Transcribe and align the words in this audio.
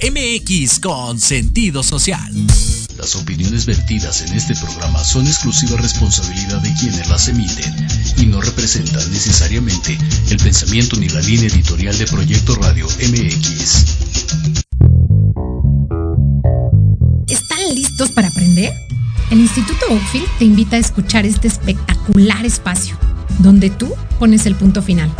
MX 0.00 0.78
con 0.78 1.18
sentido 1.18 1.82
social. 1.82 2.32
Las 2.96 3.16
opiniones 3.16 3.66
vertidas 3.66 4.22
en 4.22 4.32
este 4.32 4.54
programa 4.54 5.02
son 5.02 5.26
exclusiva 5.26 5.76
responsabilidad 5.76 6.60
de 6.60 6.72
quienes 6.74 7.08
las 7.08 7.28
emiten 7.28 7.74
y 8.16 8.26
no 8.26 8.40
representan 8.40 9.10
necesariamente 9.10 9.98
el 10.30 10.38
pensamiento 10.38 10.96
ni 10.96 11.08
la 11.08 11.20
línea 11.20 11.48
editorial 11.48 11.98
de 11.98 12.06
Proyecto 12.06 12.54
Radio 12.56 12.86
MX. 12.86 13.84
¿Están 17.26 17.74
listos 17.74 18.10
para 18.12 18.28
aprender? 18.28 18.72
El 19.30 19.40
Instituto 19.40 19.86
Oakfield 19.90 20.28
te 20.38 20.44
invita 20.44 20.76
a 20.76 20.78
escuchar 20.78 21.26
este 21.26 21.48
espectacular 21.48 22.46
espacio, 22.46 22.96
donde 23.40 23.70
tú 23.70 23.92
pones 24.18 24.46
el 24.46 24.54
punto 24.54 24.80
final. 24.80 25.12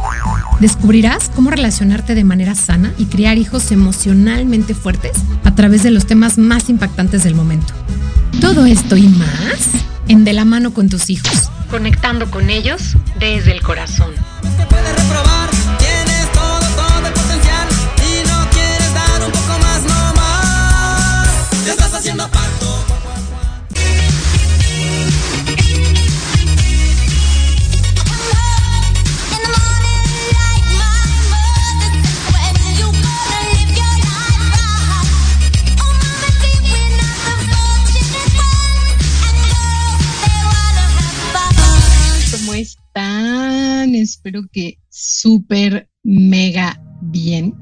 Descubrirás 0.60 1.30
cómo 1.34 1.50
relacionarte 1.50 2.14
de 2.14 2.24
manera 2.24 2.54
sana 2.54 2.92
y 2.98 3.06
criar 3.06 3.38
hijos 3.38 3.70
emocionalmente 3.70 4.74
fuertes 4.74 5.12
a 5.44 5.54
través 5.54 5.84
de 5.84 5.90
los 5.90 6.06
temas 6.06 6.36
más 6.36 6.68
impactantes 6.68 7.22
del 7.22 7.34
momento. 7.34 7.74
Todo 8.40 8.66
esto 8.66 8.96
y 8.96 9.08
más 9.08 9.68
en 10.08 10.24
De 10.24 10.32
la 10.32 10.44
mano 10.44 10.72
con 10.72 10.88
tus 10.88 11.10
hijos, 11.10 11.50
conectando 11.70 12.30
con 12.30 12.48
ellos 12.50 12.96
desde 13.20 13.52
el 13.52 13.60
corazón. 13.60 14.10
Espero 44.28 44.46
que 44.52 44.78
súper 44.90 45.88
mega 46.04 46.78
bien. 47.00 47.54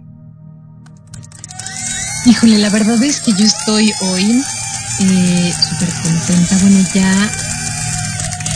Híjole, 2.25 2.59
la 2.59 2.71
verdad 2.71 3.01
es 3.05 3.21
que 3.21 3.31
yo 3.31 3.45
estoy 3.45 3.93
hoy 4.03 4.43
eh, 4.99 5.53
súper 5.53 5.89
contenta. 6.03 6.59
Bueno, 6.61 6.81
ya 6.93 7.31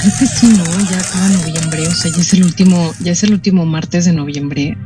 creo 0.01 0.13
que 0.19 0.27
sí, 0.27 0.49
¿no? 0.49 0.91
Ya 0.91 0.99
acaba 0.99 1.29
noviembre, 1.29 1.87
o 1.87 1.95
sea, 1.95 2.11
ya 2.11 2.21
es 2.21 2.33
el 2.33 2.43
último, 2.43 2.93
ya 2.99 3.13
es 3.13 3.23
el 3.23 3.33
último 3.33 3.65
martes 3.65 4.07
de 4.07 4.13
noviembre. 4.13 4.77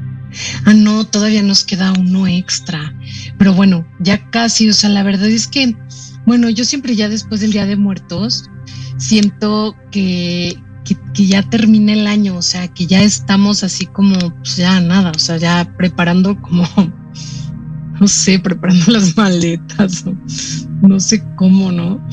Ah, 0.66 0.74
no, 0.74 1.06
todavía 1.06 1.42
nos 1.42 1.64
queda 1.64 1.94
uno 1.98 2.26
extra. 2.26 2.94
Pero 3.38 3.54
bueno, 3.54 3.88
ya 4.00 4.28
casi, 4.32 4.68
o 4.68 4.74
sea, 4.74 4.90
la 4.90 5.02
verdad 5.02 5.30
es 5.30 5.46
que, 5.46 5.74
bueno, 6.26 6.50
yo 6.50 6.66
siempre 6.66 6.94
ya 6.94 7.08
después 7.08 7.40
del 7.40 7.52
Día 7.52 7.64
de 7.64 7.76
Muertos 7.76 8.50
siento 8.98 9.74
que, 9.90 10.62
que, 10.84 11.26
ya 11.26 11.42
termina 11.42 11.92
el 11.92 12.06
año, 12.06 12.36
o 12.36 12.42
sea, 12.42 12.68
que 12.68 12.86
ya 12.86 13.02
estamos 13.02 13.64
así 13.64 13.86
como, 13.86 14.16
pues 14.36 14.56
ya 14.56 14.80
nada, 14.80 15.12
o 15.14 15.18
sea, 15.18 15.36
ya 15.38 15.72
preparando 15.76 16.40
como, 16.40 16.64
no 18.00 18.06
sé, 18.06 18.38
preparando 18.38 18.92
las 18.92 19.16
maletas, 19.16 20.04
no 20.82 21.00
sé 21.00 21.24
cómo, 21.36 21.72
¿no? 21.72 22.06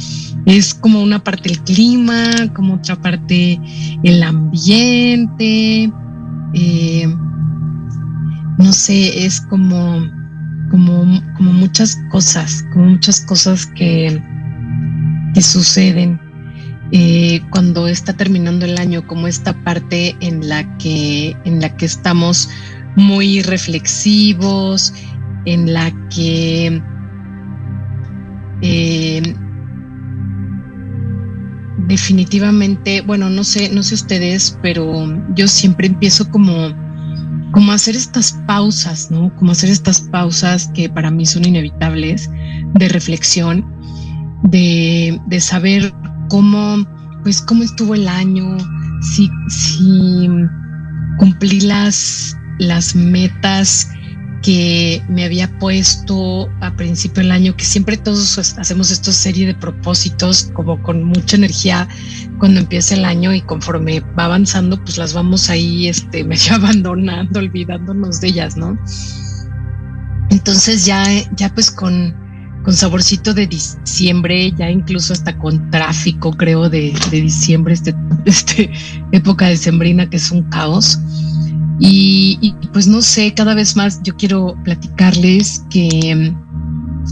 Es 0.45 0.73
como 0.73 1.01
una 1.01 1.23
parte 1.23 1.51
el 1.51 1.59
clima, 1.59 2.33
como 2.55 2.75
otra 2.75 2.95
parte 2.95 3.59
el 4.03 4.23
ambiente, 4.23 5.91
eh, 6.53 7.15
no 8.57 8.73
sé, 8.73 9.25
es 9.25 9.41
como, 9.41 10.01
como, 10.69 11.21
como 11.37 11.53
muchas 11.53 11.99
cosas, 12.09 12.65
como 12.73 12.85
muchas 12.85 13.19
cosas 13.21 13.65
que, 13.65 14.21
que 15.33 15.41
suceden 15.41 16.30
eh, 16.91 17.41
cuando 17.51 17.87
está 17.87 18.13
terminando 18.13 18.65
el 18.65 18.77
año, 18.77 19.07
como 19.07 19.27
esta 19.27 19.53
parte 19.63 20.15
en 20.19 20.49
la 20.49 20.77
que, 20.77 21.35
en 21.45 21.61
la 21.61 21.75
que 21.77 21.85
estamos 21.85 22.49
muy 22.95 23.41
reflexivos, 23.41 24.93
en 25.45 25.73
la 25.73 25.91
que 26.09 26.81
eh, 28.61 29.35
definitivamente, 31.87 33.01
bueno, 33.01 33.29
no 33.29 33.43
sé, 33.43 33.69
no 33.69 33.83
sé 33.83 33.95
ustedes, 33.95 34.57
pero 34.61 35.07
yo 35.35 35.47
siempre 35.47 35.87
empiezo 35.87 36.29
como, 36.29 36.73
como 37.51 37.71
hacer 37.71 37.95
estas 37.95 38.33
pausas, 38.47 39.09
¿no? 39.11 39.33
Como 39.37 39.53
hacer 39.53 39.69
estas 39.69 40.01
pausas 40.01 40.69
que 40.73 40.89
para 40.89 41.09
mí 41.09 41.25
son 41.25 41.45
inevitables 41.45 42.29
de 42.73 42.89
reflexión, 42.89 43.65
de, 44.43 45.19
de 45.27 45.39
saber 45.39 45.93
cómo, 46.31 46.87
pues, 47.23 47.41
cómo 47.41 47.61
estuvo 47.61 47.93
el 47.93 48.07
año, 48.07 48.57
si, 49.01 49.29
si 49.49 50.29
cumplí 51.17 51.59
las, 51.59 52.37
las 52.57 52.95
metas 52.95 53.89
que 54.41 55.03
me 55.09 55.25
había 55.25 55.47
puesto 55.59 56.49
a 56.61 56.73
principio 56.77 57.21
del 57.21 57.33
año, 57.33 57.55
que 57.57 57.65
siempre 57.65 57.97
todos 57.97 58.37
hacemos 58.57 58.91
esta 58.91 59.11
serie 59.11 59.45
de 59.45 59.53
propósitos 59.53 60.49
como 60.53 60.81
con 60.81 61.03
mucha 61.03 61.35
energía 61.35 61.87
cuando 62.39 62.61
empieza 62.61 62.95
el 62.95 63.03
año 63.03 63.33
y 63.33 63.41
conforme 63.41 63.99
va 64.17 64.25
avanzando, 64.25 64.81
pues 64.81 64.97
las 64.97 65.13
vamos 65.13 65.49
ahí 65.49 65.89
este, 65.89 66.23
medio 66.23 66.55
abandonando, 66.55 67.39
olvidándonos 67.39 68.21
de 68.21 68.29
ellas, 68.29 68.55
¿no? 68.55 68.79
Entonces 70.29 70.85
ya, 70.85 71.03
ya 71.35 71.53
pues 71.53 71.69
con, 71.69 72.15
con 72.63 72.73
saborcito 72.73 73.33
de 73.33 73.47
diciembre, 73.47 74.51
ya 74.57 74.69
incluso 74.69 75.13
hasta 75.13 75.37
con 75.37 75.71
tráfico, 75.71 76.31
creo, 76.31 76.69
de, 76.69 76.93
diciembre, 77.11 77.73
este, 77.73 77.95
este 78.25 78.71
época 79.11 79.47
de 79.47 79.57
sembrina 79.57 80.09
que 80.09 80.17
es 80.17 80.31
un 80.31 80.43
caos. 80.43 80.99
Y, 81.79 82.37
y, 82.41 82.53
pues 82.73 82.87
no 82.87 83.01
sé, 83.01 83.33
cada 83.33 83.55
vez 83.55 83.75
más 83.75 84.01
yo 84.03 84.15
quiero 84.15 84.55
platicarles 84.63 85.65
que 85.71 86.31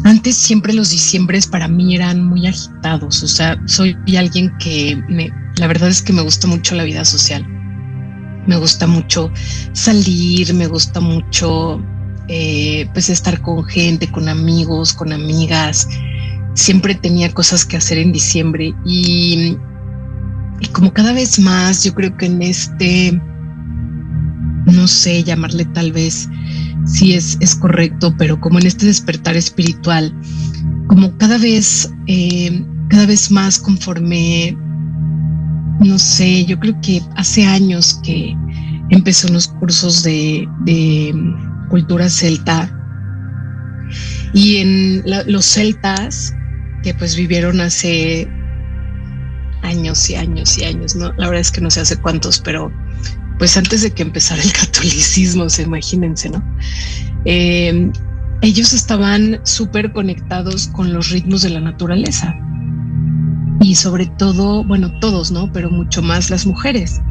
antes 0.03 0.35
siempre 0.35 0.73
los 0.73 0.91
diciembres 0.91 1.47
para 1.47 1.67
mí 1.67 1.95
eran 1.95 2.23
muy 2.23 2.47
agitados, 2.47 3.23
o 3.23 3.27
sea, 3.27 3.59
soy 3.65 3.97
alguien 4.17 4.51
que 4.59 5.01
me, 5.09 5.31
la 5.57 5.67
verdad 5.67 5.89
es 5.89 6.01
que 6.01 6.13
me 6.13 6.21
gusta 6.21 6.47
mucho 6.47 6.75
la 6.75 6.83
vida 6.83 7.03
social, 7.03 7.45
me 8.47 8.55
gusta 8.57 8.87
mucho 8.87 9.31
salir, 9.73 10.53
me 10.53 10.67
gusta 10.67 10.99
mucho 10.99 11.83
eh, 12.31 12.87
pues 12.93 13.09
estar 13.09 13.41
con 13.41 13.65
gente, 13.65 14.07
con 14.11 14.29
amigos, 14.29 14.93
con 14.93 15.11
amigas, 15.11 15.89
siempre 16.53 16.93
tenía 16.93 17.33
cosas 17.33 17.65
que 17.65 17.75
hacer 17.75 17.97
en 17.97 18.11
diciembre 18.11 18.71
y, 18.85 19.57
como 20.71 20.93
cada 20.93 21.11
vez 21.11 21.39
más 21.39 21.83
yo 21.83 21.95
creo 21.95 22.15
que 22.17 22.27
en 22.27 22.43
este 22.43 23.19
no 24.65 24.87
sé 24.87 25.23
llamarle 25.23 25.65
tal 25.65 25.91
vez 25.91 26.29
si 26.85 27.13
es, 27.13 27.35
es 27.39 27.55
correcto, 27.55 28.13
pero 28.15 28.39
como 28.39 28.59
en 28.59 28.67
este 28.67 28.85
despertar 28.85 29.35
espiritual, 29.35 30.13
como 30.85 31.17
cada 31.17 31.39
vez, 31.39 31.91
eh, 32.05 32.63
cada 32.89 33.07
vez 33.07 33.31
más 33.31 33.57
conforme, 33.57 34.55
no 35.79 35.97
sé, 35.97 36.45
yo 36.45 36.59
creo 36.59 36.79
que 36.81 37.01
hace 37.15 37.43
años 37.43 37.99
que 38.03 38.35
empezó 38.91 39.27
unos 39.29 39.47
cursos 39.47 40.03
de 40.03 40.47
cultura 41.69 42.09
celta 42.09 42.75
y 44.33 44.57
en 44.57 45.03
los 45.27 45.45
celtas 45.45 46.33
que 46.83 46.93
pues 46.93 47.15
vivieron 47.15 47.61
hace 47.61 48.27
años 49.63 50.09
y 50.09 50.15
años 50.15 50.57
y 50.57 50.65
años, 50.65 50.95
¿no? 50.95 51.11
La 51.13 51.27
verdad 51.27 51.41
es 51.41 51.51
que 51.51 51.61
no 51.61 51.69
sé 51.69 51.81
hace 51.81 51.97
cuántos, 51.97 52.39
pero 52.39 52.71
pues 53.37 53.55
antes 53.57 53.81
de 53.81 53.91
que 53.91 54.03
empezara 54.03 54.41
el 54.41 54.51
catolicismo, 54.53 55.49
se 55.49 55.63
imagínense, 55.63 56.29
¿no? 56.29 56.43
Eh, 57.25 57.91
ellos 58.41 58.73
estaban 58.73 59.41
súper 59.43 59.91
conectados 59.91 60.67
con 60.67 60.93
los 60.93 61.09
ritmos 61.09 61.41
de 61.41 61.49
la 61.49 61.59
naturaleza 61.59 62.35
y 63.61 63.75
sobre 63.75 64.05
todo, 64.17 64.63
bueno, 64.63 64.91
todos, 64.99 65.31
¿no? 65.31 65.51
Pero 65.51 65.69
mucho 65.69 66.01
más 66.01 66.29
las 66.29 66.45
mujeres. 66.45 67.01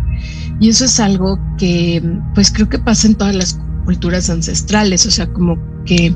Y 0.61 0.71
eso 0.71 0.87
es 0.87 0.99
algo 0.99 1.39
que, 1.59 2.03
pues 2.35 2.51
creo 2.51 2.69
que 2.69 2.79
pasa 2.79 3.07
en 3.07 3.15
todas 3.15 3.35
las 3.35 3.61
culturas 3.89 4.29
ancestrales, 4.29 5.07
o 5.07 5.11
sea, 5.11 5.27
como 5.33 5.57
que, 5.87 6.15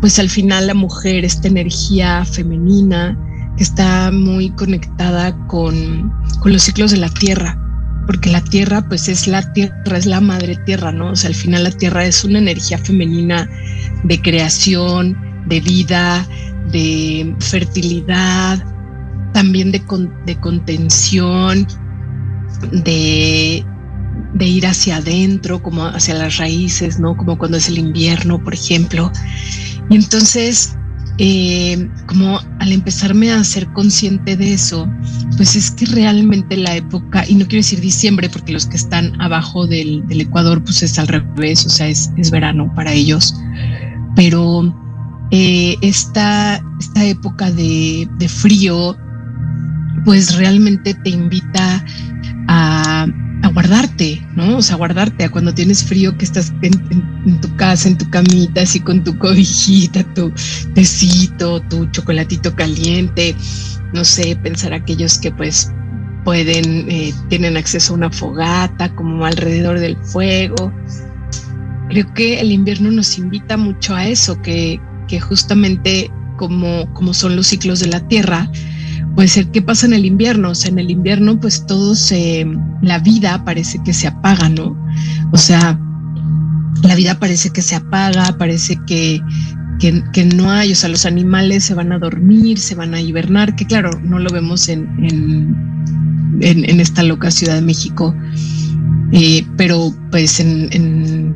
pues 0.00 0.18
al 0.18 0.30
final 0.30 0.68
la 0.68 0.72
mujer, 0.72 1.22
esta 1.26 1.48
energía 1.48 2.24
femenina, 2.24 3.14
que 3.58 3.62
está 3.62 4.10
muy 4.10 4.48
conectada 4.52 5.36
con, 5.46 6.10
con 6.40 6.50
los 6.50 6.62
ciclos 6.62 6.92
de 6.92 6.96
la 6.96 7.10
tierra, 7.10 7.60
porque 8.06 8.30
la 8.30 8.42
tierra 8.42 8.88
pues 8.88 9.10
es 9.10 9.26
la 9.26 9.52
tierra, 9.52 9.98
es 9.98 10.06
la 10.06 10.22
madre 10.22 10.56
tierra, 10.64 10.92
¿no? 10.92 11.10
O 11.10 11.14
sea, 11.16 11.28
al 11.28 11.34
final 11.34 11.64
la 11.64 11.72
tierra 11.72 12.06
es 12.06 12.24
una 12.24 12.38
energía 12.38 12.78
femenina 12.78 13.50
de 14.04 14.22
creación, 14.22 15.14
de 15.46 15.60
vida, 15.60 16.26
de 16.72 17.36
fertilidad, 17.40 18.64
también 19.34 19.72
de, 19.72 19.82
de 20.24 20.40
contención, 20.40 21.66
de, 22.72 23.62
de 24.34 24.46
ir 24.46 24.66
hacia 24.66 24.96
adentro, 24.96 25.62
como 25.62 25.84
hacia 25.84 26.14
las 26.14 26.36
raíces, 26.38 26.98
¿no? 26.98 27.16
Como 27.16 27.38
cuando 27.38 27.56
es 27.56 27.68
el 27.68 27.78
invierno, 27.78 28.42
por 28.42 28.54
ejemplo. 28.54 29.10
Y 29.90 29.96
entonces, 29.96 30.76
eh, 31.18 31.88
como 32.06 32.40
al 32.58 32.72
empezarme 32.72 33.30
a 33.30 33.44
ser 33.44 33.72
consciente 33.72 34.36
de 34.36 34.54
eso, 34.54 34.88
pues 35.36 35.54
es 35.54 35.70
que 35.70 35.86
realmente 35.86 36.56
la 36.56 36.74
época, 36.74 37.24
y 37.28 37.34
no 37.34 37.46
quiero 37.46 37.60
decir 37.60 37.80
diciembre, 37.80 38.28
porque 38.28 38.52
los 38.52 38.66
que 38.66 38.76
están 38.76 39.20
abajo 39.20 39.66
del, 39.66 40.06
del 40.08 40.22
Ecuador, 40.22 40.62
pues 40.64 40.82
es 40.82 40.98
al 40.98 41.08
revés, 41.08 41.64
o 41.66 41.70
sea, 41.70 41.88
es, 41.88 42.10
es 42.16 42.30
verano 42.30 42.72
para 42.74 42.92
ellos, 42.92 43.34
pero 44.16 44.74
eh, 45.30 45.76
esta, 45.80 46.62
esta 46.80 47.04
época 47.04 47.50
de, 47.50 48.08
de 48.18 48.28
frío, 48.28 48.96
pues 50.04 50.36
realmente 50.36 50.94
te 50.94 51.10
invita 51.10 51.84
a, 52.48 53.06
a 53.44 53.48
guardarte, 53.48 54.26
¿no? 54.34 54.56
O 54.56 54.62
sea, 54.62 54.76
guardarte 54.76 55.24
a 55.24 55.28
cuando 55.28 55.52
tienes 55.52 55.84
frío 55.84 56.16
que 56.16 56.24
estás 56.24 56.52
en, 56.62 57.40
tu 57.42 57.54
casa, 57.56 57.88
en 57.88 57.98
tu 57.98 58.08
camita, 58.08 58.62
así 58.62 58.80
con 58.80 59.04
tu 59.04 59.18
cobijita, 59.18 60.02
tu 60.14 60.32
tecito, 60.74 61.60
tu 61.60 61.84
chocolatito 61.90 62.54
caliente, 62.54 63.36
no 63.92 64.02
sé, 64.04 64.34
pensar 64.36 64.72
aquellos 64.72 65.18
que 65.18 65.30
pues 65.30 65.70
pueden, 66.24 66.90
eh, 66.90 67.12
tienen 67.28 67.58
acceso 67.58 67.92
a 67.92 67.96
una 67.96 68.10
fogata 68.10 68.94
como 68.94 69.26
alrededor 69.26 69.78
del 69.78 69.98
fuego. 69.98 70.72
Creo 71.90 72.14
que 72.14 72.40
el 72.40 72.50
invierno 72.50 72.90
nos 72.90 73.18
invita 73.18 73.58
mucho 73.58 73.94
a 73.94 74.08
eso, 74.08 74.40
que, 74.40 74.80
que 75.06 75.20
justamente 75.20 76.10
como, 76.38 76.90
como 76.94 77.12
son 77.12 77.36
los 77.36 77.48
ciclos 77.48 77.80
de 77.80 77.88
la 77.88 78.08
Tierra, 78.08 78.50
puede 79.14 79.28
ser 79.28 79.50
qué 79.50 79.62
pasa 79.62 79.86
en 79.86 79.92
el 79.92 80.04
invierno. 80.04 80.50
O 80.50 80.54
sea, 80.54 80.70
en 80.70 80.78
el 80.78 80.90
invierno, 80.90 81.38
pues 81.38 81.66
todo 81.66 81.94
se, 81.94 82.46
la 82.82 82.98
vida 82.98 83.44
parece 83.44 83.80
que 83.84 83.92
se 83.92 84.06
apaga, 84.06 84.48
¿no? 84.48 84.76
O 85.32 85.38
sea, 85.38 85.78
la 86.82 86.94
vida 86.94 87.18
parece 87.18 87.50
que 87.50 87.62
se 87.62 87.76
apaga, 87.76 88.36
parece 88.38 88.78
que, 88.86 89.20
que, 89.80 90.24
no 90.24 90.50
hay, 90.50 90.72
o 90.72 90.74
sea, 90.74 90.88
los 90.88 91.06
animales 91.06 91.64
se 91.64 91.74
van 91.74 91.92
a 91.92 91.98
dormir, 91.98 92.58
se 92.58 92.74
van 92.74 92.94
a 92.94 93.00
hibernar, 93.00 93.54
que 93.56 93.66
claro, 93.66 93.90
no 94.02 94.18
lo 94.18 94.30
vemos 94.30 94.68
en, 94.68 94.88
en, 95.04 96.40
en, 96.40 96.68
en 96.68 96.80
esta 96.80 97.02
loca 97.02 97.30
Ciudad 97.30 97.54
de 97.54 97.62
México, 97.62 98.14
eh, 99.12 99.46
pero 99.56 99.94
pues 100.10 100.40
en, 100.40 101.34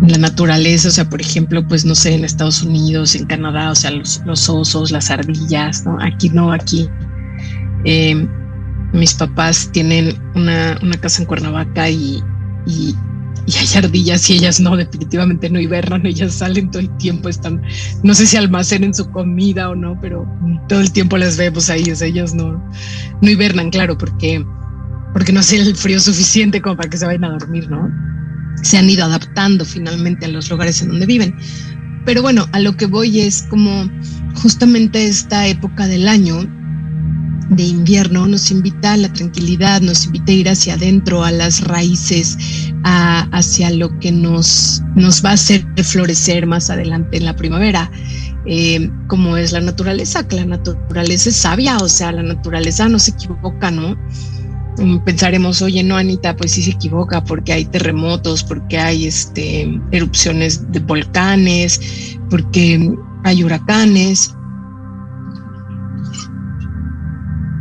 la 0.00 0.18
naturaleza, 0.18 0.88
o 0.88 0.92
sea, 0.92 1.08
por 1.08 1.20
ejemplo, 1.20 1.66
pues 1.66 1.84
no 1.84 1.94
sé, 1.94 2.14
en 2.14 2.24
Estados 2.24 2.62
Unidos, 2.62 3.16
en 3.16 3.26
Canadá, 3.26 3.72
o 3.72 3.74
sea, 3.74 3.90
los 3.90 4.48
osos, 4.48 4.92
las 4.92 5.10
ardillas, 5.10 5.84
¿no? 5.84 5.98
Aquí 6.00 6.30
no, 6.30 6.52
aquí 6.52 6.88
eh, 7.84 8.26
mis 8.92 9.14
papás 9.14 9.70
tienen 9.72 10.16
una, 10.34 10.78
una, 10.82 10.96
casa 10.96 11.22
en 11.22 11.28
Cuernavaca 11.28 11.88
y, 11.90 12.22
y, 12.66 12.94
y, 13.46 13.56
hay 13.56 13.68
ardillas 13.76 14.28
y 14.30 14.34
ellas 14.34 14.60
no, 14.60 14.76
definitivamente 14.76 15.50
no 15.50 15.60
hibernan, 15.60 16.06
ellas 16.06 16.34
salen 16.34 16.70
todo 16.70 16.80
el 16.80 16.96
tiempo, 16.96 17.28
están, 17.28 17.62
no 18.02 18.14
sé 18.14 18.26
si 18.26 18.36
almacenen 18.36 18.94
su 18.94 19.10
comida 19.10 19.68
o 19.68 19.74
no, 19.74 19.98
pero 20.00 20.26
todo 20.68 20.80
el 20.80 20.92
tiempo 20.92 21.18
las 21.18 21.36
vemos 21.36 21.68
ahí, 21.70 21.90
o 21.90 21.96
sea, 21.96 22.08
ellas 22.08 22.34
no, 22.34 22.62
no 23.20 23.30
hibernan, 23.30 23.70
claro, 23.70 23.96
porque, 23.98 24.44
porque 25.12 25.32
no 25.32 25.40
hace 25.40 25.56
el 25.56 25.76
frío 25.76 26.00
suficiente 26.00 26.62
como 26.62 26.76
para 26.76 26.88
que 26.88 26.96
se 26.96 27.06
vayan 27.06 27.24
a 27.24 27.30
dormir, 27.30 27.68
¿no? 27.70 27.90
Se 28.62 28.78
han 28.78 28.90
ido 28.90 29.04
adaptando 29.04 29.64
finalmente 29.64 30.26
a 30.26 30.28
los 30.28 30.50
lugares 30.50 30.82
en 30.82 30.88
donde 30.88 31.06
viven. 31.06 31.36
Pero 32.04 32.22
bueno, 32.22 32.46
a 32.52 32.58
lo 32.58 32.76
que 32.76 32.86
voy 32.86 33.20
es 33.20 33.42
como 33.42 33.88
justamente 34.34 35.06
esta 35.06 35.46
época 35.46 35.86
del 35.86 36.08
año 36.08 36.57
de 37.50 37.62
invierno 37.62 38.26
nos 38.26 38.50
invita 38.50 38.92
a 38.92 38.96
la 38.96 39.12
tranquilidad, 39.12 39.80
nos 39.80 40.06
invita 40.06 40.32
a 40.32 40.34
ir 40.34 40.48
hacia 40.48 40.74
adentro, 40.74 41.24
a 41.24 41.32
las 41.32 41.62
raíces, 41.62 42.36
a, 42.84 43.22
hacia 43.36 43.70
lo 43.70 43.98
que 43.98 44.12
nos, 44.12 44.82
nos 44.94 45.24
va 45.24 45.30
a 45.30 45.34
hacer 45.34 45.66
florecer 45.82 46.46
más 46.46 46.70
adelante 46.70 47.16
en 47.16 47.24
la 47.24 47.36
primavera. 47.36 47.90
Eh, 48.46 48.90
como 49.08 49.36
es 49.36 49.52
la 49.52 49.60
naturaleza, 49.60 50.26
que 50.26 50.36
la 50.36 50.46
naturaleza 50.46 51.28
es 51.28 51.36
sabia, 51.36 51.76
o 51.78 51.88
sea, 51.88 52.12
la 52.12 52.22
naturaleza 52.22 52.88
no 52.88 52.98
se 52.98 53.10
equivoca, 53.10 53.70
¿no? 53.70 53.96
Pensaremos, 55.04 55.60
oye, 55.60 55.82
no, 55.82 55.96
Anita, 55.96 56.36
pues 56.36 56.52
sí 56.52 56.62
se 56.62 56.70
equivoca 56.70 57.24
porque 57.24 57.52
hay 57.52 57.64
terremotos, 57.64 58.44
porque 58.44 58.78
hay 58.78 59.06
este, 59.06 59.68
erupciones 59.90 60.70
de 60.70 60.78
volcanes, 60.78 61.80
porque 62.30 62.94
hay 63.24 63.42
huracanes, 63.42 64.34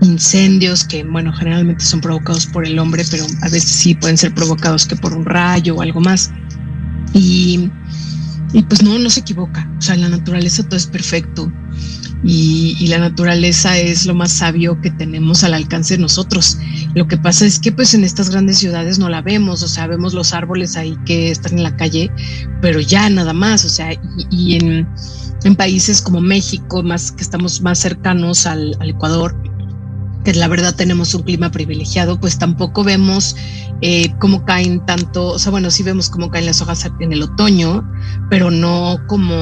incendios 0.01 0.83
que, 0.83 1.03
bueno, 1.03 1.33
generalmente 1.33 1.83
son 1.83 2.01
provocados 2.01 2.45
por 2.45 2.65
el 2.65 2.77
hombre, 2.79 3.03
pero 3.09 3.25
a 3.41 3.49
veces 3.49 3.69
sí 3.69 3.95
pueden 3.95 4.17
ser 4.17 4.33
provocados 4.33 4.85
que 4.85 4.95
por 4.95 5.13
un 5.13 5.25
rayo 5.25 5.75
o 5.75 5.81
algo 5.81 5.99
más. 5.99 6.31
Y, 7.13 7.69
y 8.53 8.61
pues 8.63 8.83
no, 8.83 8.97
no 8.99 9.09
se 9.09 9.21
equivoca. 9.21 9.69
O 9.77 9.81
sea, 9.81 9.95
la 9.95 10.09
naturaleza 10.09 10.63
todo 10.63 10.77
es 10.77 10.85
perfecto. 10.85 11.51
Y, 12.23 12.75
y, 12.79 12.87
la 12.87 12.97
naturaleza 12.97 13.77
es 13.77 14.07
lo 14.07 14.15
más 14.15 14.31
sabio 14.31 14.81
que 14.81 14.89
tenemos 14.89 15.43
al 15.43 15.53
alcance 15.53 15.95
de 15.95 16.01
nosotros. 16.01 16.57
Lo 16.95 17.07
que 17.07 17.17
pasa 17.17 17.45
es 17.45 17.59
que 17.59 17.71
pues 17.71 17.93
en 17.93 18.03
estas 18.03 18.31
grandes 18.31 18.57
ciudades 18.57 18.97
no 18.97 19.07
la 19.07 19.21
vemos, 19.21 19.61
o 19.61 19.67
sea, 19.67 19.85
vemos 19.85 20.15
los 20.15 20.33
árboles 20.33 20.75
ahí 20.77 20.97
que 21.05 21.29
están 21.29 21.53
en 21.53 21.63
la 21.63 21.75
calle, 21.75 22.11
pero 22.59 22.79
ya 22.79 23.07
nada 23.11 23.33
más, 23.33 23.65
o 23.65 23.69
sea, 23.69 23.91
y, 24.31 24.55
en, 24.55 24.87
en, 25.43 25.55
países 25.55 26.01
como 26.01 26.19
México, 26.19 26.81
más 26.81 27.11
que 27.11 27.21
estamos 27.21 27.61
más 27.61 27.77
cercanos 27.77 28.47
al 28.47 28.75
Ecuador, 28.81 29.35
que 30.27 30.33
la 30.33 30.49
verdad 30.49 30.75
tenemos 30.75 31.15
un 31.15 31.23
clima 31.23 31.51
privilegiado, 31.51 32.19
pues 32.19 32.37
tampoco 32.37 32.83
vemos 32.83 33.37
eh, 33.79 34.13
cómo 34.19 34.43
caen 34.43 34.85
tanto, 34.85 35.27
o 35.27 35.39
sea, 35.39 35.51
bueno, 35.51 35.71
sí 35.71 35.83
vemos 35.83 36.09
cómo 36.09 36.29
caen 36.29 36.45
las 36.45 36.61
hojas 36.61 36.85
en 36.99 37.13
el 37.13 37.23
otoño, 37.23 37.89
pero 38.29 38.51
no 38.51 38.97
como 39.07 39.37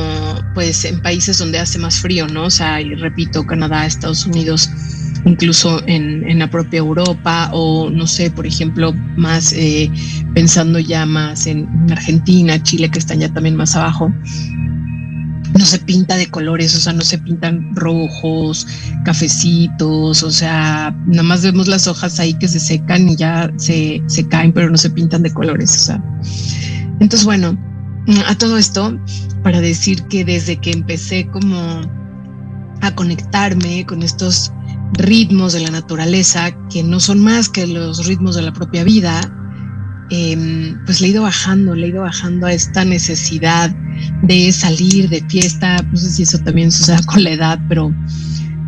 pues 0.53 0.85
en 0.85 1.01
países 1.01 1.39
donde 1.39 1.57
hace 1.57 1.79
más 1.79 1.97
frío, 1.97 2.27
¿no? 2.27 2.43
O 2.43 2.49
sea, 2.51 2.81
y 2.81 2.93
repito, 2.93 3.47
Canadá, 3.47 3.87
Estados 3.87 4.27
Unidos, 4.27 4.69
incluso 5.25 5.81
en, 5.87 6.23
en 6.29 6.37
la 6.37 6.51
propia 6.51 6.77
Europa 6.77 7.49
o 7.51 7.89
no 7.89 8.05
sé, 8.05 8.29
por 8.29 8.45
ejemplo, 8.45 8.93
más 9.17 9.53
eh, 9.53 9.91
pensando 10.35 10.77
ya 10.77 11.07
más 11.07 11.47
en 11.47 11.67
Argentina, 11.91 12.61
Chile, 12.61 12.91
que 12.91 12.99
están 12.99 13.21
ya 13.21 13.33
también 13.33 13.55
más 13.55 13.75
abajo 13.75 14.13
no 15.57 15.65
se 15.65 15.79
pinta 15.79 16.17
de 16.17 16.29
colores, 16.29 16.75
o 16.75 16.79
sea, 16.79 16.93
no 16.93 17.01
se 17.01 17.17
pintan 17.17 17.75
rojos, 17.75 18.67
cafecitos, 19.05 20.21
o 20.21 20.31
sea, 20.31 20.93
nada 21.07 21.23
más 21.23 21.43
vemos 21.43 21.67
las 21.67 21.87
hojas 21.87 22.19
ahí 22.19 22.33
que 22.33 22.47
se 22.47 22.59
secan 22.59 23.09
y 23.09 23.15
ya 23.15 23.51
se, 23.55 24.03
se 24.07 24.27
caen, 24.27 24.51
pero 24.51 24.69
no 24.69 24.77
se 24.77 24.89
pintan 24.89 25.23
de 25.23 25.33
colores, 25.33 25.71
o 25.71 25.79
sea. 25.79 26.03
Entonces, 26.99 27.23
bueno, 27.23 27.57
a 28.27 28.35
todo 28.35 28.57
esto, 28.57 28.99
para 29.43 29.61
decir 29.61 30.03
que 30.03 30.25
desde 30.25 30.57
que 30.57 30.71
empecé 30.71 31.27
como 31.27 31.81
a 32.81 32.93
conectarme 32.93 33.85
con 33.85 34.03
estos 34.03 34.51
ritmos 34.93 35.53
de 35.53 35.61
la 35.61 35.71
naturaleza, 35.71 36.51
que 36.69 36.83
no 36.83 36.99
son 36.99 37.23
más 37.23 37.47
que 37.47 37.65
los 37.65 38.05
ritmos 38.05 38.35
de 38.35 38.41
la 38.41 38.51
propia 38.51 38.83
vida, 38.83 39.21
eh, 40.11 40.75
pues 40.85 41.01
le 41.01 41.07
he 41.07 41.09
ido 41.11 41.23
bajando, 41.23 41.73
le 41.73 41.87
he 41.87 41.89
ido 41.89 42.01
bajando 42.03 42.47
a 42.47 42.53
esta 42.53 42.85
necesidad 42.85 43.75
de 44.23 44.51
salir 44.51 45.09
de 45.09 45.21
fiesta, 45.27 45.81
no 45.81 45.97
sé 45.97 46.09
si 46.11 46.23
eso 46.23 46.37
también 46.39 46.71
sucede 46.71 47.03
con 47.05 47.23
la 47.23 47.31
edad, 47.31 47.59
pero 47.67 47.93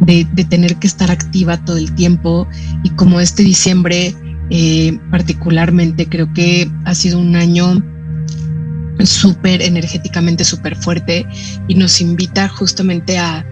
de, 0.02 0.26
tener 0.50 0.76
que 0.78 0.88
estar 0.88 1.12
activa 1.12 1.64
todo 1.64 1.78
el 1.78 1.94
tiempo. 1.94 2.48
Y 2.84 2.90
como 2.92 3.20
este 3.20 3.44
diciembre 3.44 4.16
eh, 4.50 4.98
particularmente 5.12 6.08
creo 6.08 6.32
que 6.34 6.72
ha 6.86 6.96
sido 6.96 7.20
un 7.20 7.36
año 7.36 7.84
súper 9.04 9.62
energéticamente 9.62 10.44
súper 10.44 10.76
fuerte 10.76 11.28
y 11.68 11.76
nos 11.76 12.02
invita 12.02 12.50
justamente 12.50 13.20
a, 13.20 13.46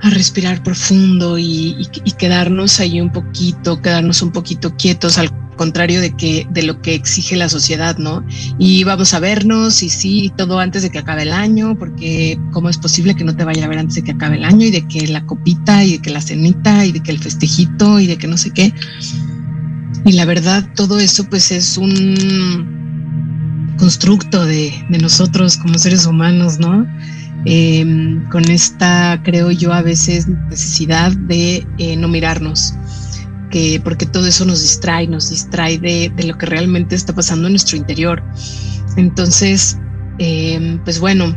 a 0.00 0.10
respirar 0.10 0.60
profundo 0.64 1.38
y, 1.38 1.76
y, 1.78 1.88
y, 2.04 2.12
quedarnos 2.12 2.80
ahí 2.80 3.00
un 3.00 3.12
poquito, 3.12 3.80
quedarnos 3.80 4.22
un 4.22 4.32
poquito 4.32 4.74
quietos 4.76 5.18
al 5.18 5.30
contrario 5.58 6.00
de 6.00 6.16
que 6.16 6.46
de 6.50 6.62
lo 6.62 6.80
que 6.80 6.94
exige 6.94 7.36
la 7.36 7.50
sociedad, 7.50 7.98
¿no? 7.98 8.24
Y 8.58 8.84
vamos 8.84 9.12
a 9.12 9.20
vernos 9.20 9.82
y 9.82 9.90
sí, 9.90 10.32
todo 10.38 10.58
antes 10.58 10.82
de 10.82 10.88
que 10.88 11.00
acabe 11.00 11.24
el 11.24 11.32
año, 11.32 11.76
porque 11.78 12.38
cómo 12.52 12.70
es 12.70 12.78
posible 12.78 13.14
que 13.14 13.24
no 13.24 13.36
te 13.36 13.44
vaya 13.44 13.66
a 13.66 13.68
ver 13.68 13.78
antes 13.78 13.96
de 13.96 14.04
que 14.04 14.12
acabe 14.12 14.36
el 14.36 14.44
año 14.44 14.66
y 14.66 14.70
de 14.70 14.88
que 14.88 15.06
la 15.08 15.26
copita 15.26 15.84
y 15.84 15.92
de 15.92 15.98
que 15.98 16.08
la 16.08 16.22
cenita 16.22 16.86
y 16.86 16.92
de 16.92 17.00
que 17.00 17.10
el 17.10 17.18
festejito 17.18 18.00
y 18.00 18.06
de 18.06 18.16
que 18.16 18.26
no 18.26 18.38
sé 18.38 18.52
qué. 18.52 18.72
Y 20.06 20.12
la 20.12 20.24
verdad, 20.24 20.66
todo 20.74 20.98
eso 20.98 21.24
pues 21.24 21.50
es 21.50 21.76
un 21.76 22.78
constructo 23.78 24.46
de, 24.46 24.72
nosotros 24.88 25.56
como 25.56 25.78
seres 25.78 26.06
humanos, 26.06 26.58
¿no? 26.58 26.86
Eh, 27.44 27.84
con 28.30 28.50
esta, 28.50 29.20
creo 29.22 29.50
yo, 29.50 29.72
a 29.72 29.82
veces 29.82 30.26
necesidad 30.28 31.12
de 31.12 31.66
eh, 31.78 31.96
no 31.96 32.08
mirarnos, 32.08 32.74
que 33.50 33.80
porque 33.82 34.06
todo 34.06 34.26
eso 34.26 34.44
nos 34.44 34.62
distrae, 34.62 35.06
nos 35.06 35.30
distrae 35.30 35.78
de, 35.78 36.12
de 36.14 36.24
lo 36.24 36.36
que 36.36 36.46
realmente 36.46 36.94
está 36.94 37.14
pasando 37.14 37.46
en 37.46 37.54
nuestro 37.54 37.76
interior. 37.76 38.22
Entonces, 38.96 39.78
eh, 40.18 40.78
pues 40.84 40.98
bueno, 40.98 41.36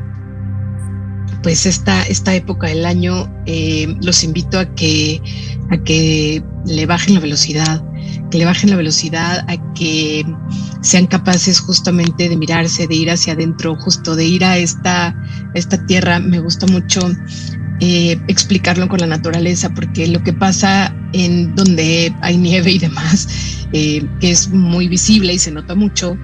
pues 1.43 1.65
esta, 1.65 2.03
esta 2.03 2.35
época 2.35 2.67
del 2.67 2.85
año 2.85 3.31
eh, 3.45 3.95
los 4.01 4.23
invito 4.23 4.59
a 4.59 4.65
que, 4.75 5.21
a 5.71 5.77
que 5.77 6.43
le 6.65 6.85
bajen 6.85 7.15
la 7.15 7.19
velocidad, 7.19 7.83
que 8.29 8.37
le 8.37 8.45
bajen 8.45 8.69
la 8.69 8.75
velocidad, 8.75 9.45
a 9.47 9.73
que 9.73 10.25
sean 10.81 11.07
capaces 11.07 11.59
justamente 11.59 12.29
de 12.29 12.37
mirarse, 12.37 12.87
de 12.87 12.95
ir 12.95 13.09
hacia 13.11 13.33
adentro, 13.33 13.75
justo 13.75 14.15
de 14.15 14.25
ir 14.25 14.45
a 14.45 14.57
esta, 14.57 15.15
esta 15.53 15.83
tierra. 15.85 16.19
Me 16.19 16.39
gusta 16.39 16.67
mucho 16.67 16.99
eh, 17.83 18.19
explicarlo 18.27 18.87
con 18.87 18.99
la 18.99 19.07
naturaleza, 19.07 19.73
porque 19.73 20.07
lo 20.07 20.23
que 20.23 20.33
pasa 20.33 20.95
en 21.13 21.55
donde 21.55 22.13
hay 22.21 22.37
nieve 22.37 22.73
y 22.73 22.77
demás, 22.77 23.27
eh, 23.73 24.07
que 24.19 24.29
es 24.29 24.49
muy 24.49 24.87
visible 24.87 25.33
y 25.33 25.39
se 25.39 25.49
nota 25.49 25.73
mucho, 25.73 26.15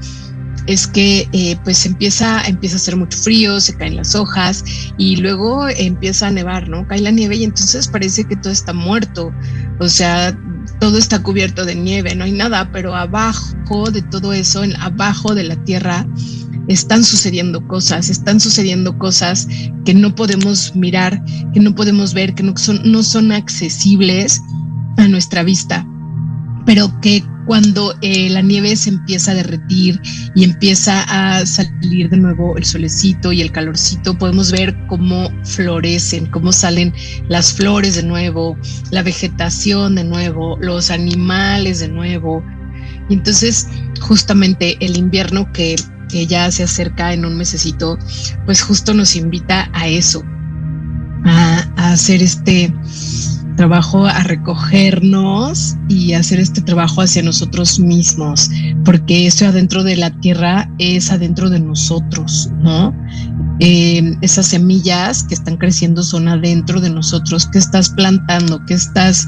es 0.68 0.86
que 0.86 1.28
eh, 1.32 1.58
pues 1.64 1.84
empieza, 1.88 2.44
empieza 2.46 2.76
a 2.76 2.78
hacer 2.78 2.96
mucho 2.96 3.18
frío, 3.18 3.60
se 3.60 3.76
caen 3.76 3.96
las 3.96 4.14
hojas 4.14 4.64
y 5.00 5.16
luego 5.16 5.68
empieza 5.68 6.28
a 6.28 6.32
nevar, 6.32 6.70
¿no? 6.70 6.88
Cae 6.88 7.02
la 7.02 7.10
nieve 7.10 7.38
y 7.38 7.46
entonces 7.46 7.88
parece 7.88 8.26
que 8.26 8.36
todo 8.36 8.54
está 8.54 8.74
muerto, 8.74 9.34
o 9.80 9.90
sea, 9.90 10.38
todo 10.80 11.00
está 11.00 11.24
cubierto 11.24 11.66
de 11.66 11.74
nieve, 11.74 12.14
no 12.14 12.26
hay 12.26 12.34
nada, 12.34 12.70
pero 12.72 12.96
abajo 12.96 13.90
de 13.92 14.04
todo 14.04 14.32
eso, 14.34 14.64
en, 14.64 14.76
abajo 14.76 15.34
de 15.34 15.46
la 15.46 15.56
tierra, 15.64 16.06
están 16.68 17.04
sucediendo 17.04 17.66
cosas, 17.68 18.10
están 18.10 18.40
sucediendo 18.40 18.98
cosas 18.98 19.48
que 19.86 19.94
no 19.94 20.14
podemos 20.16 20.76
mirar, 20.76 21.24
que 21.54 21.60
no 21.60 21.74
podemos 21.76 22.14
ver, 22.14 22.34
que 22.36 22.44
no 22.44 22.56
son, 22.58 22.82
no 22.84 23.04
son 23.04 23.32
accesibles 23.32 24.42
a 24.98 25.08
nuestra 25.08 25.44
vista, 25.44 25.88
pero 26.66 27.00
que 27.02 27.24
cuando 27.48 27.96
eh, 28.02 28.30
la 28.30 28.42
nieve 28.42 28.76
se 28.76 28.90
empieza 28.90 29.32
a 29.32 29.36
derretir 29.36 30.02
y 30.36 30.44
empieza 30.44 31.04
a 31.04 31.46
salir 31.46 32.10
de 32.10 32.18
nuevo 32.18 32.58
el 32.58 32.66
solecito 32.66 33.32
y 33.32 33.42
el 33.42 33.54
calorcito, 33.54 34.18
podemos 34.18 34.52
ver 34.52 34.76
cómo 34.88 35.32
florecen, 35.46 36.26
cómo 36.26 36.52
salen 36.52 36.94
las 37.30 37.54
flores 37.54 37.96
de 37.96 38.04
nuevo, 38.04 38.58
la 38.92 39.02
vegetación 39.02 39.96
de 39.96 40.04
nuevo, 40.04 40.58
los 40.60 40.92
animales 40.92 41.80
de 41.80 41.88
nuevo. 41.88 42.44
Y 43.10 43.14
entonces, 43.14 43.70
justamente 44.02 44.76
el 44.82 44.98
invierno 44.98 45.50
que, 45.54 45.78
que 46.08 46.28
ya 46.28 46.52
se 46.52 46.64
acerca 46.64 47.14
en 47.14 47.26
un 47.26 47.38
mesecito, 47.38 47.98
pues 48.46 48.62
justo 48.62 48.94
nos 48.94 49.16
invita 49.16 49.70
a 49.74 49.88
eso, 49.88 50.24
a, 51.26 51.92
hacer 51.92 52.22
este 52.22 52.74
trabajo 53.56 54.06
a 54.06 54.24
recogernos 54.24 55.76
y 55.88 56.14
hacer 56.14 56.40
este 56.40 56.62
trabajo 56.62 57.02
hacia 57.02 57.24
nosotros 57.24 57.80
mismos, 57.80 58.50
porque 58.86 59.26
eso 59.26 59.48
adentro 59.48 59.84
de 59.84 59.96
la 59.96 60.12
tierra 60.20 60.70
es 60.78 61.12
adentro 61.12 61.50
de 61.50 61.60
nosotros, 61.60 62.52
¿no? 62.60 62.96
Eh, 63.60 64.16
esas 64.22 64.46
semillas 64.48 65.24
que 65.24 65.34
están 65.34 65.58
creciendo 65.58 66.04
son 66.04 66.28
adentro 66.28 66.80
de 66.80 66.92
nosotros, 66.92 67.48
¿qué 67.52 67.58
estás 67.58 67.90
plantando? 67.90 68.64
¿Qué 68.66 68.76
estás... 68.76 69.28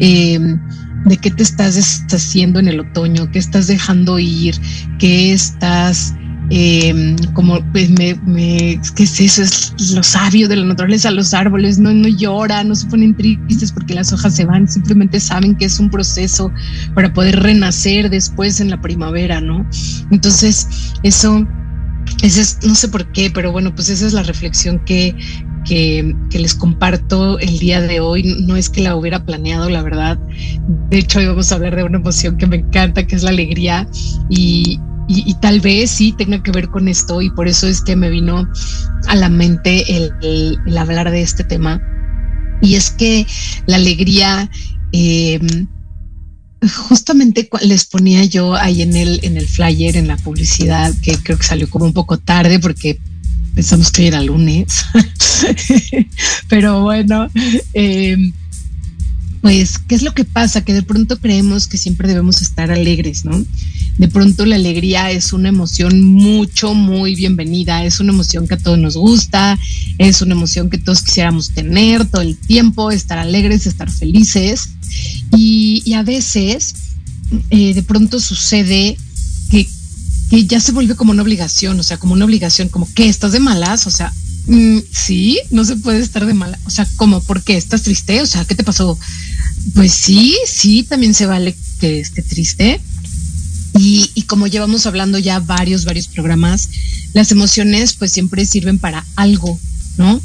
Eh, 0.00 0.58
de 1.04 1.16
qué 1.16 1.30
te 1.30 1.42
estás 1.42 1.74
deshaciendo 1.74 2.60
en 2.60 2.68
el 2.68 2.80
otoño, 2.80 3.30
qué 3.30 3.38
estás 3.38 3.66
dejando 3.66 4.18
ir, 4.18 4.54
qué 4.98 5.32
estás 5.32 6.14
eh, 6.50 7.14
como 7.34 7.60
pues 7.72 7.90
me, 7.90 8.14
me, 8.26 8.80
¿qué 8.96 9.02
es 9.02 9.20
eso? 9.20 9.42
Es 9.42 9.90
lo 9.92 10.02
sabio 10.02 10.48
de 10.48 10.56
la 10.56 10.64
naturaleza, 10.64 11.10
los 11.10 11.34
árboles 11.34 11.78
no, 11.78 11.92
no 11.92 12.08
lloran, 12.08 12.68
no 12.68 12.74
se 12.74 12.86
ponen 12.86 13.14
tristes 13.14 13.70
porque 13.70 13.94
las 13.94 14.12
hojas 14.12 14.34
se 14.34 14.46
van, 14.46 14.66
simplemente 14.66 15.20
saben 15.20 15.54
que 15.56 15.66
es 15.66 15.78
un 15.78 15.90
proceso 15.90 16.50
para 16.94 17.12
poder 17.12 17.40
renacer 17.40 18.08
después 18.08 18.60
en 18.60 18.70
la 18.70 18.80
primavera, 18.80 19.42
¿no? 19.42 19.68
Entonces, 20.10 20.66
eso, 21.02 21.46
ese 22.22 22.40
es, 22.40 22.58
no 22.66 22.74
sé 22.74 22.88
por 22.88 23.12
qué, 23.12 23.30
pero 23.30 23.52
bueno, 23.52 23.74
pues 23.74 23.90
esa 23.90 24.06
es 24.06 24.14
la 24.14 24.22
reflexión 24.22 24.78
que, 24.86 25.14
que, 25.68 26.16
que, 26.30 26.38
les 26.38 26.54
comparto 26.54 27.38
el 27.38 27.58
día 27.58 27.80
de 27.80 28.00
hoy. 28.00 28.22
No 28.46 28.56
es 28.56 28.70
que 28.70 28.80
la 28.80 28.96
hubiera 28.96 29.24
planeado, 29.24 29.68
la 29.68 29.82
verdad. 29.82 30.18
De 30.90 30.98
hecho, 30.98 31.18
hoy 31.18 31.26
vamos 31.26 31.52
a 31.52 31.56
hablar 31.56 31.76
de 31.76 31.84
una 31.84 31.98
emoción 31.98 32.38
que 32.38 32.46
me 32.46 32.56
encanta, 32.56 33.06
que 33.06 33.14
es 33.14 33.22
la 33.22 33.30
alegría. 33.30 33.86
Y, 34.30 34.80
y, 35.06 35.30
y, 35.30 35.34
tal 35.34 35.60
vez 35.60 35.90
sí 35.90 36.12
tenga 36.16 36.42
que 36.42 36.50
ver 36.50 36.68
con 36.68 36.88
esto 36.88 37.22
y 37.22 37.30
por 37.30 37.48
eso 37.48 37.66
es 37.66 37.82
que 37.82 37.96
me 37.96 38.10
vino 38.10 38.48
a 39.06 39.14
la 39.14 39.28
mente 39.28 39.96
el, 39.96 40.12
el, 40.22 40.58
el 40.66 40.78
hablar 40.78 41.10
de 41.10 41.22
este 41.22 41.44
tema. 41.44 41.80
Y 42.62 42.74
es 42.74 42.90
que 42.90 43.26
la 43.66 43.76
alegría, 43.76 44.50
eh, 44.92 45.38
justamente 46.88 47.48
les 47.62 47.84
ponía 47.84 48.24
yo 48.24 48.54
ahí 48.54 48.82
en 48.82 48.96
el, 48.96 49.20
en 49.22 49.36
el 49.36 49.46
flyer, 49.46 49.96
en 49.96 50.08
la 50.08 50.16
publicidad, 50.16 50.92
que 51.02 51.16
creo 51.18 51.38
que 51.38 51.44
salió 51.44 51.68
como 51.70 51.84
un 51.84 51.92
poco 51.92 52.18
tarde 52.18 52.58
porque 52.58 52.98
pensamos 53.54 53.90
que 53.90 54.06
era 54.06 54.22
lunes, 54.22 54.84
pero 56.48 56.82
bueno, 56.82 57.28
eh, 57.74 58.32
pues, 59.40 59.78
¿qué 59.78 59.94
es 59.94 60.02
lo 60.02 60.14
que 60.14 60.24
pasa? 60.24 60.64
Que 60.64 60.74
de 60.74 60.82
pronto 60.82 61.18
creemos 61.18 61.66
que 61.66 61.78
siempre 61.78 62.08
debemos 62.08 62.42
estar 62.42 62.70
alegres, 62.70 63.24
¿no? 63.24 63.44
De 63.96 64.08
pronto 64.08 64.46
la 64.46 64.56
alegría 64.56 65.10
es 65.10 65.32
una 65.32 65.48
emoción 65.48 66.04
mucho, 66.04 66.74
muy 66.74 67.14
bienvenida, 67.14 67.84
es 67.84 67.98
una 67.98 68.12
emoción 68.12 68.46
que 68.46 68.54
a 68.54 68.58
todos 68.58 68.78
nos 68.78 68.96
gusta, 68.96 69.58
es 69.98 70.22
una 70.22 70.34
emoción 70.34 70.70
que 70.70 70.78
todos 70.78 71.02
quisiéramos 71.02 71.50
tener 71.50 72.04
todo 72.06 72.22
el 72.22 72.36
tiempo, 72.36 72.90
estar 72.90 73.18
alegres, 73.18 73.66
estar 73.66 73.90
felices. 73.90 74.70
Y, 75.36 75.92
a 75.94 76.02
veces, 76.02 76.74
eh, 77.50 77.74
de 77.74 77.82
pronto 77.82 78.20
sucede 78.20 78.96
que 80.30 80.46
ya 80.46 80.60
se 80.60 80.72
vuelve 80.72 80.94
como 80.94 81.12
una 81.12 81.22
obligación, 81.22 81.78
o 81.80 81.82
sea, 81.82 81.98
como 81.98 82.14
una 82.14 82.24
obligación, 82.24 82.68
como 82.68 82.88
que 82.94 83.08
estás 83.08 83.32
de 83.32 83.40
malas, 83.40 83.86
o 83.86 83.90
sea, 83.90 84.12
mm, 84.46 84.78
sí, 84.90 85.38
no 85.50 85.64
se 85.64 85.76
puede 85.76 86.00
estar 86.00 86.26
de 86.26 86.34
mala. 86.34 86.58
O 86.64 86.70
sea, 86.70 86.86
¿cómo? 86.96 87.22
¿Por 87.22 87.42
qué? 87.42 87.56
¿Estás 87.56 87.82
triste? 87.82 88.20
O 88.20 88.26
sea, 88.26 88.44
¿qué 88.44 88.54
te 88.54 88.64
pasó? 88.64 88.98
Pues 89.74 89.92
sí, 89.92 90.36
sí, 90.46 90.82
también 90.82 91.14
se 91.14 91.26
vale 91.26 91.56
que 91.80 92.00
esté 92.00 92.22
triste. 92.22 92.80
Y, 93.80 94.22
como 94.22 94.46
llevamos 94.46 94.86
hablando 94.86 95.18
ya 95.18 95.38
varios, 95.38 95.84
varios 95.84 96.08
programas, 96.08 96.68
las 97.12 97.30
emociones 97.30 97.94
pues 97.94 98.10
siempre 98.10 98.44
sirven 98.44 98.78
para 98.78 99.06
algo, 99.14 99.58
¿no? 99.96 100.20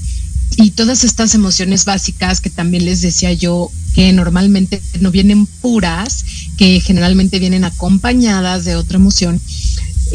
Y 0.57 0.71
todas 0.71 1.03
estas 1.03 1.35
emociones 1.35 1.85
básicas 1.85 2.41
que 2.41 2.49
también 2.49 2.85
les 2.85 3.01
decía 3.01 3.31
yo, 3.31 3.71
que 3.93 4.11
normalmente 4.11 4.81
no 4.99 5.11
vienen 5.11 5.45
puras, 5.45 6.25
que 6.57 6.79
generalmente 6.79 7.39
vienen 7.39 7.63
acompañadas 7.63 8.65
de 8.65 8.75
otra 8.75 8.97
emoción, 8.97 9.39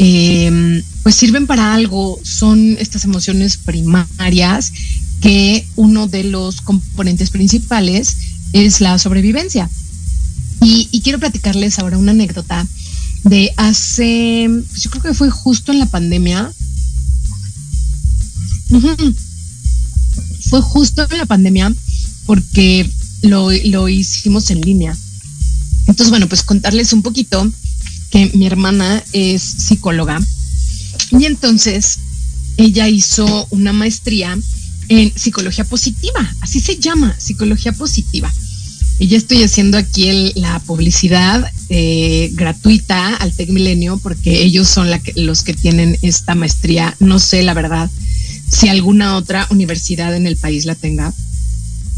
eh, 0.01 0.83
pues 1.03 1.17
sirven 1.17 1.49
para 1.49 1.75
algo, 1.75 2.21
son 2.23 2.77
estas 2.79 3.05
emociones 3.05 3.57
primarias 3.57 4.73
que 5.21 5.67
uno 5.75 6.07
de 6.07 6.23
los 6.23 6.61
componentes 6.61 7.31
principales 7.31 8.17
es 8.53 8.81
la 8.81 8.97
sobrevivencia. 8.99 9.69
Y, 10.61 11.01
quiero 11.03 11.19
platicarles 11.19 11.79
ahora 11.79 11.99
una 11.99 12.13
anécdota 12.13 12.67
de 13.25 13.53
hace, 13.57 14.49
pues 14.71 14.83
yo 14.83 14.91
creo 14.91 15.03
que 15.03 15.15
fue 15.15 15.31
justo 15.31 15.73
en 15.73 15.81
la 15.81 15.87
pandemia. 15.87 16.53
Fue 20.49 20.61
justo 20.63 21.07
en 21.11 21.19
la 21.19 21.27
pandemia 21.27 21.75
porque 22.27 22.89
lo, 23.23 23.51
lo 23.51 23.89
hicimos 23.89 24.51
en 24.51 24.61
línea. 24.61 24.97
Entonces, 25.87 26.11
bueno, 26.11 26.29
pues 26.29 26.45
contarles 26.45 26.93
un 26.93 27.03
poquito 27.03 27.51
que 28.11 28.31
mi 28.35 28.47
hermana 28.47 29.03
es 29.13 29.43
psicóloga 29.43 30.21
y 31.11 31.25
entonces 31.25 31.99
ella 32.57 32.89
hizo 32.89 33.47
una 33.51 33.73
maestría 33.73 34.37
en 34.89 35.13
psicología 35.17 35.65
positiva, 35.65 36.35
así 36.41 36.61
se 36.61 36.79
llama, 36.79 37.15
psicología 37.19 37.73
positiva. 37.73 38.33
Y 38.99 39.07
ya 39.07 39.17
estoy 39.17 39.45
haciendo 39.45 39.79
aquí 39.79 40.33
la 40.35 40.59
publicidad 40.61 41.53
eh, 41.69 42.31
gratuita 42.33 43.15
al 43.17 43.33
Tec 43.33 43.51
Milenio 43.51 43.99
porque 43.99 44.43
ellos 44.43 44.67
son 44.67 44.91
la 44.91 44.99
que, 44.99 45.13
los 45.15 45.45
que 45.45 45.55
tienen 45.55 45.97
esta 46.03 46.35
maestría. 46.35 46.97
No 46.99 47.21
sé, 47.21 47.43
la 47.43 47.55
verdad, 47.55 47.89
si 48.51 48.69
alguna 48.69 49.17
otra 49.17 49.47
universidad 49.51 50.17
en 50.17 50.27
el 50.27 50.37
país 50.37 50.65
la 50.65 50.75
tenga. 50.75 51.15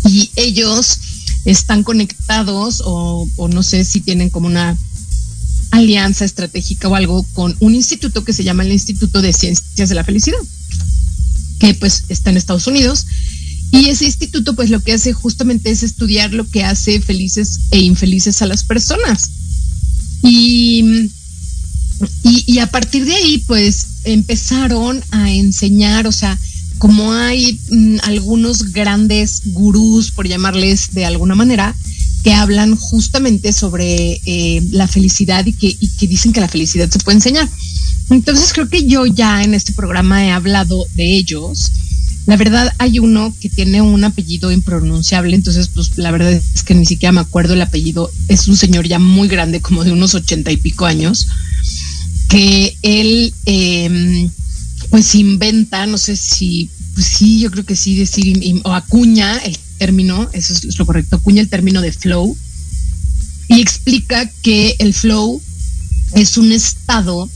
Y 0.07 0.31
ellos 0.37 0.99
están 1.47 1.85
conectados 1.85 2.83
o 2.85 3.27
no 3.51 3.63
sé 3.63 3.85
si 3.85 4.01
tienen 4.01 4.29
como 4.29 4.47
una 4.47 4.77
alianza 5.71 6.25
estratégica 6.25 6.89
o 6.89 6.95
algo 6.95 7.23
con 7.35 7.57
un 7.61 7.75
instituto 7.75 8.25
que 8.25 8.33
se 8.33 8.45
llama 8.45 8.65
el 8.65 8.73
Instituto 8.73 9.23
de 9.23 9.33
Ciencias 9.33 9.89
de 9.89 9.95
la 9.95 10.05
Felicidad, 10.05 10.39
que 11.59 11.75
pues 11.75 12.05
está 12.09 12.31
en 12.31 12.37
Estados 12.37 12.67
Unidos 12.67 13.07
y 13.73 13.89
ese 13.89 14.05
instituto, 14.05 14.55
pues 14.55 14.71
lo 14.71 14.83
que 14.83 14.93
hace 14.93 15.13
justamente 15.13 15.71
es 15.71 15.83
estudiar 15.83 16.33
lo 16.33 16.49
que 16.49 16.65
hace 16.65 17.01
felices 17.01 17.61
e 17.71 17.79
infelices 17.79 18.43
a 18.43 18.47
las 18.47 18.65
personas. 18.65 19.31
Y, 20.23 21.09
y, 22.25 22.59
a 22.59 22.67
partir 22.67 23.05
de 23.05 23.15
ahí, 23.15 23.39
pues 23.47 23.87
empezaron 24.05 25.03
a 25.13 25.31
enseñar, 25.31 26.07
o 26.07 26.13
sea, 26.13 26.37
como 26.79 27.13
hay 27.13 27.61
mmm, 27.71 27.99
algunos 28.03 28.73
grandes 28.73 29.43
gurús, 29.45 30.11
por 30.11 30.27
llamarles 30.27 30.93
de 30.93 31.05
alguna 31.05 31.37
manera, 31.37 31.75
que 32.23 32.33
hablan 32.35 32.77
justamente 32.77 33.53
sobre 33.53 34.21
eh, 34.27 34.63
la 34.71 34.87
felicidad 34.87 35.47
y 35.47 35.53
que, 35.53 35.69
y 35.69 35.89
que 35.99 36.07
dicen 36.07 36.33
que 36.33 36.41
la 36.41 36.49
felicidad 36.49 36.91
se 36.91 36.99
puede 36.99 37.17
enseñar. 37.17 37.49
Entonces 38.11 38.53
creo 38.53 38.69
que 38.69 38.87
yo 38.87 39.07
ya 39.07 39.43
en 39.43 39.55
este 39.55 39.73
programa 39.73 40.25
he 40.25 40.31
hablado 40.31 40.85
de 40.97 41.17
ellos 41.17 41.71
La 42.27 42.37
verdad 42.37 42.73
hay 42.79 42.99
uno 42.99 43.35
que 43.41 43.49
tiene 43.49 43.83
un 43.83 44.05
apellido 44.05 44.53
impronunciable, 44.53 45.35
entonces 45.35 45.69
pues 45.69 45.97
la 45.99 46.11
verdad 46.11 46.33
es 46.33 46.63
que 46.63 46.75
ni 46.75 46.87
siquiera 46.87 47.13
me 47.13 47.21
acuerdo 47.21 47.55
el 47.55 47.63
apellido. 47.63 48.11
Es 48.29 48.47
un 48.47 48.57
señor 48.57 48.87
ya 48.87 48.99
muy 48.99 49.27
grande, 49.27 49.61
como 49.61 49.85
de 49.85 49.93
unos 49.93 50.15
ochenta 50.15 50.53
y 50.53 50.57
pico 50.57 50.87
años, 50.87 51.27
que 52.29 52.77
él 52.83 53.35
em, 53.47 54.31
pues 54.91 55.15
inventa, 55.15 55.87
no 55.87 55.99
sé 55.99 56.15
si, 56.15 56.71
pues 56.95 57.07
sí, 57.07 57.41
yo 57.41 57.51
creo 57.51 57.65
que 57.65 57.75
sí, 57.75 57.97
decir, 57.97 58.61
o 58.65 58.75
acuña 58.75 59.39
el 59.39 59.59
término, 59.81 60.29
eso 60.35 60.53
es 60.53 60.79
lo 60.79 60.85
correcto, 60.85 61.17
acuña 61.17 61.41
el 61.41 61.49
término 61.49 61.81
de 61.81 61.91
flow 61.91 62.37
y 63.49 63.61
explica 63.61 64.31
que 64.43 64.77
el 64.79 64.93
flow 64.93 65.41
es 66.13 66.37
un 66.37 66.53
estado 66.53 67.31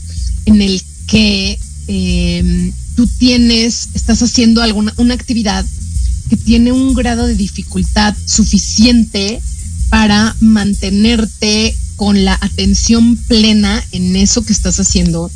en 0.45 0.61
el 0.61 0.81
que 1.07 1.59
em, 1.87 2.71
tú 2.95 3.07
tienes, 3.17 3.89
estás 3.95 4.21
haciendo 4.21 4.61
alguna 4.61 4.93
una 4.97 5.15
actividad 5.15 5.65
que 6.29 6.37
tiene 6.37 6.71
un 6.71 6.93
grado 6.93 7.25
de 7.25 7.35
dificultad 7.35 8.15
suficiente 8.25 9.41
para 9.89 10.35
mantenerte 10.39 11.75
con 11.95 12.25
la 12.25 12.37
atención 12.41 13.17
plena 13.27 13.83
en 13.91 14.15
eso 14.15 14.43
que 14.43 14.53
estás 14.53 14.79
haciendo 14.79 15.31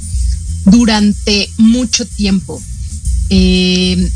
durante 0.66 1.50
mucho 1.58 2.06
tiempo. 2.06 2.62
Em, 3.30 4.10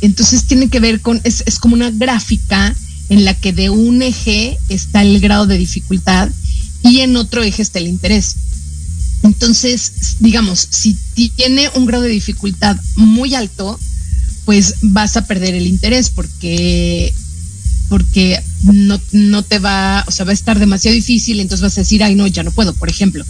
entonces 0.00 0.44
tiene 0.44 0.68
que 0.68 0.80
ver 0.80 1.00
con, 1.00 1.20
es, 1.24 1.42
es 1.46 1.58
como 1.58 1.74
una 1.74 1.90
gráfica 1.90 2.74
en 3.08 3.24
la 3.24 3.34
que 3.34 3.52
de 3.52 3.70
un 3.70 4.02
eje 4.02 4.58
está 4.68 5.02
el 5.02 5.20
grado 5.20 5.46
de 5.46 5.58
dificultad 5.58 6.28
y 6.82 7.00
en 7.00 7.16
otro 7.16 7.42
eje 7.42 7.62
está 7.62 7.78
el 7.78 7.88
interés. 7.88 8.36
Entonces, 9.22 9.92
digamos, 10.20 10.68
si 10.70 10.96
tiene 11.36 11.68
un 11.74 11.86
grado 11.86 12.04
de 12.04 12.10
dificultad 12.10 12.76
muy 12.96 13.34
alto, 13.34 13.78
pues 14.44 14.76
vas 14.82 15.16
a 15.16 15.26
perder 15.26 15.54
el 15.54 15.66
interés 15.66 16.10
porque 16.10 17.12
porque 17.88 18.40
no, 18.64 19.00
no 19.12 19.42
te 19.42 19.58
va, 19.58 20.04
o 20.06 20.10
sea, 20.10 20.26
va 20.26 20.32
a 20.32 20.34
estar 20.34 20.58
demasiado 20.58 20.94
difícil, 20.94 21.40
entonces 21.40 21.62
vas 21.62 21.78
a 21.78 21.80
decir, 21.80 22.04
ay, 22.04 22.14
no, 22.14 22.26
ya 22.26 22.42
no 22.42 22.50
puedo, 22.50 22.74
por 22.74 22.90
ejemplo. 22.90 23.24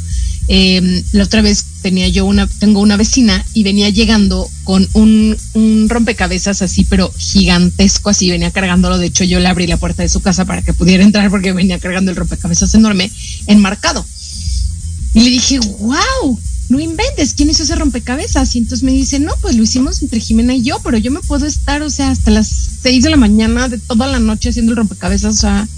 Eh, 0.51 1.05
la 1.13 1.25
otra 1.25 1.43
vez 1.43 1.65
tenía 1.83 2.09
yo 2.09 2.25
una, 2.25 2.47
tengo 2.47 2.81
una 2.81 2.97
vecina 2.97 3.45
y 3.53 3.65
venía 3.65 3.91
llegando 3.91 4.49
con 4.65 4.89
un, 4.95 5.37
un, 5.53 5.89
rompecabezas 5.91 6.63
así, 6.63 6.85
pero 6.85 7.13
gigantesco, 7.19 8.09
así 8.11 8.31
venía 8.31 8.51
cargándolo. 8.51 8.97
De 8.97 9.07
hecho, 9.07 9.25
yo 9.25 9.41
le 9.41 9.49
abrí 9.49 9.67
la 9.67 9.77
puerta 9.77 10.03
de 10.03 10.09
su 10.09 10.21
casa 10.21 10.47
para 10.47 10.63
que 10.63 10.73
pudiera 10.73 11.05
entrar 11.09 11.31
porque 11.31 11.53
venía 11.53 11.79
cargando 11.79 12.11
el 12.11 12.17
rompecabezas 12.17 12.75
enorme, 12.75 13.11
enmarcado. 13.47 14.05
Y 15.15 15.21
le 15.21 15.31
dije, 15.31 15.59
wow, 15.59 16.39
no 16.69 16.81
inventes, 16.81 17.35
¿quién 17.35 17.51
hizo 17.51 17.63
ese 17.63 17.77
rompecabezas? 17.77 18.55
Y 18.55 18.59
entonces 18.59 18.85
me 18.85 18.93
dice, 18.93 19.19
no, 19.19 19.35
pues 19.41 19.57
lo 19.57 19.63
hicimos 19.63 20.03
entre 20.03 20.21
Jimena 20.21 20.55
y 20.55 20.63
yo, 20.63 20.81
pero 20.85 20.99
yo 20.99 21.11
me 21.11 21.21
puedo 21.21 21.47
estar, 21.47 21.83
o 21.83 21.91
sea, 21.91 22.11
hasta 22.11 22.31
las 22.31 22.49
seis 22.83 23.05
de 23.05 23.11
la 23.11 23.17
mañana 23.17 23.69
de 23.69 23.79
toda 23.79 24.07
la 24.07 24.19
noche 24.19 24.51
haciendo 24.51 24.73
el 24.73 24.77
rompecabezas, 24.77 25.35
o 25.35 25.39
sea, 25.39 25.69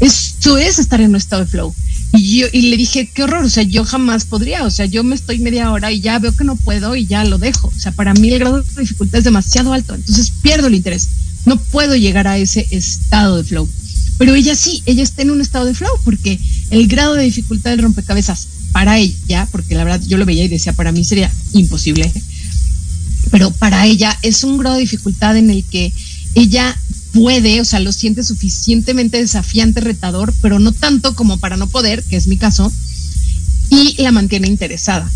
eso 0.00 0.58
es 0.58 0.78
estar 0.78 1.00
en 1.00 1.10
un 1.10 1.16
estado 1.16 1.44
de 1.44 1.50
flow. 1.50 1.74
Y 2.12 2.38
yo 2.38 2.46
y 2.52 2.62
le 2.62 2.76
dije, 2.76 3.08
qué 3.14 3.22
horror, 3.22 3.44
o 3.44 3.50
sea, 3.50 3.62
yo 3.62 3.84
jamás 3.84 4.24
podría, 4.24 4.64
o 4.64 4.70
sea, 4.70 4.86
yo 4.86 5.04
me 5.04 5.14
estoy 5.14 5.38
media 5.38 5.70
hora 5.70 5.92
y 5.92 6.00
ya 6.00 6.18
veo 6.18 6.34
que 6.34 6.44
no 6.44 6.56
puedo 6.56 6.96
y 6.96 7.06
ya 7.06 7.24
lo 7.24 7.38
dejo. 7.38 7.68
O 7.68 7.78
sea, 7.78 7.92
para 7.92 8.14
mí 8.14 8.30
el 8.30 8.40
grado 8.40 8.62
de 8.62 8.80
dificultad 8.80 9.18
es 9.18 9.24
demasiado 9.24 9.72
alto, 9.72 9.94
entonces 9.94 10.32
pierdo 10.42 10.66
el 10.66 10.74
interés. 10.74 11.08
No 11.44 11.56
puedo 11.56 11.94
llegar 11.94 12.26
a 12.26 12.38
ese 12.38 12.66
estado 12.70 13.36
de 13.36 13.44
flow. 13.44 13.68
Pero 14.18 14.34
ella 14.34 14.54
sí, 14.54 14.82
ella 14.86 15.02
está 15.02 15.22
en 15.22 15.30
un 15.30 15.40
estado 15.40 15.64
de 15.66 15.74
flow 15.74 15.92
porque 16.04 16.38
el 16.70 16.88
grado 16.88 17.14
de 17.14 17.22
dificultad 17.22 17.70
del 17.70 17.82
rompecabezas 17.82 18.48
para 18.72 18.98
ella, 18.98 19.48
porque 19.50 19.74
la 19.74 19.84
verdad 19.84 20.02
yo 20.06 20.18
lo 20.18 20.26
veía 20.26 20.44
y 20.44 20.48
decía, 20.48 20.72
para 20.72 20.92
mí 20.92 21.04
sería 21.04 21.32
imposible, 21.52 22.12
pero 23.30 23.50
para 23.50 23.86
ella 23.86 24.16
es 24.22 24.44
un 24.44 24.58
grado 24.58 24.76
de 24.76 24.82
dificultad 24.82 25.36
en 25.36 25.50
el 25.50 25.64
que 25.64 25.92
ella 26.34 26.76
puede, 27.12 27.60
o 27.60 27.64
sea, 27.64 27.80
lo 27.80 27.92
siente 27.92 28.22
suficientemente 28.24 29.18
desafiante, 29.18 29.80
retador, 29.80 30.32
pero 30.40 30.58
no 30.58 30.72
tanto 30.72 31.14
como 31.14 31.38
para 31.38 31.56
no 31.56 31.68
poder, 31.68 32.02
que 32.04 32.16
es 32.16 32.26
mi 32.26 32.36
caso, 32.36 32.72
y 33.68 34.00
la 34.02 34.12
mantiene 34.12 34.48
interesada. 34.48 35.10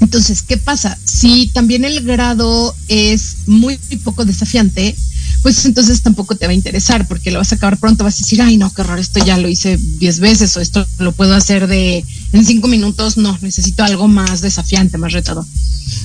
Entonces, 0.00 0.42
¿qué 0.42 0.56
pasa? 0.56 0.98
Si 1.04 1.50
también 1.52 1.84
el 1.84 2.02
grado 2.02 2.74
es 2.88 3.36
muy, 3.46 3.78
poco 4.02 4.24
desafiante, 4.24 4.94
pues 5.42 5.64
entonces 5.64 6.02
tampoco 6.02 6.36
te 6.36 6.46
va 6.46 6.52
a 6.52 6.54
interesar 6.54 7.06
porque 7.06 7.30
lo 7.30 7.38
vas 7.38 7.52
a 7.52 7.56
acabar 7.56 7.78
pronto, 7.78 8.04
vas 8.04 8.16
a 8.16 8.18
decir, 8.18 8.42
ay, 8.42 8.56
no, 8.56 8.72
qué 8.72 8.82
horror, 8.82 8.98
esto 8.98 9.24
ya 9.24 9.38
lo 9.38 9.48
hice 9.48 9.78
diez 9.98 10.18
veces 10.18 10.56
o 10.56 10.60
esto 10.60 10.86
lo 10.98 11.12
puedo 11.12 11.34
hacer 11.34 11.66
de 11.68 12.04
en 12.32 12.44
cinco 12.44 12.68
minutos, 12.68 13.16
no, 13.16 13.38
necesito 13.40 13.84
algo 13.84 14.08
más 14.08 14.40
desafiante, 14.40 14.98
más 14.98 15.12
retador. 15.12 15.44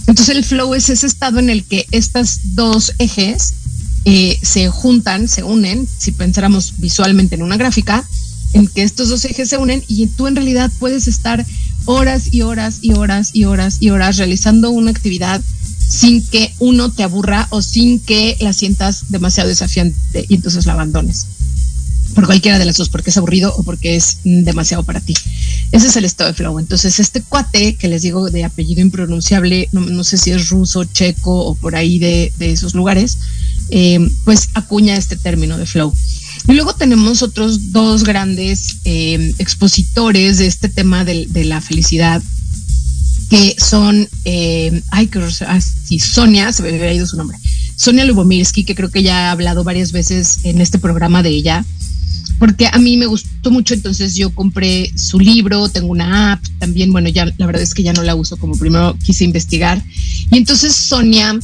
Entonces 0.07 0.35
el 0.35 0.43
flow 0.43 0.75
es 0.75 0.89
ese 0.89 1.07
estado 1.07 1.39
en 1.39 1.49
el 1.49 1.63
que 1.63 1.85
estas 1.91 2.55
dos 2.55 2.93
ejes 2.99 3.53
eh, 4.05 4.37
se 4.41 4.69
juntan, 4.69 5.27
se 5.27 5.43
unen, 5.43 5.87
si 5.97 6.11
pensáramos 6.11 6.75
visualmente 6.77 7.35
en 7.35 7.43
una 7.43 7.57
gráfica, 7.57 8.07
en 8.53 8.67
que 8.67 8.83
estos 8.83 9.09
dos 9.09 9.25
ejes 9.25 9.49
se 9.49 9.57
unen 9.57 9.83
y 9.87 10.07
tú 10.07 10.27
en 10.27 10.35
realidad 10.35 10.71
puedes 10.79 11.07
estar 11.07 11.45
horas 11.85 12.33
y 12.33 12.41
horas 12.41 12.79
y 12.81 12.93
horas 12.93 13.31
y 13.33 13.45
horas 13.45 13.77
y 13.79 13.89
horas 13.89 14.17
realizando 14.17 14.71
una 14.71 14.91
actividad 14.91 15.41
sin 15.89 16.25
que 16.25 16.53
uno 16.59 16.91
te 16.91 17.03
aburra 17.03 17.47
o 17.49 17.61
sin 17.61 17.99
que 17.99 18.37
la 18.39 18.53
sientas 18.53 19.05
demasiado 19.09 19.49
desafiante 19.49 20.25
y 20.27 20.35
entonces 20.35 20.65
la 20.65 20.73
abandones. 20.73 21.25
Por 22.13 22.25
cualquiera 22.25 22.57
de 22.57 22.65
las 22.65 22.77
dos, 22.77 22.89
porque 22.89 23.11
es 23.11 23.17
aburrido 23.17 23.53
o 23.55 23.63
porque 23.63 23.95
es 23.95 24.17
demasiado 24.23 24.83
para 24.83 24.99
ti. 24.99 25.13
Ese 25.71 25.87
es 25.87 25.95
el 25.95 26.05
estado 26.05 26.29
de 26.29 26.33
flow. 26.33 26.59
Entonces, 26.59 26.99
este 26.99 27.21
cuate 27.21 27.75
que 27.75 27.87
les 27.87 28.01
digo 28.01 28.29
de 28.31 28.43
apellido 28.43 28.81
impronunciable, 28.81 29.69
no, 29.71 30.03
sé 30.03 30.17
si 30.17 30.31
es 30.31 30.49
ruso, 30.49 30.83
checo 30.85 31.45
o 31.45 31.55
por 31.55 31.75
ahí 31.75 31.99
de, 31.99 32.33
de 32.39 32.51
esos 32.51 32.73
lugares, 32.73 33.19
eh, 33.71 33.99
pues 34.25 34.49
acuña 34.53 34.95
este 34.95 35.15
término 35.15 35.57
de 35.57 35.65
flow. 35.65 35.93
Y 36.47 36.53
luego 36.53 36.73
tenemos 36.73 37.21
otros 37.21 37.71
dos 37.71 38.03
grandes 38.03 38.77
eh, 38.85 39.33
expositores 39.37 40.37
de 40.37 40.47
este 40.47 40.69
tema 40.69 41.05
de, 41.05 41.27
la 41.45 41.61
felicidad, 41.61 42.23
que 43.29 43.55
son, 43.59 44.07
eh, 44.25 44.81
ay, 44.89 45.07
que 45.07 45.19
ah, 45.45 45.61
sí, 45.61 45.99
Sonia, 45.99 46.51
se 46.51 46.63
me 46.63 46.69
había 46.69 46.93
ido 46.93 47.05
su 47.05 47.17
nombre, 47.17 47.37
Sonia 47.75 48.05
Lubomirsky, 48.05 48.63
que 48.63 48.75
creo 48.75 48.89
que 48.89 49.03
ya 49.03 49.27
ha 49.27 49.31
hablado 49.31 49.63
varias 49.63 49.91
veces 49.91 50.39
en 50.43 50.61
este 50.61 50.79
programa 50.79 51.21
de 51.21 51.29
ella, 51.29 51.65
porque 52.39 52.67
a 52.67 52.79
mí 52.79 52.97
me 52.97 53.05
gustó 53.05 53.51
mucho, 53.51 53.73
entonces 53.73 54.15
yo 54.15 54.33
compré 54.33 54.91
su 54.97 55.19
libro, 55.19 55.69
tengo 55.69 55.89
una 55.89 56.33
app 56.33 56.43
también, 56.57 56.91
bueno, 56.91 57.09
ya 57.09 57.25
la 57.37 57.45
verdad 57.45 57.61
es 57.61 57.73
que 57.73 57.83
ya 57.83 57.93
no 57.93 58.01
la 58.01 58.15
uso 58.15 58.37
como 58.37 58.57
primero 58.57 58.97
quise 59.03 59.25
investigar. 59.25 59.83
Y 60.31 60.37
entonces 60.37 60.73
Sonia 60.73 61.37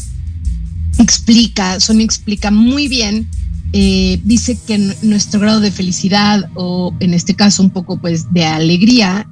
explica, 1.26 1.80
Sonia 1.80 2.06
explica 2.06 2.52
muy 2.52 2.88
bien, 2.88 3.28
eh, 3.74 4.22
dice 4.24 4.58
que 4.68 4.78
nuestro 5.02 5.40
grado 5.40 5.60
de 5.60 5.72
felicidad 5.72 6.50
o 6.54 6.96
en 7.00 7.16
este 7.16 7.34
caso 7.34 7.64
un 7.64 7.72
poco 7.72 8.00
pues 8.00 8.32
de 8.32 8.46
alegría 8.46 9.28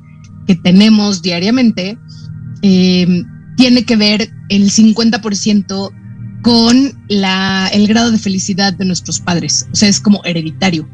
que 0.47 0.55
tenemos 0.55 1.21
diariamente 1.21 1.97
eh, 2.63 3.23
tiene 3.57 3.85
que 3.85 3.95
ver 3.95 4.31
el 4.49 4.71
50% 4.71 5.91
con 6.41 7.05
la, 7.09 7.69
el 7.71 7.87
grado 7.87 8.11
de 8.11 8.17
felicidad 8.17 8.73
de 8.73 8.85
nuestros 8.85 9.19
padres, 9.19 9.67
o 9.71 9.75
sea, 9.75 9.87
es 9.87 9.99
como 9.99 10.25
hereditario. 10.25 10.89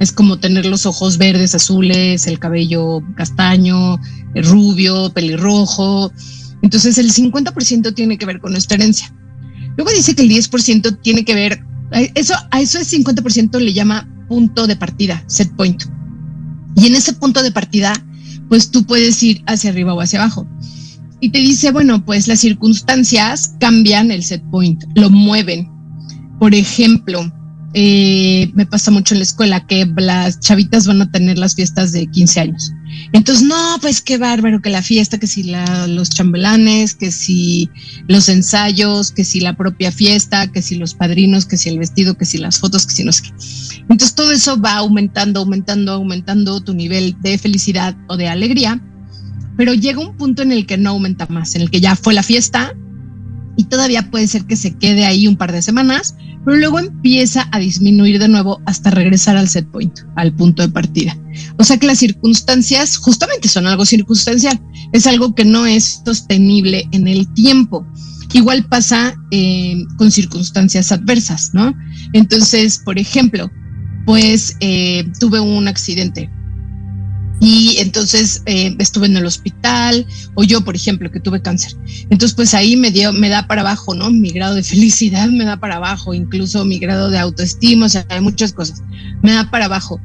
Es 0.00 0.10
como 0.10 0.38
tener 0.38 0.66
los 0.66 0.86
ojos 0.86 1.18
verdes, 1.18 1.54
azules, 1.54 2.26
el 2.26 2.40
cabello 2.40 3.00
castaño, 3.16 4.00
rubio, 4.34 5.12
pelirrojo. 5.12 6.10
Entonces 6.62 6.98
el 6.98 7.12
50% 7.12 7.94
tiene 7.94 8.18
que 8.18 8.26
ver 8.26 8.40
con 8.40 8.52
nuestra 8.52 8.76
herencia. 8.76 9.14
Luego 9.76 9.90
dice 9.92 10.14
que 10.14 10.22
el 10.22 10.30
10% 10.30 11.00
tiene 11.02 11.24
que 11.24 11.34
ver, 11.34 11.64
eso, 12.14 12.34
a 12.50 12.60
eso 12.60 12.78
es 12.78 12.92
50% 12.92 13.58
le 13.58 13.72
llama 13.72 14.08
punto 14.28 14.66
de 14.66 14.76
partida, 14.76 15.22
set 15.26 15.54
point. 15.56 15.82
Y 16.76 16.86
en 16.86 16.94
ese 16.94 17.12
punto 17.12 17.42
de 17.42 17.52
partida, 17.52 17.92
pues 18.48 18.70
tú 18.70 18.84
puedes 18.84 19.22
ir 19.22 19.42
hacia 19.46 19.70
arriba 19.70 19.94
o 19.94 20.00
hacia 20.00 20.20
abajo. 20.20 20.46
Y 21.20 21.30
te 21.30 21.38
dice, 21.38 21.72
bueno, 21.72 22.04
pues 22.04 22.28
las 22.28 22.40
circunstancias 22.40 23.54
cambian 23.60 24.10
el 24.10 24.22
set 24.22 24.42
point, 24.50 24.84
lo 24.94 25.10
mueven. 25.10 25.70
Por 26.38 26.54
ejemplo, 26.54 27.32
eh, 27.76 28.52
me 28.54 28.66
pasa 28.66 28.92
mucho 28.92 29.14
en 29.14 29.18
la 29.18 29.24
escuela 29.24 29.66
que 29.66 29.84
las 29.96 30.38
chavitas 30.38 30.86
van 30.86 31.02
a 31.02 31.10
tener 31.10 31.38
las 31.38 31.56
fiestas 31.56 31.90
de 31.90 32.06
15 32.06 32.40
años. 32.40 32.72
Entonces, 33.12 33.44
no, 33.44 33.56
pues 33.80 34.00
qué 34.00 34.16
bárbaro 34.16 34.62
que 34.62 34.70
la 34.70 34.80
fiesta, 34.80 35.18
que 35.18 35.26
si 35.26 35.52
los 35.88 36.08
chambelanes, 36.08 36.94
que 36.94 37.10
si 37.10 37.68
los 38.06 38.28
ensayos, 38.28 39.10
que 39.10 39.24
si 39.24 39.40
la 39.40 39.56
propia 39.56 39.90
fiesta, 39.90 40.52
que 40.52 40.62
si 40.62 40.76
los 40.76 40.94
padrinos, 40.94 41.46
que 41.46 41.56
si 41.56 41.68
el 41.68 41.80
vestido, 41.80 42.16
que 42.16 42.24
si 42.24 42.38
las 42.38 42.60
fotos, 42.60 42.86
que 42.86 42.94
si 42.94 43.02
no 43.02 43.10
sé 43.10 43.24
qué. 43.24 43.30
Entonces, 43.80 44.14
todo 44.14 44.30
eso 44.30 44.60
va 44.60 44.76
aumentando, 44.76 45.40
aumentando, 45.40 45.94
aumentando 45.94 46.60
tu 46.60 46.74
nivel 46.74 47.16
de 47.22 47.38
felicidad 47.38 47.96
o 48.06 48.16
de 48.16 48.28
alegría, 48.28 48.80
pero 49.56 49.74
llega 49.74 49.98
un 49.98 50.16
punto 50.16 50.42
en 50.42 50.52
el 50.52 50.64
que 50.64 50.78
no 50.78 50.90
aumenta 50.90 51.26
más, 51.26 51.56
en 51.56 51.62
el 51.62 51.70
que 51.70 51.80
ya 51.80 51.96
fue 51.96 52.14
la 52.14 52.22
fiesta, 52.22 52.72
y 53.56 53.64
todavía 53.64 54.10
puede 54.10 54.26
ser 54.26 54.44
que 54.44 54.56
se 54.56 54.76
quede 54.76 55.04
ahí 55.04 55.26
un 55.26 55.36
par 55.36 55.52
de 55.52 55.62
semanas, 55.62 56.16
pero 56.44 56.56
luego 56.58 56.78
empieza 56.78 57.48
a 57.52 57.58
disminuir 57.58 58.18
de 58.18 58.28
nuevo 58.28 58.60
hasta 58.66 58.90
regresar 58.90 59.36
al 59.36 59.48
set 59.48 59.66
point, 59.70 60.00
al 60.16 60.34
punto 60.34 60.62
de 60.62 60.68
partida. 60.68 61.16
O 61.58 61.64
sea 61.64 61.78
que 61.78 61.86
las 61.86 61.98
circunstancias 61.98 62.96
justamente 62.96 63.48
son 63.48 63.66
algo 63.66 63.86
circunstancial, 63.86 64.60
es 64.92 65.06
algo 65.06 65.34
que 65.34 65.44
no 65.44 65.66
es 65.66 66.02
sostenible 66.04 66.88
en 66.92 67.08
el 67.08 67.32
tiempo. 67.34 67.86
Igual 68.32 68.66
pasa 68.66 69.16
eh, 69.30 69.76
con 69.96 70.10
circunstancias 70.10 70.90
adversas, 70.90 71.50
¿no? 71.54 71.72
Entonces, 72.12 72.80
por 72.84 72.98
ejemplo, 72.98 73.50
pues 74.06 74.56
eh, 74.60 75.04
tuve 75.20 75.40
un 75.40 75.68
accidente 75.68 76.30
y 77.40 77.76
entonces 77.78 78.42
eh, 78.46 78.74
estuve 78.78 79.06
en 79.06 79.16
el 79.16 79.26
hospital 79.26 80.06
o 80.34 80.44
yo 80.44 80.62
por 80.62 80.76
ejemplo 80.76 81.10
que 81.10 81.20
tuve 81.20 81.42
cáncer. 81.42 81.76
Entonces 82.10 82.34
pues 82.34 82.54
ahí 82.54 82.76
me 82.76 82.90
dio 82.90 83.12
me 83.12 83.28
da 83.28 83.46
para 83.46 83.62
abajo 83.62 83.94
no 83.94 84.10
mi 84.10 84.30
grado 84.30 84.54
de 84.54 84.62
felicidad 84.64 85.28
me 85.28 85.44
da 85.44 85.58
para 85.58 85.76
abajo 85.76 86.14
incluso 86.14 86.64
mi 86.64 86.78
grado 86.78 87.10
de 87.10 87.18
autoestima 87.18 87.86
o 87.86 87.88
sea 87.88 88.06
hay 88.08 88.20
muchas 88.20 88.52
cosas. 88.52 88.82
Me 89.22 89.32
da 89.32 89.50
para 89.50 89.66
abajo. 89.66 90.00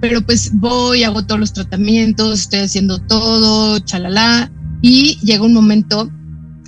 Pero 0.00 0.20
pues 0.20 0.50
voy 0.54 1.04
hago 1.04 1.24
todos 1.24 1.40
los 1.40 1.52
tratamientos 1.52 2.40
estoy 2.40 2.60
haciendo 2.60 2.98
todo 2.98 3.78
chalala 3.78 4.50
y 4.82 5.18
llega 5.22 5.44
un 5.44 5.54
momento 5.54 6.10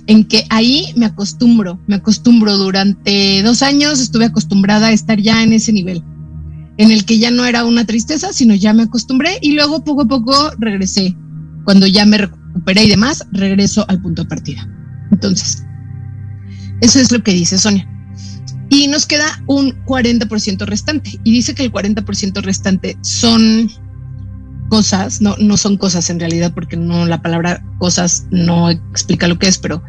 en 0.07 0.23
que 0.23 0.45
ahí 0.49 0.93
me 0.95 1.05
acostumbro 1.05 1.79
me 1.87 1.95
acostumbro. 1.95 2.57
Durante 2.57 3.43
dos 3.43 3.61
años 3.61 3.99
estuve 3.99 4.25
acostumbrada 4.25 4.87
a 4.87 4.91
estar 4.93 5.19
ya 5.19 5.43
en 5.43 5.53
ese 5.53 5.73
nivel 5.73 6.01
en 6.77 6.91
el 6.91 7.05
que 7.05 7.19
ya 7.19 7.31
no 7.31 7.45
era 7.45 7.65
una 7.65 7.85
tristeza, 7.85 8.33
sino 8.33 8.53
ya 8.53 8.73
me 8.73 8.83
acostumbré 8.83 9.37
y 9.41 9.53
luego 9.53 9.83
poco 9.83 10.03
a 10.03 10.07
poco 10.07 10.51
regresé. 10.57 11.15
Cuando 11.63 11.87
ya 11.87 12.05
me 12.05 12.17
recuperé 12.17 12.83
y 12.83 12.89
demás, 12.89 13.25
regreso 13.31 13.85
al 13.87 14.01
punto 14.01 14.23
de 14.23 14.29
partida. 14.29 14.67
Entonces, 15.11 15.63
eso 16.81 16.99
es 16.99 17.11
lo 17.11 17.23
que 17.23 17.31
dice 17.31 17.57
Sonia. 17.57 17.89
Y 18.69 18.87
nos 18.87 19.05
queda 19.05 19.41
un 19.47 19.73
40% 19.85 20.65
restante. 20.65 21.19
Y 21.23 21.31
dice 21.31 21.55
que 21.55 21.63
el 21.63 21.71
40% 21.71 22.41
restante 22.41 22.97
son 23.01 23.69
cosas, 24.69 25.21
no, 25.21 25.35
no 25.39 25.57
son 25.57 25.77
cosas 25.77 26.09
en 26.09 26.19
realidad, 26.19 26.53
porque 26.53 26.75
no 26.75 27.05
la 27.05 27.21
palabra 27.21 27.63
cosas 27.77 28.25
no 28.31 28.69
explica 28.69 29.27
lo 29.27 29.37
que 29.37 29.47
es, 29.47 29.57
pero 29.57 29.83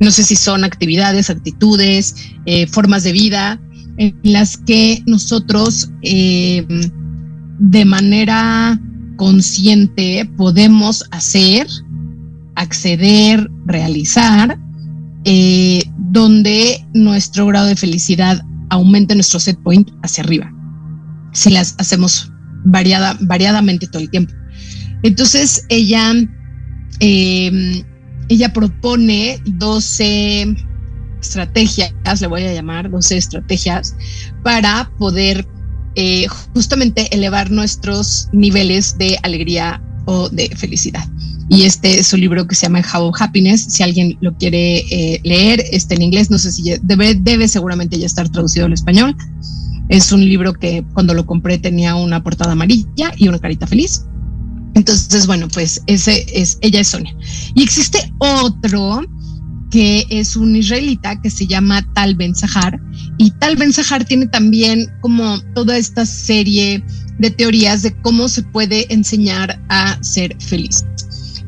no 0.00 0.10
sé 0.10 0.24
si 0.24 0.36
son 0.36 0.64
actividades, 0.64 1.30
actitudes, 1.30 2.14
eh, 2.44 2.66
formas 2.66 3.04
de 3.04 3.12
vida, 3.12 3.60
en 3.96 4.18
las 4.22 4.56
que 4.56 5.02
nosotros 5.06 5.90
eh, 6.02 6.66
de 7.58 7.84
manera 7.84 8.80
consciente 9.16 10.30
podemos 10.36 11.04
hacer, 11.10 11.66
acceder, 12.54 13.50
realizar, 13.66 14.58
eh, 15.24 15.82
donde 16.10 16.86
nuestro 16.94 17.46
grado 17.46 17.66
de 17.66 17.76
felicidad 17.76 18.44
aumente 18.70 19.14
nuestro 19.14 19.40
set 19.40 19.58
point 19.62 19.90
hacia 20.02 20.24
arriba, 20.24 20.52
si 21.32 21.50
las 21.50 21.74
hacemos 21.78 22.30
variada, 22.64 23.16
variadamente 23.22 23.86
todo 23.86 24.02
el 24.02 24.10
tiempo. 24.10 24.32
Entonces 25.02 25.64
ella, 25.68 26.12
eh, 27.00 27.84
ella 28.28 28.52
propone 28.52 29.40
12 29.46 30.56
estrategias, 31.26 32.20
le 32.20 32.26
voy 32.26 32.44
a 32.44 32.52
llamar, 32.52 32.90
12 32.90 33.16
estrategias, 33.16 33.94
para 34.42 34.90
poder 34.98 35.46
eh, 35.94 36.26
justamente 36.54 37.14
elevar 37.14 37.50
nuestros 37.50 38.28
niveles 38.32 38.96
de 38.98 39.18
alegría 39.22 39.82
o 40.06 40.28
de 40.28 40.48
felicidad. 40.56 41.04
Y 41.48 41.62
este 41.62 42.00
es 42.00 42.12
un 42.12 42.20
libro 42.20 42.46
que 42.46 42.54
se 42.54 42.66
llama 42.66 42.82
How 42.82 43.12
Happiness. 43.18 43.64
Si 43.68 43.82
alguien 43.82 44.16
lo 44.20 44.36
quiere 44.36 44.78
eh, 44.90 45.20
leer, 45.22 45.64
está 45.70 45.94
en 45.94 46.02
inglés. 46.02 46.30
No 46.30 46.38
sé 46.38 46.50
si 46.50 46.74
debe, 46.82 47.14
debe 47.14 47.46
seguramente 47.46 47.98
ya 47.98 48.06
estar 48.06 48.28
traducido 48.28 48.66
al 48.66 48.72
español. 48.72 49.16
Es 49.88 50.10
un 50.10 50.24
libro 50.24 50.52
que 50.52 50.84
cuando 50.92 51.14
lo 51.14 51.24
compré 51.24 51.58
tenía 51.58 51.94
una 51.94 52.22
portada 52.22 52.52
amarilla 52.52 53.12
y 53.16 53.28
una 53.28 53.38
carita 53.38 53.66
feliz. 53.66 54.04
Entonces, 54.74 55.26
bueno, 55.26 55.48
pues 55.48 55.80
ese 55.86 56.26
es, 56.34 56.58
ella 56.60 56.80
es 56.80 56.88
Sonia. 56.88 57.16
Y 57.54 57.62
existe 57.62 58.12
otro 58.18 59.02
que 59.70 60.06
es 60.10 60.36
un 60.36 60.56
israelita 60.56 61.20
que 61.20 61.30
se 61.30 61.46
llama 61.46 61.86
Tal 61.94 62.14
Ben 62.14 62.34
Sahar. 62.34 62.80
Y 63.18 63.30
Tal 63.32 63.56
Ben 63.56 63.72
Sahar 63.72 64.04
tiene 64.04 64.26
también 64.26 64.92
como 65.00 65.40
toda 65.54 65.76
esta 65.76 66.06
serie 66.06 66.84
de 67.18 67.30
teorías 67.30 67.82
de 67.82 67.94
cómo 68.02 68.28
se 68.28 68.42
puede 68.42 68.92
enseñar 68.92 69.60
a 69.68 69.98
ser 70.02 70.36
feliz. 70.40 70.84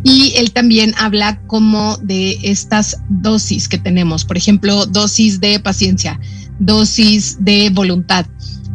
Y 0.05 0.33
él 0.37 0.53
también 0.53 0.95
habla 0.97 1.41
como 1.47 1.97
de 1.99 2.39
estas 2.43 2.99
dosis 3.09 3.69
que 3.69 3.79
tenemos, 3.79 4.25
por 4.25 4.37
ejemplo, 4.37 4.87
dosis 4.87 5.41
de 5.41 5.59
paciencia, 5.59 6.21
dosis 6.59 7.37
de 7.41 7.71
voluntad. 7.71 8.27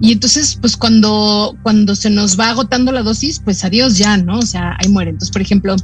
Y 0.01 0.11
entonces, 0.11 0.57
pues 0.59 0.75
cuando, 0.75 1.57
cuando 1.63 1.95
se 1.95 2.09
nos 2.09 2.37
va 2.37 2.49
agotando 2.49 2.91
la 2.91 3.03
dosis, 3.03 3.39
pues 3.39 3.63
adiós 3.63 3.97
ya, 3.97 4.17
¿no? 4.17 4.39
O 4.39 4.45
sea, 4.45 4.75
ahí 4.79 4.89
muere. 4.89 5.11
Entonces, 5.11 5.31
por 5.31 5.41
ejemplo, 5.41 5.75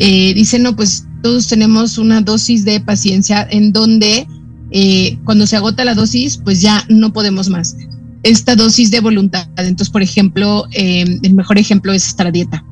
eh, 0.00 0.32
dice, 0.34 0.58
no, 0.58 0.74
pues 0.74 1.04
todos 1.22 1.46
tenemos 1.46 1.98
una 1.98 2.22
dosis 2.22 2.64
de 2.64 2.80
paciencia 2.80 3.46
en 3.50 3.70
donde 3.70 4.26
eh, 4.70 5.18
cuando 5.24 5.46
se 5.46 5.56
agota 5.56 5.84
la 5.84 5.94
dosis, 5.94 6.38
pues 6.38 6.62
ya 6.62 6.84
no 6.88 7.12
podemos 7.12 7.50
más. 7.50 7.76
Esta 8.22 8.56
dosis 8.56 8.90
de 8.90 9.00
voluntad, 9.00 9.46
entonces, 9.58 9.90
por 9.90 10.02
ejemplo, 10.02 10.66
eh, 10.72 11.04
el 11.22 11.34
mejor 11.34 11.58
ejemplo 11.58 11.92
es 11.92 12.06
estar 12.06 12.26
a 12.26 12.30
dieta. 12.30 12.64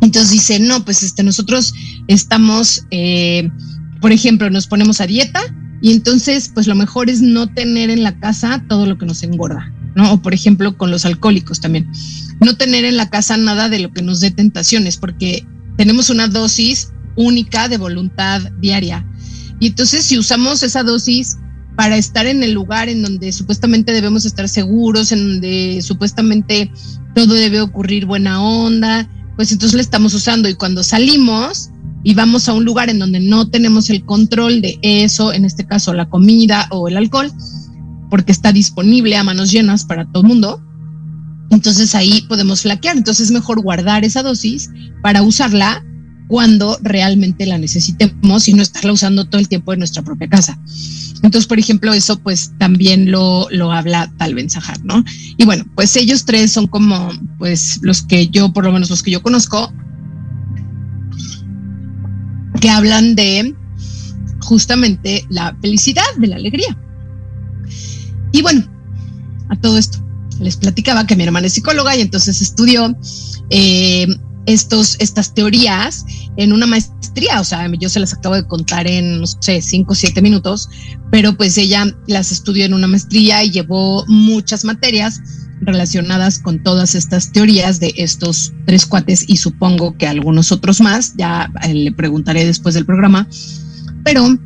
Entonces 0.00 0.30
dice, 0.30 0.60
no, 0.60 0.84
pues 0.84 1.02
este, 1.02 1.24
nosotros 1.24 1.74
estamos, 2.06 2.84
eh, 2.92 3.48
por 4.00 4.12
ejemplo, 4.12 4.48
nos 4.48 4.68
ponemos 4.68 5.00
a 5.00 5.08
dieta 5.08 5.40
y 5.82 5.90
entonces, 5.90 6.52
pues 6.54 6.68
lo 6.68 6.76
mejor 6.76 7.10
es 7.10 7.20
no 7.20 7.48
tener 7.48 7.90
en 7.90 8.04
la 8.04 8.18
casa 8.20 8.64
todo 8.68 8.86
lo 8.86 8.96
que 8.96 9.06
nos 9.06 9.24
engorda, 9.24 9.72
¿no? 9.96 10.12
O 10.12 10.22
por 10.22 10.34
ejemplo, 10.34 10.76
con 10.76 10.92
los 10.92 11.04
alcohólicos 11.04 11.60
también, 11.60 11.90
no 12.40 12.56
tener 12.56 12.84
en 12.84 12.96
la 12.96 13.10
casa 13.10 13.36
nada 13.36 13.68
de 13.68 13.80
lo 13.80 13.92
que 13.92 14.02
nos 14.02 14.20
dé 14.20 14.30
tentaciones, 14.30 14.98
porque 14.98 15.46
tenemos 15.76 16.10
una 16.10 16.28
dosis 16.28 16.92
única 17.16 17.68
de 17.68 17.78
voluntad 17.78 18.42
diaria. 18.60 19.06
Y 19.60 19.68
entonces 19.68 20.04
si 20.04 20.18
usamos 20.18 20.62
esa 20.62 20.82
dosis 20.82 21.38
para 21.76 21.96
estar 21.96 22.26
en 22.26 22.42
el 22.42 22.52
lugar 22.52 22.88
en 22.88 23.02
donde 23.02 23.32
supuestamente 23.32 23.92
debemos 23.92 24.24
estar 24.24 24.48
seguros, 24.48 25.12
en 25.12 25.28
donde 25.28 25.80
supuestamente 25.82 26.70
todo 27.14 27.34
debe 27.34 27.60
ocurrir 27.60 28.06
buena 28.06 28.42
onda, 28.42 29.08
pues 29.36 29.52
entonces 29.52 29.74
le 29.74 29.82
estamos 29.82 30.14
usando 30.14 30.48
y 30.48 30.54
cuando 30.54 30.82
salimos 30.84 31.70
y 32.04 32.14
vamos 32.14 32.48
a 32.48 32.52
un 32.52 32.64
lugar 32.64 32.90
en 32.90 32.98
donde 32.98 33.20
no 33.20 33.48
tenemos 33.48 33.90
el 33.90 34.04
control 34.04 34.60
de 34.60 34.78
eso, 34.82 35.32
en 35.32 35.44
este 35.44 35.66
caso 35.66 35.94
la 35.94 36.08
comida 36.08 36.68
o 36.70 36.86
el 36.86 36.96
alcohol, 36.96 37.32
porque 38.10 38.32
está 38.32 38.52
disponible 38.52 39.16
a 39.16 39.24
manos 39.24 39.50
llenas 39.50 39.84
para 39.84 40.04
todo 40.04 40.22
el 40.22 40.28
mundo, 40.28 40.62
entonces 41.54 41.94
ahí 41.94 42.22
podemos 42.28 42.62
flaquear. 42.62 42.96
Entonces 42.96 43.26
es 43.26 43.32
mejor 43.32 43.62
guardar 43.62 44.04
esa 44.04 44.22
dosis 44.22 44.70
para 45.02 45.22
usarla 45.22 45.84
cuando 46.26 46.78
realmente 46.82 47.46
la 47.46 47.58
necesitemos 47.58 48.48
y 48.48 48.54
no 48.54 48.62
estarla 48.62 48.92
usando 48.92 49.26
todo 49.26 49.40
el 49.40 49.48
tiempo 49.48 49.72
en 49.72 49.80
nuestra 49.80 50.02
propia 50.02 50.28
casa. 50.28 50.58
Entonces, 51.22 51.46
por 51.46 51.58
ejemplo, 51.58 51.92
eso 51.94 52.18
pues 52.18 52.52
también 52.58 53.10
lo, 53.10 53.46
lo 53.50 53.72
habla 53.72 54.12
Tal 54.18 54.34
Ben 54.34 54.50
Sahar, 54.50 54.84
¿no? 54.84 55.04
Y 55.36 55.44
bueno, 55.44 55.64
pues 55.74 55.96
ellos 55.96 56.24
tres 56.24 56.52
son 56.52 56.66
como 56.66 57.10
pues 57.38 57.78
los 57.82 58.02
que 58.02 58.28
yo, 58.28 58.52
por 58.52 58.64
lo 58.64 58.72
menos 58.72 58.90
los 58.90 59.02
que 59.02 59.10
yo 59.10 59.22
conozco, 59.22 59.72
que 62.60 62.68
hablan 62.68 63.14
de 63.14 63.54
justamente 64.40 65.24
la 65.28 65.56
felicidad, 65.60 66.04
de 66.18 66.26
la 66.26 66.36
alegría. 66.36 66.76
Y 68.32 68.42
bueno, 68.42 68.66
a 69.48 69.56
todo 69.56 69.78
esto, 69.78 70.04
les 70.40 70.56
platicaba 70.56 71.06
que 71.06 71.16
mi 71.16 71.24
hermana 71.24 71.46
es 71.46 71.54
psicóloga 71.54 71.96
y 71.96 72.00
entonces 72.00 72.40
estudió 72.42 72.96
eh, 73.50 74.06
estos, 74.46 74.96
estas 74.98 75.34
teorías 75.34 76.04
en 76.36 76.52
una 76.52 76.66
maestría, 76.66 77.40
o 77.40 77.44
sea, 77.44 77.70
yo 77.78 77.88
se 77.88 78.00
las 78.00 78.12
acabo 78.12 78.34
de 78.34 78.46
contar 78.46 78.86
en, 78.86 79.20
no 79.20 79.26
sé, 79.26 79.60
cinco 79.62 79.92
o 79.92 79.96
siete 79.96 80.20
minutos, 80.20 80.68
pero 81.10 81.36
pues 81.36 81.56
ella 81.58 81.86
las 82.06 82.32
estudió 82.32 82.64
en 82.64 82.74
una 82.74 82.86
maestría 82.86 83.42
y 83.44 83.50
llevó 83.50 84.04
muchas 84.06 84.64
materias 84.64 85.20
relacionadas 85.60 86.38
con 86.38 86.62
todas 86.62 86.94
estas 86.94 87.32
teorías 87.32 87.80
de 87.80 87.94
estos 87.96 88.52
tres 88.66 88.84
cuates 88.86 89.24
y 89.28 89.36
supongo 89.36 89.96
que 89.96 90.06
algunos 90.06 90.52
otros 90.52 90.80
más, 90.80 91.14
ya 91.16 91.50
eh, 91.62 91.72
le 91.72 91.92
preguntaré 91.92 92.44
después 92.44 92.74
del 92.74 92.84
programa, 92.84 93.28
pero 94.04 94.38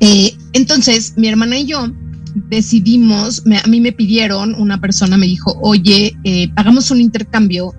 eh, 0.00 0.36
entonces 0.52 1.14
mi 1.16 1.28
hermana 1.28 1.58
y 1.58 1.66
yo 1.66 1.90
decidimos, 2.48 3.42
a 3.46 3.68
mí 3.68 3.80
me 3.80 3.92
pidieron, 3.92 4.54
una 4.54 4.80
persona 4.80 5.16
me 5.16 5.26
dijo, 5.26 5.58
oye, 5.62 6.16
eh, 6.24 6.50
hagamos 6.56 6.90
un 6.90 7.00
intercambio 7.00 7.74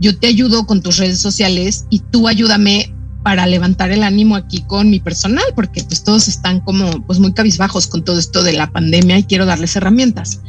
yo 0.00 0.16
te 0.16 0.26
ayudo 0.28 0.66
con 0.66 0.82
tus 0.82 0.98
redes 0.98 1.18
sociales 1.18 1.86
y 1.90 2.00
tú 2.00 2.28
ayúdame 2.28 2.94
para 3.24 3.46
levantar 3.46 3.90
el 3.90 4.04
ánimo 4.04 4.36
aquí 4.36 4.62
con 4.62 4.90
mi 4.90 5.00
personal, 5.00 5.44
porque 5.54 5.82
pues 5.82 6.04
todos 6.04 6.28
están 6.28 6.60
como 6.60 7.04
pues 7.04 7.18
muy 7.18 7.32
cabizbajos 7.32 7.86
con 7.88 8.04
todo 8.04 8.18
esto 8.18 8.42
de 8.42 8.52
la 8.52 8.70
pandemia 8.70 9.18
y 9.18 9.24
quiero 9.24 9.44
darles 9.44 9.74
herramientas. 9.76 10.40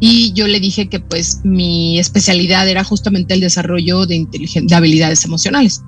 Y 0.00 0.32
yo 0.32 0.46
le 0.46 0.60
dije 0.60 0.88
que 0.88 1.00
pues 1.00 1.40
mi 1.44 1.98
especialidad 1.98 2.68
era 2.68 2.84
justamente 2.84 3.32
el 3.32 3.40
desarrollo 3.40 4.06
de, 4.06 4.26
de 4.62 4.74
habilidades 4.74 5.24
emocionales 5.24 5.82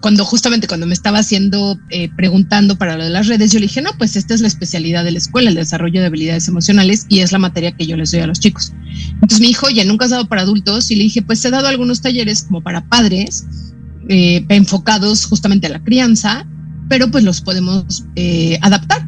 cuando 0.00 0.24
justamente 0.24 0.66
cuando 0.66 0.86
me 0.86 0.94
estaba 0.94 1.18
haciendo, 1.18 1.78
eh, 1.90 2.08
preguntando 2.16 2.76
para 2.76 2.96
lo 2.96 3.04
de 3.04 3.10
las 3.10 3.26
redes, 3.26 3.52
yo 3.52 3.58
le 3.58 3.66
dije, 3.66 3.82
no, 3.82 3.90
pues 3.98 4.16
esta 4.16 4.34
es 4.34 4.40
la 4.40 4.48
especialidad 4.48 5.04
de 5.04 5.10
la 5.10 5.18
escuela, 5.18 5.50
el 5.50 5.56
desarrollo 5.56 6.00
de 6.00 6.06
habilidades 6.06 6.48
emocionales 6.48 7.06
y 7.08 7.20
es 7.20 7.32
la 7.32 7.38
materia 7.38 7.72
que 7.72 7.86
yo 7.86 7.96
les 7.96 8.10
doy 8.10 8.20
a 8.20 8.26
los 8.26 8.40
chicos. 8.40 8.72
Entonces 9.12 9.40
me 9.40 9.48
dijo, 9.48 9.68
ya 9.68 9.84
nunca 9.84 10.06
has 10.06 10.12
dado 10.12 10.28
para 10.28 10.42
adultos 10.42 10.90
y 10.90 10.96
le 10.96 11.04
dije, 11.04 11.20
pues 11.22 11.44
he 11.44 11.50
dado 11.50 11.68
algunos 11.68 12.00
talleres 12.00 12.42
como 12.44 12.62
para 12.62 12.86
padres, 12.88 13.46
eh, 14.08 14.44
enfocados 14.48 15.26
justamente 15.26 15.66
a 15.66 15.70
la 15.70 15.84
crianza, 15.84 16.46
pero 16.88 17.10
pues 17.10 17.22
los 17.22 17.42
podemos 17.42 18.04
eh, 18.16 18.58
adaptar. 18.62 19.06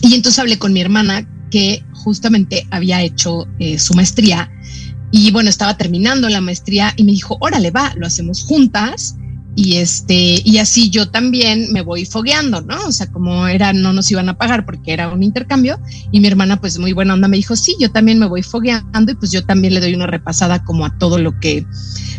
Y 0.00 0.14
entonces 0.14 0.38
hablé 0.38 0.58
con 0.58 0.72
mi 0.72 0.80
hermana 0.80 1.28
que 1.50 1.82
justamente 1.92 2.66
había 2.70 3.02
hecho 3.02 3.48
su 3.78 3.94
maestría 3.94 4.50
y 5.10 5.30
bueno, 5.30 5.48
estaba 5.48 5.76
terminando 5.76 6.28
la 6.28 6.40
maestría 6.40 6.92
y 6.96 7.04
me 7.04 7.12
dijo, 7.12 7.36
órale, 7.40 7.70
va, 7.70 7.94
lo 7.96 8.06
hacemos 8.06 8.42
juntas 8.42 9.16
y 9.60 9.78
este, 9.78 10.40
y 10.44 10.58
así 10.58 10.88
yo 10.88 11.10
también 11.10 11.72
me 11.72 11.82
voy 11.82 12.04
fogueando, 12.04 12.60
¿no? 12.60 12.76
O 12.86 12.92
sea, 12.92 13.08
como 13.08 13.48
era, 13.48 13.72
no 13.72 13.92
nos 13.92 14.08
iban 14.10 14.28
a 14.28 14.38
pagar 14.38 14.64
porque 14.64 14.92
era 14.92 15.08
un 15.08 15.24
intercambio 15.24 15.80
y 16.12 16.20
mi 16.20 16.28
hermana 16.28 16.60
pues 16.60 16.78
muy 16.78 16.92
buena 16.92 17.14
onda 17.14 17.26
me 17.26 17.38
dijo, 17.38 17.56
sí, 17.56 17.74
yo 17.80 17.90
también 17.90 18.20
me 18.20 18.26
voy 18.26 18.44
fogueando 18.44 19.10
y 19.10 19.16
pues 19.16 19.32
yo 19.32 19.44
también 19.44 19.74
le 19.74 19.80
doy 19.80 19.94
una 19.94 20.06
repasada 20.06 20.62
como 20.62 20.86
a 20.86 20.96
todo 20.98 21.18
lo 21.18 21.40
que, 21.40 21.66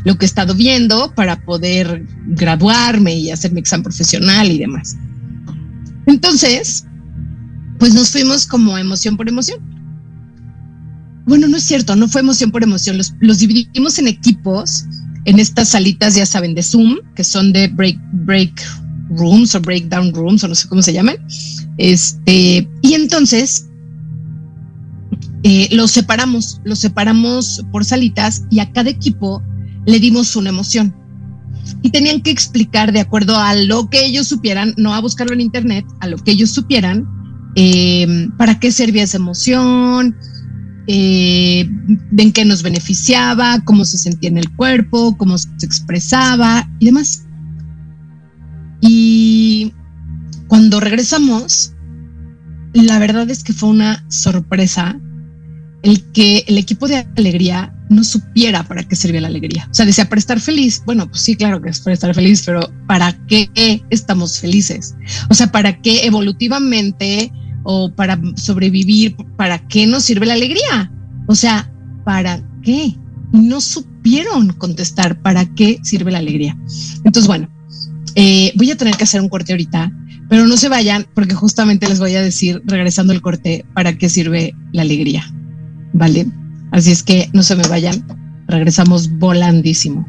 lo 0.04 0.18
que 0.18 0.26
he 0.26 0.28
estado 0.28 0.54
viendo 0.54 1.14
para 1.16 1.40
poder 1.46 2.06
graduarme 2.26 3.16
y 3.16 3.32
hacer 3.32 3.54
mi 3.54 3.62
examen 3.62 3.84
profesional 3.84 4.52
y 4.52 4.58
demás. 4.58 4.98
Entonces, 6.08 6.86
pues 7.78 7.94
nos 7.94 8.10
fuimos 8.10 8.48
como 8.48 8.78
emoción 8.78 9.16
por 9.16 9.30
emoción. 9.30 9.79
Bueno, 11.26 11.48
no 11.48 11.58
es 11.58 11.64
cierto, 11.64 11.96
no 11.96 12.08
fue 12.08 12.22
emoción 12.22 12.52
por 12.52 12.64
emoción, 12.64 12.98
los, 12.98 13.14
los 13.20 13.40
dividimos 13.40 14.00
en 14.00 14.08
equipos 14.08 14.86
en 15.26 15.40
estas 15.40 15.70
salitas, 15.70 16.16
ya 16.16 16.26
saben, 16.26 16.56
de 16.56 16.64
Zoom, 16.64 16.98
que 17.16 17.24
son 17.24 17.52
de 17.54 17.68
break, 17.68 18.62
rooms 19.10 19.56
o 19.56 19.60
breakdown 19.60 20.14
rooms, 20.14 20.44
o 20.44 20.48
no 20.48 20.56
sé 20.56 20.68
cómo 20.68 20.82
se 20.82 20.94
llaman. 20.94 21.18
Este, 21.78 22.68
y 22.82 22.94
entonces 22.94 23.68
eh, 25.44 25.70
los 25.72 25.92
separamos, 25.92 26.62
los 26.64 26.80
separamos 26.80 27.64
por 27.72 27.86
salitas 27.86 28.44
y 28.50 28.60
a 28.60 28.72
cada 28.72 28.90
equipo 28.90 29.44
le 29.86 30.00
dimos 30.00 30.36
una 30.36 30.50
emoción. 30.50 30.96
Y 31.82 31.92
tenían 31.92 32.22
que 32.22 32.32
explicar 32.32 32.92
de 32.92 33.02
acuerdo 33.02 33.38
a 33.38 33.54
lo 33.54 33.90
que 33.90 34.06
ellos 34.06 34.28
supieran, 34.28 34.74
no 34.78 34.94
a 34.94 35.00
buscarlo 35.00 35.34
en 35.34 35.42
internet, 35.42 35.86
a 36.00 36.08
lo 36.08 36.18
que 36.18 36.32
ellos 36.32 36.50
supieran, 36.50 37.08
eh, 37.56 38.28
para 38.38 38.60
qué 38.60 38.72
servía 38.72 39.04
esa 39.04 39.18
emoción, 39.18 40.16
eh, 40.92 41.70
en 42.18 42.32
qué 42.32 42.46
nos 42.46 42.64
beneficiaba, 42.64 43.62
cómo 43.64 43.86
se 43.86 44.00
sentía 44.00 44.30
en 44.30 44.40
el 44.40 44.50
cuerpo, 44.56 45.16
cómo 45.18 45.38
se 45.38 45.48
expresaba 45.62 46.68
y 46.80 46.86
demás. 46.86 47.26
Y 48.82 49.72
cuando 50.48 50.80
regresamos, 50.80 51.74
la 52.74 52.98
verdad 52.98 53.30
es 53.30 53.44
que 53.44 53.54
fue 53.54 53.70
una 53.70 54.04
sorpresa 54.10 55.00
el 55.84 56.02
que 56.12 56.44
el 56.48 56.58
equipo 56.58 56.88
de 56.88 57.08
alegría 57.16 57.72
no 57.90 58.04
supiera 58.04 58.64
para 58.64 58.84
qué 58.84 58.96
servía 58.96 59.22
la 59.22 59.28
alegría. 59.28 59.68
O 59.70 59.74
sea, 59.76 59.86
decía, 59.86 60.10
para 60.10 60.18
estar 60.18 60.40
feliz. 60.40 60.82
Bueno, 60.88 61.08
pues 61.08 61.22
sí, 61.22 61.36
claro 61.36 61.62
que 61.62 61.70
es 61.70 61.82
para 61.82 61.94
estar 61.94 62.16
feliz, 62.16 62.42
pero 62.44 62.68
¿para 62.88 63.14
qué 63.28 63.84
estamos 63.92 64.40
felices? 64.40 64.96
O 65.30 65.36
sea, 65.36 65.52
¿para 65.52 65.82
qué 65.84 66.08
evolutivamente 66.08 67.32
o 67.72 67.92
para 67.92 68.20
sobrevivir, 68.36 69.16
¿para 69.38 69.60
qué 69.68 69.86
nos 69.86 70.04
sirve 70.04 70.26
la 70.26 70.34
alegría? 70.34 70.92
O 71.28 71.36
sea, 71.36 71.72
¿para 72.04 72.42
qué? 72.64 72.96
No 73.32 73.62
supieron 73.62 74.54
contestar 74.54 75.22
para 75.22 75.46
qué 75.54 75.80
sirve 75.84 76.10
la 76.10 76.18
alegría. 76.18 76.58
Entonces, 77.04 77.28
bueno, 77.28 77.48
eh, 78.16 78.52
voy 78.56 78.72
a 78.72 78.76
tener 78.76 78.96
que 78.98 79.04
hacer 79.04 79.22
un 79.22 79.30
corte 79.30 79.54
ahorita, 79.54 79.94
pero 80.30 80.48
no 80.48 80.58
se 80.58 80.68
vayan 80.68 81.06
porque 81.14 81.36
justamente 81.36 81.88
les 81.88 82.00
voy 82.00 82.16
a 82.16 82.24
decir, 82.24 82.60
regresando 82.66 83.14
al 83.14 83.22
corte, 83.22 83.64
para 83.76 83.96
qué 83.96 84.10
sirve 84.10 84.56
la 84.72 84.82
alegría. 84.82 85.32
¿Vale? 85.94 86.26
Así 86.72 86.90
es 86.90 87.04
que 87.04 87.30
no 87.34 87.44
se 87.44 87.56
me 87.56 87.68
vayan, 87.68 88.04
regresamos 88.48 89.12
volandísimo. 89.20 90.08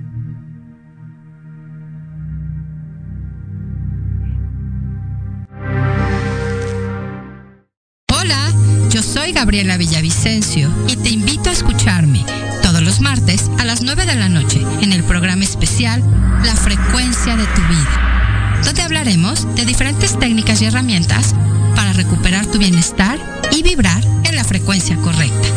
Soy 9.30 9.36
Gabriela 9.36 9.76
Villavicencio 9.76 10.68
y 10.88 10.96
te 10.96 11.10
invito 11.10 11.50
a 11.50 11.52
escucharme 11.52 12.26
todos 12.64 12.82
los 12.82 13.00
martes 13.00 13.48
a 13.60 13.64
las 13.64 13.80
9 13.80 14.04
de 14.04 14.16
la 14.16 14.28
noche 14.28 14.60
en 14.80 14.92
el 14.92 15.04
programa 15.04 15.44
especial 15.44 16.02
La 16.44 16.56
frecuencia 16.56 17.36
de 17.36 17.44
tu 17.44 17.60
vida, 17.68 18.60
donde 18.64 18.82
hablaremos 18.82 19.46
de 19.54 19.64
diferentes 19.64 20.18
técnicas 20.18 20.60
y 20.60 20.64
herramientas 20.64 21.36
para 21.76 21.92
recuperar 21.92 22.44
tu 22.46 22.58
bienestar 22.58 23.20
y 23.52 23.62
vibrar 23.62 24.04
en 24.24 24.34
la 24.34 24.42
frecuencia 24.42 24.96
correcta. 24.96 25.48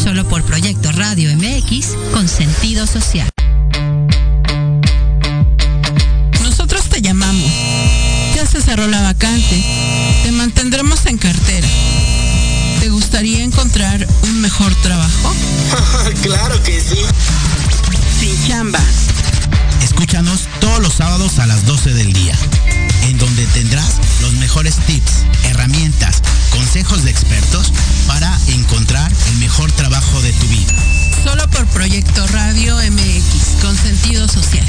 Solo 0.00 0.28
por 0.28 0.44
Proyecto 0.44 0.92
Radio 0.92 1.36
MX 1.36 1.96
con 2.12 2.28
sentido 2.28 2.86
social. 2.86 3.28
Nosotros 6.40 6.88
te 6.88 7.02
llamamos. 7.02 7.50
Ya 8.36 8.46
se 8.46 8.62
cerró 8.62 8.86
la 8.86 9.02
vacante. 9.02 9.60
Te 10.22 10.30
mantendremos 10.30 11.04
en 11.06 11.18
cartera 11.18 11.57
¿Te 11.57 11.57
gustaría 13.18 13.42
encontrar 13.42 14.06
un 14.22 14.40
mejor 14.40 14.72
trabajo? 14.76 15.34
claro 16.22 16.62
que 16.62 16.80
sí. 16.80 17.00
Sin 18.20 18.46
chamba. 18.46 18.78
Escúchanos 19.82 20.46
todos 20.60 20.78
los 20.78 20.92
sábados 20.92 21.40
a 21.40 21.46
las 21.48 21.66
12 21.66 21.94
del 21.94 22.12
día, 22.12 22.36
en 23.08 23.18
donde 23.18 23.44
tendrás 23.46 23.96
los 24.20 24.34
mejores 24.34 24.76
tips, 24.86 25.24
herramientas, 25.42 26.22
consejos 26.52 27.02
de 27.02 27.10
expertos 27.10 27.72
para 28.06 28.32
encontrar 28.46 29.10
el 29.32 29.38
mejor 29.38 29.72
trabajo 29.72 30.22
de 30.22 30.32
tu 30.34 30.46
vida. 30.46 30.72
Solo 31.24 31.48
por 31.48 31.66
Proyecto 31.66 32.24
Radio 32.28 32.76
MX, 32.76 33.60
con 33.60 33.76
sentido 33.76 34.28
social. 34.28 34.64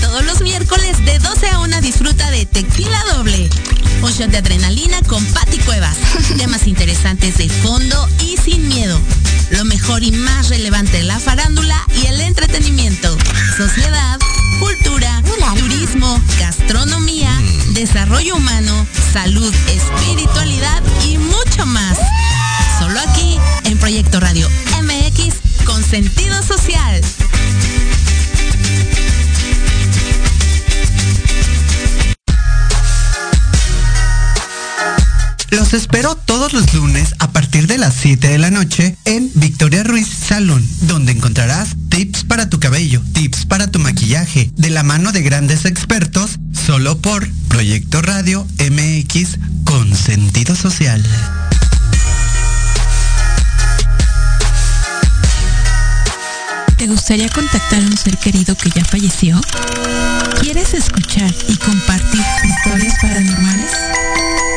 Todos 0.00 0.24
los 0.24 0.40
miércoles 0.40 1.04
de 1.04 1.20
12 1.20 1.50
a 1.50 1.60
1 1.60 1.80
disfruta 1.82 2.32
de 2.32 2.46
Tequila 2.46 3.00
Doble 3.14 3.47
un 4.08 4.14
shot 4.14 4.30
de 4.30 4.38
adrenalina 4.38 5.00
con 5.02 5.24
Patti 5.26 5.58
Cuevas. 5.58 5.96
Temas 6.38 6.66
interesantes 6.66 7.36
de 7.36 7.48
fondo 7.48 8.08
y 8.24 8.36
sin 8.38 8.66
miedo. 8.68 8.98
Lo 9.50 9.64
mejor 9.66 10.02
y 10.02 10.12
más 10.12 10.48
relevante 10.48 10.98
de 10.98 11.04
la 11.04 11.18
farándula 11.18 11.76
y 11.94 12.06
el 12.06 12.20
entretenimiento. 12.20 13.16
Sociedad, 13.56 14.18
cultura, 14.58 15.22
turismo, 15.58 16.20
gastronomía, 16.38 17.30
desarrollo 17.72 18.36
humano, 18.36 18.86
salud, 19.12 19.54
espiritualidad 19.66 20.82
y 21.06 21.18
mucho 21.18 21.66
más. 21.66 21.98
Solo 22.78 23.00
aquí 23.00 23.38
en 23.64 23.76
Proyecto 23.78 24.20
Radio 24.20 24.48
MX 24.82 25.64
con 25.64 25.82
sentido 25.82 26.42
social. 26.42 27.02
Los 35.70 35.82
espero 35.82 36.14
todos 36.14 36.54
los 36.54 36.72
lunes 36.72 37.14
a 37.18 37.30
partir 37.30 37.66
de 37.66 37.76
las 37.76 37.92
7 37.92 38.26
de 38.26 38.38
la 38.38 38.50
noche 38.50 38.96
en 39.04 39.30
Victoria 39.34 39.84
Ruiz 39.84 40.08
Salón, 40.08 40.66
donde 40.80 41.12
encontrarás 41.12 41.76
tips 41.90 42.24
para 42.24 42.48
tu 42.48 42.58
cabello, 42.58 43.02
tips 43.12 43.44
para 43.44 43.70
tu 43.70 43.78
maquillaje, 43.78 44.50
de 44.56 44.70
la 44.70 44.82
mano 44.82 45.12
de 45.12 45.20
grandes 45.20 45.66
expertos, 45.66 46.38
solo 46.54 46.96
por 46.96 47.28
Proyecto 47.48 48.00
Radio 48.00 48.46
MX 48.58 49.36
con 49.64 49.94
sentido 49.94 50.56
social. 50.56 51.04
¿Te 56.78 56.86
gustaría 56.86 57.28
contactar 57.28 57.82
a 57.82 57.86
un 57.86 57.98
ser 57.98 58.16
querido 58.16 58.56
que 58.56 58.70
ya 58.70 58.86
falleció? 58.86 59.38
¿Quieres 60.40 60.72
escuchar 60.72 61.34
y 61.46 61.56
compartir 61.58 62.22
historias 62.42 62.94
paranormales? 63.02 64.47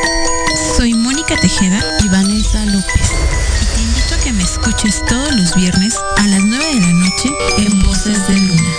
Mónica 1.22 1.40
Tejeda 1.40 1.80
y 2.02 2.08
Vanessa 2.08 2.64
López. 2.66 3.12
Y 3.60 3.66
te 3.76 3.80
invito 3.80 4.14
a 4.16 4.18
que 4.18 4.32
me 4.32 4.42
escuches 4.42 5.04
todos 5.06 5.32
los 5.36 5.54
viernes 5.54 5.94
a 6.16 6.26
las 6.26 6.42
9 6.42 6.74
de 6.74 6.80
la 6.80 6.92
noche 6.94 7.30
en 7.58 7.82
Voces 7.84 8.26
de 8.26 8.40
Luna. 8.40 8.72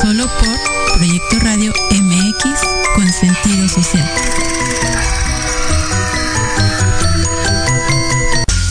Solo 0.00 0.28
por 0.38 0.94
Proyecto 0.94 1.40
Radio 1.40 1.72
MX 1.90 2.60
con 2.94 3.12
sentido 3.12 3.68
social. 3.68 4.08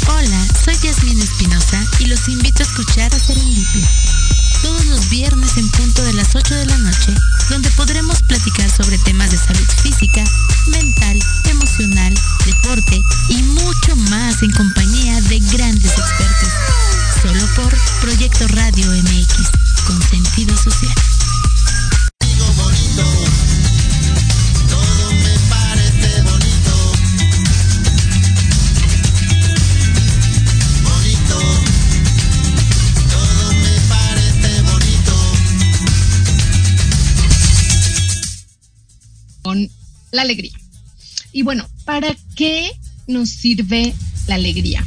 Hola, 0.08 0.46
soy 0.64 0.76
Yasmin 0.82 1.20
Espinosa 1.20 1.84
y 2.00 2.06
los 2.06 2.30
invito 2.30 2.64
a 2.64 2.66
escuchar 2.66 3.14
a 3.14 3.20
Serendipia. 3.20 3.90
Todos 4.62 4.86
los 4.86 5.10
viernes 5.10 5.58
en 5.58 5.70
punto 5.72 6.02
de 6.04 6.14
las 6.14 6.34
8 6.34 6.56
de 6.56 6.66
la 6.66 6.78
noche, 6.78 7.14
donde 7.50 7.70
podremos 7.72 8.22
platicar 8.22 8.70
sobre 8.70 8.98
temas 9.00 9.32
de 9.32 9.38
salud 9.38 9.68
física, 9.84 10.24
mental, 10.68 11.20
deporte 11.78 13.00
y 13.30 13.44
mucho 13.44 13.96
más 14.10 14.42
en 14.42 14.50
compañía 14.52 15.22
de 15.22 15.38
grandes 15.40 15.92
expertos. 15.92 16.50
Solo 17.22 17.46
por 17.56 17.78
Proyecto 18.02 18.48
Radio 18.48 18.88
MX, 18.92 19.52
con 19.86 20.02
sentido 20.02 20.58
social. 20.58 20.96
la 40.12 40.24
alegría. 40.24 40.57
Y 41.38 41.44
bueno, 41.44 41.70
¿para 41.86 42.16
qué 42.34 42.72
nos 43.08 43.30
sirve 43.30 43.94
la 44.28 44.34
alegría? 44.34 44.84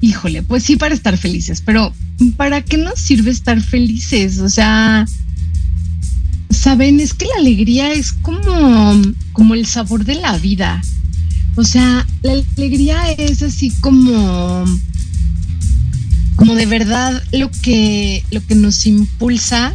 Híjole, 0.00 0.42
pues 0.42 0.64
sí 0.64 0.74
para 0.74 0.96
estar 0.96 1.16
felices, 1.16 1.62
pero 1.64 1.94
¿para 2.36 2.62
qué 2.62 2.76
nos 2.76 2.98
sirve 2.98 3.30
estar 3.30 3.62
felices? 3.62 4.40
O 4.40 4.48
sea, 4.48 5.06
saben, 6.50 6.98
es 6.98 7.14
que 7.14 7.26
la 7.26 7.36
alegría 7.36 7.92
es 7.92 8.10
como, 8.10 9.00
como 9.32 9.54
el 9.54 9.64
sabor 9.64 10.04
de 10.04 10.16
la 10.16 10.36
vida. 10.38 10.82
O 11.54 11.62
sea, 11.62 12.04
la 12.22 12.32
alegría 12.32 13.12
es 13.12 13.44
así 13.44 13.70
como, 13.78 14.64
como 16.34 16.56
de 16.56 16.66
verdad 16.66 17.22
lo 17.30 17.48
que, 17.62 18.24
lo 18.32 18.44
que 18.44 18.56
nos 18.56 18.86
impulsa, 18.86 19.72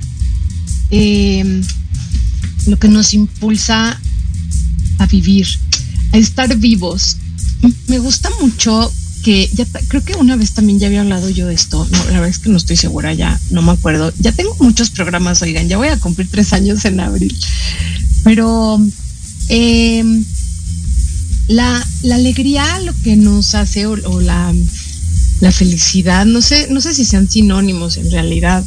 eh, 0.91 1.61
lo 2.67 2.77
que 2.77 2.89
nos 2.89 3.13
impulsa 3.13 3.97
a 4.99 5.05
vivir, 5.05 5.47
a 6.11 6.17
estar 6.17 6.55
vivos. 6.57 7.17
Me 7.87 7.99
gusta 7.99 8.29
mucho 8.41 8.91
que 9.23 9.49
ya 9.53 9.65
creo 9.87 10.03
que 10.03 10.15
una 10.15 10.35
vez 10.35 10.51
también 10.51 10.79
ya 10.79 10.87
había 10.87 11.01
hablado 11.01 11.29
yo 11.29 11.47
de 11.47 11.55
esto. 11.55 11.87
No, 11.89 11.97
la 12.05 12.11
verdad 12.19 12.29
es 12.29 12.39
que 12.39 12.49
no 12.49 12.57
estoy 12.57 12.75
segura 12.75 13.13
ya, 13.13 13.39
no 13.49 13.61
me 13.61 13.71
acuerdo. 13.71 14.13
Ya 14.19 14.33
tengo 14.33 14.55
muchos 14.59 14.89
programas, 14.89 15.41
oigan, 15.41 15.67
ya 15.67 15.77
voy 15.77 15.87
a 15.87 15.97
cumplir 15.97 16.27
tres 16.29 16.53
años 16.53 16.83
en 16.85 16.99
abril. 16.99 17.35
Pero 18.23 18.79
em, 19.47 20.23
la, 21.47 21.87
la, 22.03 22.15
alegría 22.15 22.79
lo 22.79 22.93
que 23.01 23.15
nos 23.15 23.55
hace, 23.55 23.85
o, 23.85 23.91
o, 23.91 24.21
la, 24.21 24.53
la 25.39 25.51
felicidad, 25.51 26.25
no 26.25 26.41
sé, 26.41 26.67
no 26.69 26.81
sé 26.81 26.93
si 26.93 27.05
sean 27.05 27.29
sinónimos 27.29 27.97
en 27.97 28.11
realidad. 28.11 28.63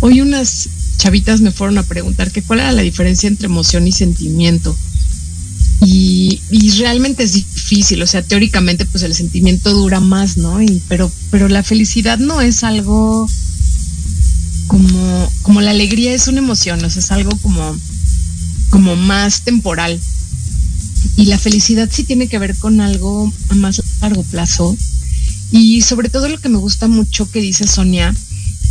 Hoy 0.00 0.20
unas 0.20 0.68
chavitas 0.98 1.40
me 1.40 1.50
fueron 1.50 1.78
a 1.78 1.82
preguntar 1.82 2.30
que 2.30 2.42
cuál 2.42 2.60
era 2.60 2.72
la 2.72 2.82
diferencia 2.82 3.28
entre 3.28 3.46
emoción 3.46 3.86
y 3.86 3.92
sentimiento. 3.92 4.76
Y, 5.84 6.40
realmente 6.78 7.22
es 7.22 7.32
difícil, 7.32 8.02
o 8.02 8.06
sea, 8.06 8.22
teóricamente 8.22 8.84
pues 8.86 9.02
el 9.02 9.14
sentimiento 9.14 9.72
dura 9.72 10.00
más, 10.00 10.36
¿no? 10.36 10.60
Y, 10.62 10.82
pero, 10.88 11.10
pero 11.30 11.48
la 11.48 11.62
felicidad 11.62 12.18
no 12.18 12.40
es 12.40 12.64
algo 12.64 13.28
como, 14.66 15.32
como 15.42 15.60
la 15.60 15.70
alegría 15.70 16.12
es 16.12 16.28
una 16.28 16.38
emoción, 16.38 16.84
o 16.84 16.90
sea, 16.90 17.00
es 17.00 17.10
algo 17.10 17.30
como, 17.38 17.76
como 18.70 18.96
más 18.96 19.42
temporal. 19.42 19.98
Y 21.16 21.26
la 21.26 21.38
felicidad 21.38 21.88
sí 21.90 22.04
tiene 22.04 22.28
que 22.28 22.38
ver 22.38 22.56
con 22.56 22.80
algo 22.80 23.32
a 23.48 23.54
más 23.54 23.82
largo 24.00 24.22
plazo. 24.24 24.76
Y 25.50 25.82
sobre 25.82 26.08
todo 26.08 26.28
lo 26.28 26.40
que 26.40 26.48
me 26.48 26.58
gusta 26.58 26.88
mucho 26.88 27.30
que 27.30 27.40
dice 27.40 27.66
Sonia 27.66 28.14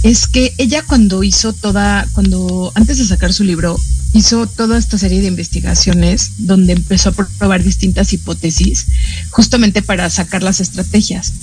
es 0.04 0.28
que 0.28 0.54
ella 0.58 0.84
cuando 0.84 1.24
hizo 1.24 1.54
toda, 1.54 2.08
cuando 2.14 2.72
antes 2.76 2.98
de 2.98 3.06
sacar 3.06 3.34
su 3.34 3.44
libro, 3.44 3.80
hizo 4.16 4.48
toda 4.48 4.78
esta 4.78 4.98
serie 4.98 5.20
de 5.20 5.28
investigaciones 5.28 6.32
donde 6.38 6.72
empezó 6.72 7.10
a 7.10 7.12
probar 7.12 7.64
distintas 7.64 8.14
hipótesis 8.14 8.88
justamente 9.30 9.82
para 9.82 10.10
sacar 10.10 10.42
las 10.42 10.62
estrategias. 10.62 11.34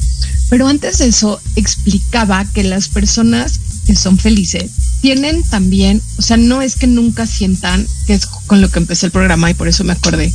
Pero 0.49 0.67
antes 0.67 0.99
de 0.99 1.07
eso 1.07 1.41
explicaba 1.55 2.47
que 2.47 2.65
las 2.65 2.89
personas 2.89 3.61
que 3.87 3.95
son 3.95 4.17
felices 4.19 4.71
tienen 5.03 5.43
también, 5.43 6.01
o 6.17 6.23
sea, 6.23 6.39
no 6.39 6.63
es 6.63 6.77
que 6.77 6.87
nunca 6.87 7.27
sientan, 7.27 7.87
que 8.07 8.15
es 8.15 8.25
con 8.25 8.63
lo 8.63 8.71
que 8.71 8.79
empecé 8.79 9.07
el 9.07 9.13
programa 9.13 9.51
y 9.51 9.55
por 9.55 9.69
eso 9.69 9.85
me 9.85 9.93
acordé, 9.93 10.33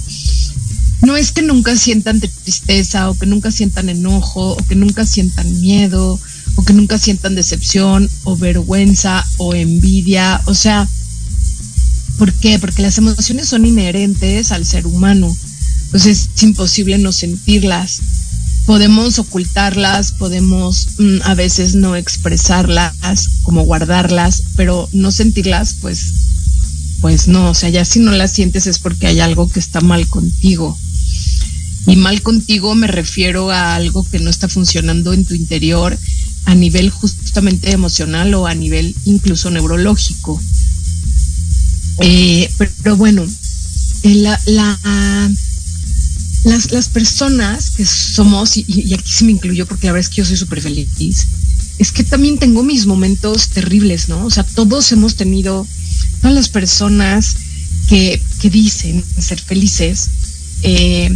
no 1.01 1.17
es 1.17 1.31
que 1.31 1.41
nunca 1.41 1.75
sientan 1.75 2.19
tristeza 2.19 3.09
o 3.09 3.17
que 3.17 3.25
nunca 3.25 3.49
sientan 3.49 3.89
enojo 3.89 4.51
o 4.51 4.57
que 4.57 4.75
nunca 4.75 5.07
sientan 5.07 5.59
miedo 5.59 6.19
o 6.55 6.65
que 6.65 6.73
nunca 6.73 6.99
sientan 6.99 7.33
decepción 7.33 8.09
o 8.25 8.35
vergüenza 8.35 9.25
o 9.37 9.55
envidia, 9.55 10.41
o 10.45 10.53
sea, 10.53 10.87
¿Por 12.17 12.33
qué? 12.33 12.57
Porque 12.59 12.81
las 12.81 12.97
emociones 12.97 13.47
son 13.47 13.65
inherentes 13.65 14.51
al 14.51 14.65
ser 14.65 14.87
humano. 14.87 15.35
Pues 15.91 16.05
es 16.05 16.29
imposible 16.41 16.97
no 16.97 17.11
sentirlas. 17.11 17.99
Podemos 18.65 19.19
ocultarlas, 19.19 20.11
podemos 20.11 20.87
mm, 20.97 21.19
a 21.23 21.35
veces 21.35 21.75
no 21.75 21.95
expresarlas, 21.95 22.93
como 23.43 23.63
guardarlas, 23.63 24.43
pero 24.55 24.89
no 24.91 25.11
sentirlas, 25.11 25.75
pues, 25.79 26.13
pues 26.99 27.27
no. 27.27 27.51
O 27.51 27.53
sea, 27.53 27.69
ya 27.69 27.85
si 27.85 27.99
no 27.99 28.11
las 28.11 28.33
sientes 28.33 28.67
es 28.67 28.79
porque 28.79 29.07
hay 29.07 29.19
algo 29.19 29.47
que 29.47 29.59
está 29.59 29.79
mal 29.79 30.07
contigo. 30.07 30.77
Y 31.85 31.95
mal 31.95 32.21
contigo 32.21 32.75
me 32.75 32.87
refiero 32.87 33.49
a 33.49 33.75
algo 33.75 34.05
que 34.09 34.19
no 34.19 34.29
está 34.29 34.49
funcionando 34.49 35.13
en 35.13 35.23
tu 35.23 35.33
interior 35.35 35.97
a 36.43 36.55
nivel 36.55 36.89
justamente 36.89 37.71
emocional 37.71 38.33
o 38.33 38.47
a 38.47 38.55
nivel 38.55 38.93
incluso 39.05 39.49
neurológico. 39.51 40.41
Eh, 41.99 42.49
pero, 42.57 42.95
bueno, 42.95 43.25
eh, 44.03 44.15
la, 44.15 44.39
la, 44.45 45.31
las, 46.43 46.71
las, 46.71 46.89
personas 46.89 47.71
que 47.71 47.85
somos, 47.85 48.57
y, 48.57 48.65
y, 48.67 48.93
aquí 48.93 49.11
se 49.11 49.25
me 49.25 49.31
incluyo 49.31 49.65
porque 49.65 49.87
la 49.87 49.93
verdad 49.93 50.07
es 50.07 50.15
que 50.15 50.21
yo 50.21 50.25
soy 50.25 50.37
súper 50.37 50.61
feliz, 50.61 50.87
es 51.79 51.91
que 51.91 52.03
también 52.03 52.37
tengo 52.37 52.63
mis 52.63 52.85
momentos 52.85 53.49
terribles, 53.49 54.09
¿no? 54.09 54.25
O 54.25 54.29
sea, 54.29 54.43
todos 54.43 54.91
hemos 54.91 55.15
tenido, 55.15 55.67
todas 56.21 56.35
las 56.35 56.49
personas 56.49 57.35
que, 57.87 58.21
que 58.39 58.49
dicen 58.49 59.03
ser 59.19 59.39
felices, 59.39 60.09
eh, 60.63 61.15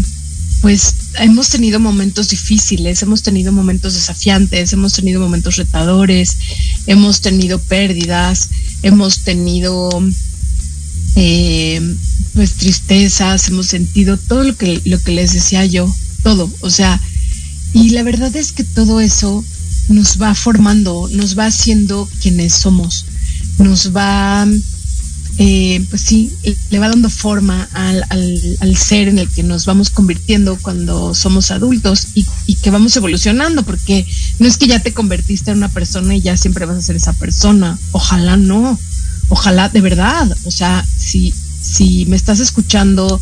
pues 0.62 0.94
hemos 1.18 1.50
tenido 1.50 1.80
momentos 1.80 2.30
difíciles, 2.30 3.02
hemos 3.02 3.24
tenido 3.24 3.52
momentos 3.52 3.96
desafiantes, 3.96 4.74
hemos 4.74 4.94
tenido 4.94 5.20
momentos 5.20 5.56
retadores, 5.56 6.38
hemos 6.86 7.22
tenido 7.22 7.60
pérdidas, 7.60 8.50
hemos 8.84 9.24
tenido 9.24 9.90
eh, 11.16 11.96
pues 12.34 12.54
tristezas, 12.54 13.48
hemos 13.50 13.68
sentido 13.68 14.18
todo 14.18 14.44
lo 14.44 14.56
que, 14.56 14.82
lo 14.86 15.00
que 15.00 15.12
les 15.12 15.34
decía 15.34 15.66
yo, 15.66 15.94
todo, 16.24 16.52
o 16.62 16.70
sea, 16.70 17.00
y 17.74 17.90
la 17.90 18.04
verdad 18.04 18.36
es 18.36 18.52
que 18.52 18.64
todo 18.64 19.00
eso 19.00 19.44
nos 19.90 20.22
va 20.22 20.34
formando, 20.36 21.10
nos 21.12 21.38
va 21.38 21.48
haciendo 21.48 22.08
quienes 22.22 22.54
somos, 22.54 23.06
nos 23.58 23.96
va, 23.96 24.48
eh, 25.38 25.86
pues 25.90 26.02
sí, 26.02 26.32
le 26.70 26.80
va 26.80 26.90
dando 26.90 27.10
forma 27.10 27.68
al, 27.74 28.04
al, 28.10 28.58
al, 28.60 28.78
ser 28.78 29.08
en 29.08 29.20
el 29.20 29.30
que 29.30 29.44
nos 29.44 29.66
vamos 29.66 29.90
convirtiendo 29.90 30.58
cuando 30.62 31.14
somos 31.14 31.52
adultos 31.52 32.08
y, 32.14 32.26
y, 32.46 32.56
que 32.56 32.72
vamos 32.72 32.96
evolucionando, 32.96 33.64
porque 33.64 34.06
no 34.40 34.48
es 34.48 34.58
que 34.58 34.68
ya 34.68 34.80
te 34.80 34.94
convertiste 34.94 35.52
en 35.52 35.58
una 35.58 35.70
persona 35.70 36.16
y 36.16 36.22
ya 36.22 36.38
siempre 36.38 36.66
vas 36.66 36.78
a 36.78 36.82
ser 36.82 36.96
esa 36.96 37.14
persona, 37.14 37.78
ojalá 37.92 38.38
no, 38.38 38.80
ojalá 39.32 39.70
de 39.70 39.80
verdad, 39.80 40.30
o 40.44 40.52
sea, 40.52 40.86
si, 40.98 41.34
si 41.62 42.06
me 42.08 42.18
estás 42.18 42.42
escuchando 42.42 43.20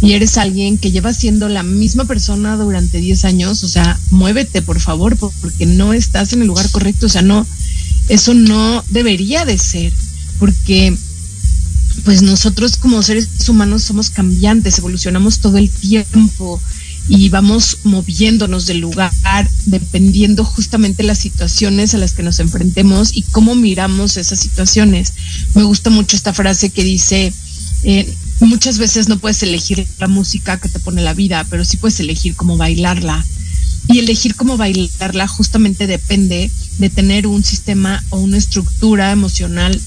y 0.00 0.12
eres 0.12 0.38
alguien 0.38 0.78
que 0.78 0.92
lleva 0.92 1.12
siendo 1.12 1.48
la 1.48 1.64
misma 1.64 2.04
persona 2.04 2.56
durante 2.56 2.98
10 2.98 3.24
años, 3.24 3.64
o 3.64 3.68
sea, 3.68 3.98
muévete, 4.12 4.62
por 4.62 4.78
favor, 4.78 5.16
porque 5.16 5.66
no 5.66 5.92
estás 5.92 6.32
en 6.32 6.42
el 6.42 6.46
lugar 6.46 6.70
correcto, 6.70 7.06
o 7.06 7.08
sea, 7.08 7.22
no, 7.22 7.44
eso 8.08 8.32
no 8.32 8.84
debería 8.90 9.44
de 9.44 9.58
ser, 9.58 9.92
porque 10.38 10.96
pues 12.04 12.22
nosotros 12.22 12.76
como 12.76 13.02
seres 13.02 13.28
humanos 13.48 13.82
somos 13.82 14.08
cambiantes, 14.08 14.78
evolucionamos 14.78 15.40
todo 15.40 15.58
el 15.58 15.68
tiempo 15.68 16.60
y 17.10 17.28
vamos 17.28 17.78
moviéndonos 17.82 18.66
del 18.66 18.78
lugar 18.78 19.10
dependiendo 19.66 20.44
justamente 20.44 21.02
las 21.02 21.18
situaciones 21.18 21.92
a 21.92 21.98
las 21.98 22.12
que 22.12 22.22
nos 22.22 22.38
enfrentemos 22.38 23.10
y 23.12 23.22
cómo 23.22 23.56
miramos 23.56 24.16
esas 24.16 24.38
situaciones. 24.38 25.12
Me 25.56 25.64
gusta 25.64 25.90
mucho 25.90 26.16
esta 26.16 26.32
frase 26.32 26.70
que 26.70 26.84
dice, 26.84 27.32
eh, 27.82 28.14
muchas 28.38 28.78
veces 28.78 29.08
no 29.08 29.18
puedes 29.18 29.42
elegir 29.42 29.88
la 29.98 30.06
música 30.06 30.60
que 30.60 30.68
te 30.68 30.78
pone 30.78 31.02
la 31.02 31.12
vida, 31.12 31.44
pero 31.50 31.64
sí 31.64 31.78
puedes 31.78 31.98
elegir 31.98 32.36
cómo 32.36 32.56
bailarla. 32.56 33.26
Y 33.88 33.98
elegir 33.98 34.36
cómo 34.36 34.56
bailarla 34.56 35.26
justamente 35.26 35.88
depende 35.88 36.48
de 36.78 36.90
tener 36.90 37.26
un 37.26 37.42
sistema 37.42 38.04
o 38.10 38.18
una 38.18 38.38
estructura 38.38 39.10
emocional 39.10 39.80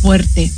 fuerte 0.00 0.50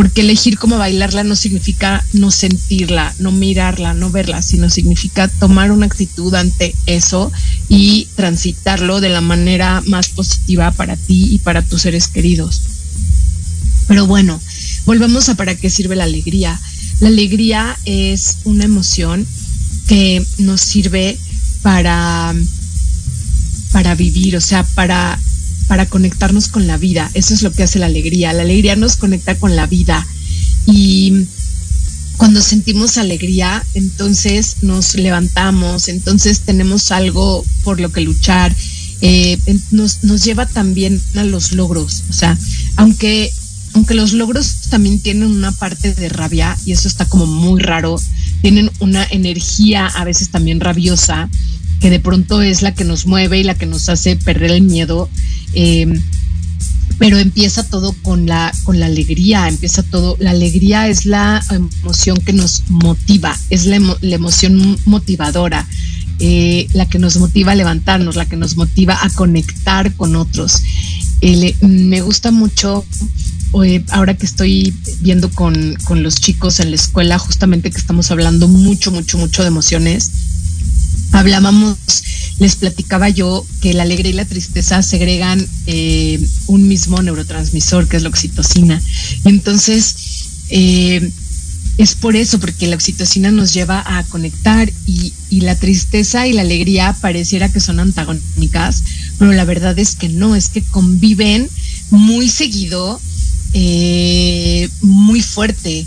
porque 0.00 0.22
elegir 0.22 0.56
cómo 0.56 0.78
bailarla 0.78 1.24
no 1.24 1.36
significa 1.36 2.02
no 2.14 2.30
sentirla, 2.30 3.14
no 3.18 3.32
mirarla, 3.32 3.92
no 3.92 4.10
verla, 4.10 4.40
sino 4.40 4.70
significa 4.70 5.28
tomar 5.28 5.72
una 5.72 5.84
actitud 5.84 6.34
ante 6.34 6.74
eso 6.86 7.30
y 7.68 8.08
transitarlo 8.16 9.02
de 9.02 9.10
la 9.10 9.20
manera 9.20 9.82
más 9.84 10.08
positiva 10.08 10.70
para 10.70 10.96
ti 10.96 11.34
y 11.34 11.38
para 11.40 11.60
tus 11.60 11.82
seres 11.82 12.08
queridos. 12.08 12.62
Pero 13.88 14.06
bueno, 14.06 14.40
volvemos 14.86 15.28
a 15.28 15.34
para 15.34 15.54
qué 15.54 15.68
sirve 15.68 15.96
la 15.96 16.04
alegría. 16.04 16.58
La 17.00 17.08
alegría 17.08 17.76
es 17.84 18.38
una 18.44 18.64
emoción 18.64 19.26
que 19.86 20.24
nos 20.38 20.62
sirve 20.62 21.18
para 21.60 22.34
para 23.70 23.94
vivir, 23.94 24.38
o 24.38 24.40
sea, 24.40 24.64
para 24.64 25.20
para 25.70 25.86
conectarnos 25.86 26.48
con 26.48 26.66
la 26.66 26.78
vida. 26.78 27.08
Eso 27.14 27.32
es 27.32 27.42
lo 27.42 27.52
que 27.52 27.62
hace 27.62 27.78
la 27.78 27.86
alegría. 27.86 28.32
La 28.32 28.42
alegría 28.42 28.74
nos 28.74 28.96
conecta 28.96 29.38
con 29.38 29.54
la 29.54 29.68
vida. 29.68 30.04
Y 30.66 31.26
cuando 32.16 32.42
sentimos 32.42 32.98
alegría, 32.98 33.64
entonces 33.74 34.56
nos 34.62 34.96
levantamos, 34.96 35.86
entonces 35.86 36.40
tenemos 36.40 36.90
algo 36.90 37.44
por 37.62 37.78
lo 37.78 37.92
que 37.92 38.00
luchar. 38.00 38.52
Eh, 39.00 39.38
nos, 39.70 40.02
nos 40.02 40.24
lleva 40.24 40.44
también 40.46 41.00
a 41.14 41.22
los 41.22 41.52
logros. 41.52 42.02
O 42.10 42.14
sea, 42.14 42.36
aunque 42.74 43.30
aunque 43.72 43.94
los 43.94 44.12
logros 44.12 44.62
también 44.70 44.98
tienen 44.98 45.30
una 45.30 45.52
parte 45.52 45.94
de 45.94 46.08
rabia 46.08 46.58
y 46.66 46.72
eso 46.72 46.88
está 46.88 47.04
como 47.04 47.26
muy 47.26 47.62
raro, 47.62 47.94
tienen 48.42 48.72
una 48.80 49.04
energía 49.04 49.86
a 49.86 50.02
veces 50.04 50.30
también 50.30 50.58
rabiosa 50.58 51.30
que 51.80 51.90
de 51.90 51.98
pronto 51.98 52.42
es 52.42 52.62
la 52.62 52.74
que 52.74 52.84
nos 52.84 53.06
mueve 53.06 53.38
y 53.38 53.42
la 53.42 53.54
que 53.54 53.66
nos 53.66 53.88
hace 53.88 54.14
perder 54.14 54.50
el 54.50 54.62
miedo. 54.62 55.08
Eh, 55.54 55.86
pero 56.98 57.18
empieza 57.18 57.62
todo 57.62 57.94
con 58.02 58.26
la, 58.26 58.52
con 58.64 58.78
la 58.78 58.86
alegría, 58.86 59.48
empieza 59.48 59.82
todo, 59.82 60.16
la 60.20 60.32
alegría 60.32 60.86
es 60.88 61.06
la 61.06 61.42
emoción 61.50 62.18
que 62.18 62.34
nos 62.34 62.64
motiva, 62.68 63.34
es 63.48 63.64
la, 63.64 63.76
emoción 64.02 64.78
motivadora, 64.84 65.66
eh, 66.18 66.66
la 66.74 66.86
que 66.86 66.98
nos 66.98 67.16
motiva 67.16 67.52
a 67.52 67.54
levantarnos, 67.54 68.16
la 68.16 68.26
que 68.26 68.36
nos 68.36 68.56
motiva 68.56 68.98
a 69.02 69.08
conectar 69.10 69.94
con 69.94 70.14
otros. 70.14 70.60
me 71.62 72.02
gusta 72.02 72.32
mucho 72.32 72.84
ahora 73.88 74.14
que 74.14 74.26
estoy 74.26 74.74
viendo 75.00 75.30
con, 75.30 75.76
con, 75.84 76.02
los 76.02 76.16
chicos 76.16 76.60
en 76.60 76.70
la 76.70 76.76
escuela, 76.76 77.18
justamente 77.18 77.70
que 77.70 77.78
estamos 77.78 78.10
hablando 78.10 78.46
mucho, 78.46 78.92
mucho, 78.92 79.18
mucho 79.18 79.42
de 79.42 79.48
emociones, 79.48 80.10
hablábamos, 81.12 81.78
les 82.40 82.56
platicaba 82.56 83.08
yo 83.10 83.46
que 83.60 83.74
la 83.74 83.84
alegría 83.84 84.10
y 84.10 84.14
la 84.14 84.24
tristeza 84.24 84.82
segregan 84.82 85.46
eh, 85.66 86.18
un 86.46 86.66
mismo 86.66 87.00
neurotransmisor, 87.02 87.86
que 87.86 87.98
es 87.98 88.02
la 88.02 88.08
oxitocina. 88.08 88.82
Y 89.24 89.28
entonces, 89.28 89.94
eh, 90.48 91.12
es 91.76 91.94
por 91.94 92.16
eso, 92.16 92.40
porque 92.40 92.66
la 92.66 92.76
oxitocina 92.76 93.30
nos 93.30 93.52
lleva 93.52 93.84
a 93.86 94.02
conectar 94.04 94.72
y, 94.86 95.12
la 95.30 95.54
tristeza 95.54 96.26
y 96.26 96.32
la 96.32 96.42
alegría 96.42 96.94
pareciera 97.00 97.50
que 97.50 97.60
son 97.60 97.78
antagónicas, 97.78 98.82
pero 99.18 99.32
la 99.32 99.44
verdad 99.44 99.78
es 99.78 99.94
que 99.94 100.08
no, 100.08 100.34
es 100.34 100.48
que 100.48 100.62
conviven 100.62 101.48
muy 101.90 102.28
seguido 102.28 103.00
eh, 103.52 104.68
muy 104.80 105.22
fuerte. 105.22 105.86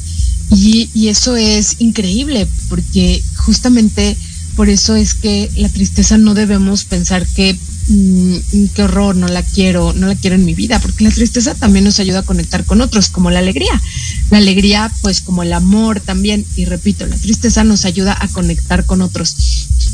Y, 0.51 1.08
eso 1.08 1.36
es 1.36 1.78
increíble, 1.80 2.47
porque 2.70 3.24
justamente 3.38 4.16
por 4.56 4.70
eso 4.70 4.95
es 4.95 5.14
que 5.14 5.49
la 5.56 5.70
tristeza 5.70 6.18
no 6.18 6.34
debemos 6.34 6.84
pensar 6.86 7.26
que 7.26 7.58
mm, 7.88 8.36
qué 8.76 8.84
horror, 8.84 9.16
no 9.16 9.28
la 9.28 9.41
quiero, 9.41 9.93
no 9.93 10.08
la 10.08 10.16
quiero 10.16 10.36
en 10.36 10.45
mi 10.45 10.54
vida, 10.54 10.80
porque 10.80 11.04
la 11.04 11.12
tristeza 11.12 11.56
también 11.56 11.86
nos 11.86 11.99
ayuda 11.99 12.20
a 12.20 12.24
conectar 12.24 12.64
con 12.64 12.82
otros, 12.82 13.10
como 13.10 13.32
la 13.32 13.39
alegría. 13.39 13.82
La 14.30 14.38
alegría, 14.38 14.91
pues 15.01 15.22
como 15.22 15.43
el 15.43 15.54
amor 15.54 15.99
también, 15.99 16.45
y 16.56 16.66
repito, 16.66 17.06
la 17.06 17.16
tristeza 17.16 17.64
nos 17.64 17.86
ayuda 17.86 18.16
a 18.20 18.28
conectar 18.28 18.86
con 18.86 19.01
otros. 19.01 19.36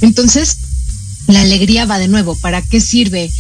Entonces, 0.02 0.58
la 1.28 1.42
alegría 1.42 1.86
va 1.86 2.00
de 2.00 2.08
nuevo, 2.08 2.36
¿para 2.36 2.62
qué 2.62 2.82
sirve? 2.82 3.32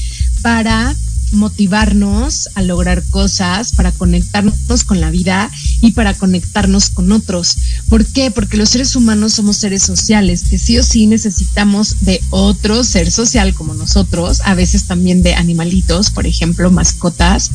Para 0.42 0.96
motivarnos 1.32 2.50
a 2.56 2.62
lograr 2.62 3.04
cosas, 3.10 3.72
para 3.74 3.92
conectarnos 3.92 4.84
con 4.84 5.00
la 5.02 5.12
vida 5.12 5.52
y 5.82 5.92
para 5.92 6.14
conectarnos 6.14 6.90
con 6.90 7.12
otros. 7.12 7.58
¿Por 7.88 8.06
qué? 8.06 8.32
Porque 8.32 8.58
los 8.58 8.70
seres 8.70 8.96
humanos 8.96 9.34
somos 9.34 9.58
seres 9.58 9.84
sociales, 9.84 10.44
que 10.50 10.58
sí 10.58 10.78
o 10.78 10.84
sí 10.84 11.08
necesitamos 11.08 11.98
de 12.02 12.22
otro 12.30 12.84
ser 12.84 13.12
social 13.12 13.54
como 13.54 13.74
nosotros, 13.74 14.42
a 14.46 14.56
veces 14.56 14.86
también 14.86 15.22
de 15.24 15.36
animalitos, 15.36 16.12
por 16.12 16.26
ejemplo, 16.26 16.72
mascotas, 16.72 17.52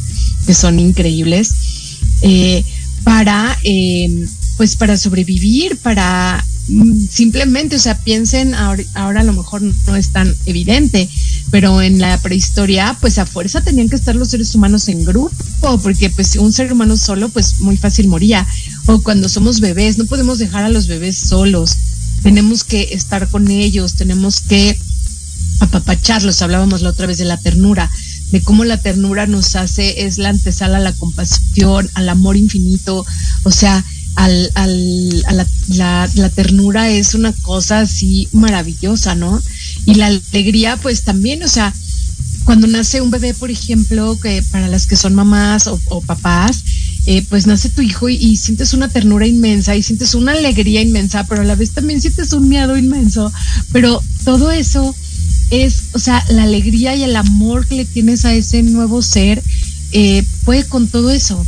que 0.46 0.54
son 0.54 0.78
increíbles, 0.78 1.52
eh, 2.22 2.64
para, 3.02 3.58
eh, 3.64 4.08
pues 4.56 4.76
para 4.76 4.96
sobrevivir, 4.96 5.76
para 5.78 6.44
simplemente, 7.10 7.76
o 7.76 7.78
sea, 7.78 7.98
piensen, 7.98 8.54
ahora, 8.54 8.82
ahora 8.94 9.20
a 9.20 9.24
lo 9.24 9.32
mejor 9.32 9.62
no 9.62 9.96
es 9.96 10.10
tan 10.10 10.34
evidente, 10.46 11.08
pero 11.50 11.82
en 11.82 11.98
la 11.98 12.20
prehistoria, 12.20 12.96
pues 13.00 13.18
a 13.18 13.26
fuerza 13.26 13.62
tenían 13.62 13.88
que 13.88 13.96
estar 13.96 14.16
los 14.16 14.30
seres 14.30 14.54
humanos 14.54 14.88
en 14.88 15.04
grupo, 15.04 15.78
porque 15.82 16.10
pues 16.10 16.36
un 16.36 16.52
ser 16.52 16.72
humano 16.72 16.96
solo, 16.96 17.28
pues 17.28 17.60
muy 17.60 17.76
fácil 17.76 18.08
moría. 18.08 18.46
O 18.86 19.02
cuando 19.02 19.28
somos 19.28 19.60
bebés, 19.60 19.98
no 19.98 20.06
podemos 20.06 20.38
dejar 20.38 20.64
a 20.64 20.68
los 20.68 20.86
bebés 20.86 21.16
solos, 21.16 21.76
tenemos 22.22 22.64
que 22.64 22.88
estar 22.92 23.28
con 23.28 23.50
ellos, 23.50 23.94
tenemos 23.94 24.40
que 24.40 24.78
apapacharlos, 25.60 26.42
hablábamos 26.42 26.82
la 26.82 26.90
otra 26.90 27.06
vez 27.06 27.18
de 27.18 27.26
la 27.26 27.36
ternura, 27.36 27.90
de 28.30 28.40
cómo 28.40 28.64
la 28.64 28.78
ternura 28.78 29.26
nos 29.26 29.54
hace, 29.54 30.06
es 30.06 30.18
la 30.18 30.30
antesala 30.30 30.78
a 30.78 30.80
la 30.80 30.92
compasión, 30.92 31.90
al 31.94 32.08
amor 32.08 32.36
infinito, 32.36 33.04
o 33.44 33.50
sea, 33.50 33.84
al, 34.16 34.50
al, 34.54 35.24
a 35.26 35.32
la, 35.32 35.46
la, 35.68 36.10
la, 36.14 36.28
ternura 36.30 36.90
es 36.90 37.14
una 37.14 37.32
cosa 37.32 37.80
así 37.80 38.28
maravillosa, 38.32 39.14
¿no? 39.14 39.42
Y 39.86 39.94
la 39.94 40.06
alegría, 40.06 40.76
pues 40.76 41.02
también, 41.02 41.42
o 41.42 41.48
sea, 41.48 41.74
cuando 42.44 42.66
nace 42.66 43.00
un 43.00 43.10
bebé, 43.10 43.34
por 43.34 43.50
ejemplo, 43.50 44.18
que 44.20 44.42
para 44.50 44.68
las 44.68 44.86
que 44.86 44.96
son 44.96 45.14
mamás 45.14 45.66
o, 45.66 46.00
papás, 46.02 46.62
eh, 47.06 47.24
pues 47.28 47.46
nace 47.46 47.70
tu 47.70 47.82
hijo 47.82 48.08
y, 48.08 48.16
y, 48.16 48.36
sientes 48.36 48.72
una 48.72 48.88
ternura 48.88 49.26
inmensa 49.26 49.74
y 49.76 49.82
sientes 49.82 50.14
una 50.14 50.32
alegría 50.32 50.82
inmensa, 50.82 51.26
pero 51.26 51.42
a 51.42 51.44
la 51.44 51.54
vez 51.54 51.72
también 51.72 52.00
sientes 52.00 52.32
un 52.32 52.48
miedo 52.48 52.76
inmenso. 52.76 53.32
Pero 53.72 54.02
todo 54.24 54.52
eso 54.52 54.94
es, 55.50 55.84
o 55.92 55.98
sea, 55.98 56.24
la 56.28 56.44
alegría 56.44 56.94
y 56.94 57.02
el 57.02 57.16
amor 57.16 57.66
que 57.66 57.76
le 57.76 57.84
tienes 57.84 58.24
a 58.24 58.34
ese 58.34 58.62
nuevo 58.62 59.02
ser, 59.02 59.42
eh, 59.92 60.24
puede 60.44 60.64
con 60.64 60.88
todo 60.88 61.10
eso 61.10 61.44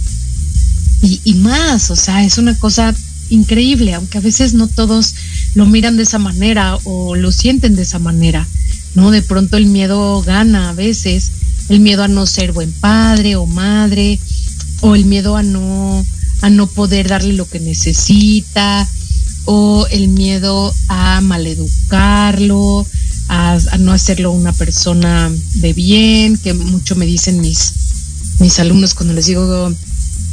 y, 1.02 1.20
y 1.24 1.34
más, 1.34 1.90
o 1.90 1.96
sea, 1.96 2.24
es 2.24 2.38
una 2.38 2.58
cosa 2.58 2.94
increíble, 3.30 3.94
aunque 3.94 4.18
a 4.18 4.20
veces 4.20 4.54
no 4.54 4.68
todos 4.68 5.14
lo 5.54 5.66
miran 5.66 5.96
de 5.96 6.04
esa 6.04 6.18
manera 6.18 6.76
o 6.84 7.16
lo 7.16 7.32
sienten 7.32 7.76
de 7.76 7.82
esa 7.82 7.98
manera, 7.98 8.46
¿no? 8.94 9.10
De 9.10 9.22
pronto 9.22 9.56
el 9.56 9.66
miedo 9.66 10.22
gana 10.22 10.70
a 10.70 10.72
veces, 10.72 11.32
el 11.68 11.80
miedo 11.80 12.04
a 12.04 12.08
no 12.08 12.26
ser 12.26 12.52
buen 12.52 12.72
padre 12.72 13.36
o 13.36 13.46
madre, 13.46 14.18
o 14.80 14.94
el 14.94 15.04
miedo 15.04 15.36
a 15.36 15.42
no, 15.42 16.04
a 16.42 16.50
no 16.50 16.66
poder 16.66 17.08
darle 17.08 17.32
lo 17.32 17.48
que 17.48 17.60
necesita, 17.60 18.88
o 19.46 19.86
el 19.90 20.08
miedo 20.08 20.74
a 20.88 21.20
maleducarlo, 21.20 22.86
a, 23.28 23.58
a 23.70 23.78
no 23.78 23.92
hacerlo 23.92 24.32
una 24.32 24.52
persona 24.52 25.30
de 25.54 25.72
bien, 25.72 26.36
que 26.36 26.54
mucho 26.54 26.94
me 26.94 27.06
dicen 27.06 27.40
mis, 27.40 27.72
mis 28.40 28.58
alumnos 28.60 28.94
cuando 28.94 29.14
les 29.14 29.26
digo 29.26 29.72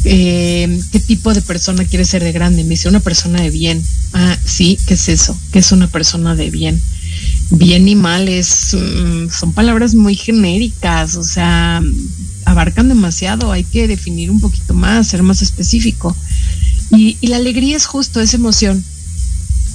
eh, 0.06 0.82
¿qué 0.92 1.00
tipo 1.00 1.34
de 1.34 1.42
persona 1.42 1.86
quiere 1.86 2.06
ser 2.06 2.24
de 2.24 2.32
grande? 2.32 2.64
Me 2.64 2.72
dice, 2.72 2.90
una 2.90 3.00
persona 3.00 3.42
de 3.42 3.50
bien. 3.50 3.82
Ah, 4.14 4.38
sí, 4.44 4.78
¿qué 4.86 4.96
es 4.96 5.10
eso? 5.10 5.38
¿Qué 5.52 5.60
es 5.60 5.72
una 5.72 5.88
persona 5.88 6.36
de 6.36 6.50
bien? 6.50 6.82
Bien 7.52 7.88
y 7.88 7.96
mal 7.96 8.28
es, 8.28 8.74
mm, 8.74 9.30
son 9.30 9.54
palabras 9.54 9.96
muy 9.96 10.16
genéricas, 10.16 11.16
o 11.16 11.24
sea, 11.24 11.82
abarcan 12.46 12.90
demasiado, 12.90 13.52
hay 13.52 13.64
que 13.64 13.88
definir 13.88 14.32
un 14.32 14.40
poquito 14.40 14.74
más, 14.74 15.08
ser 15.08 15.24
más 15.24 15.42
específico. 15.42 16.16
Y, 16.92 17.18
y 17.22 17.28
la 17.28 17.38
alegría 17.38 17.78
es 17.78 17.86
justo 17.86 18.20
esa 18.22 18.38
emoción, 18.38 18.84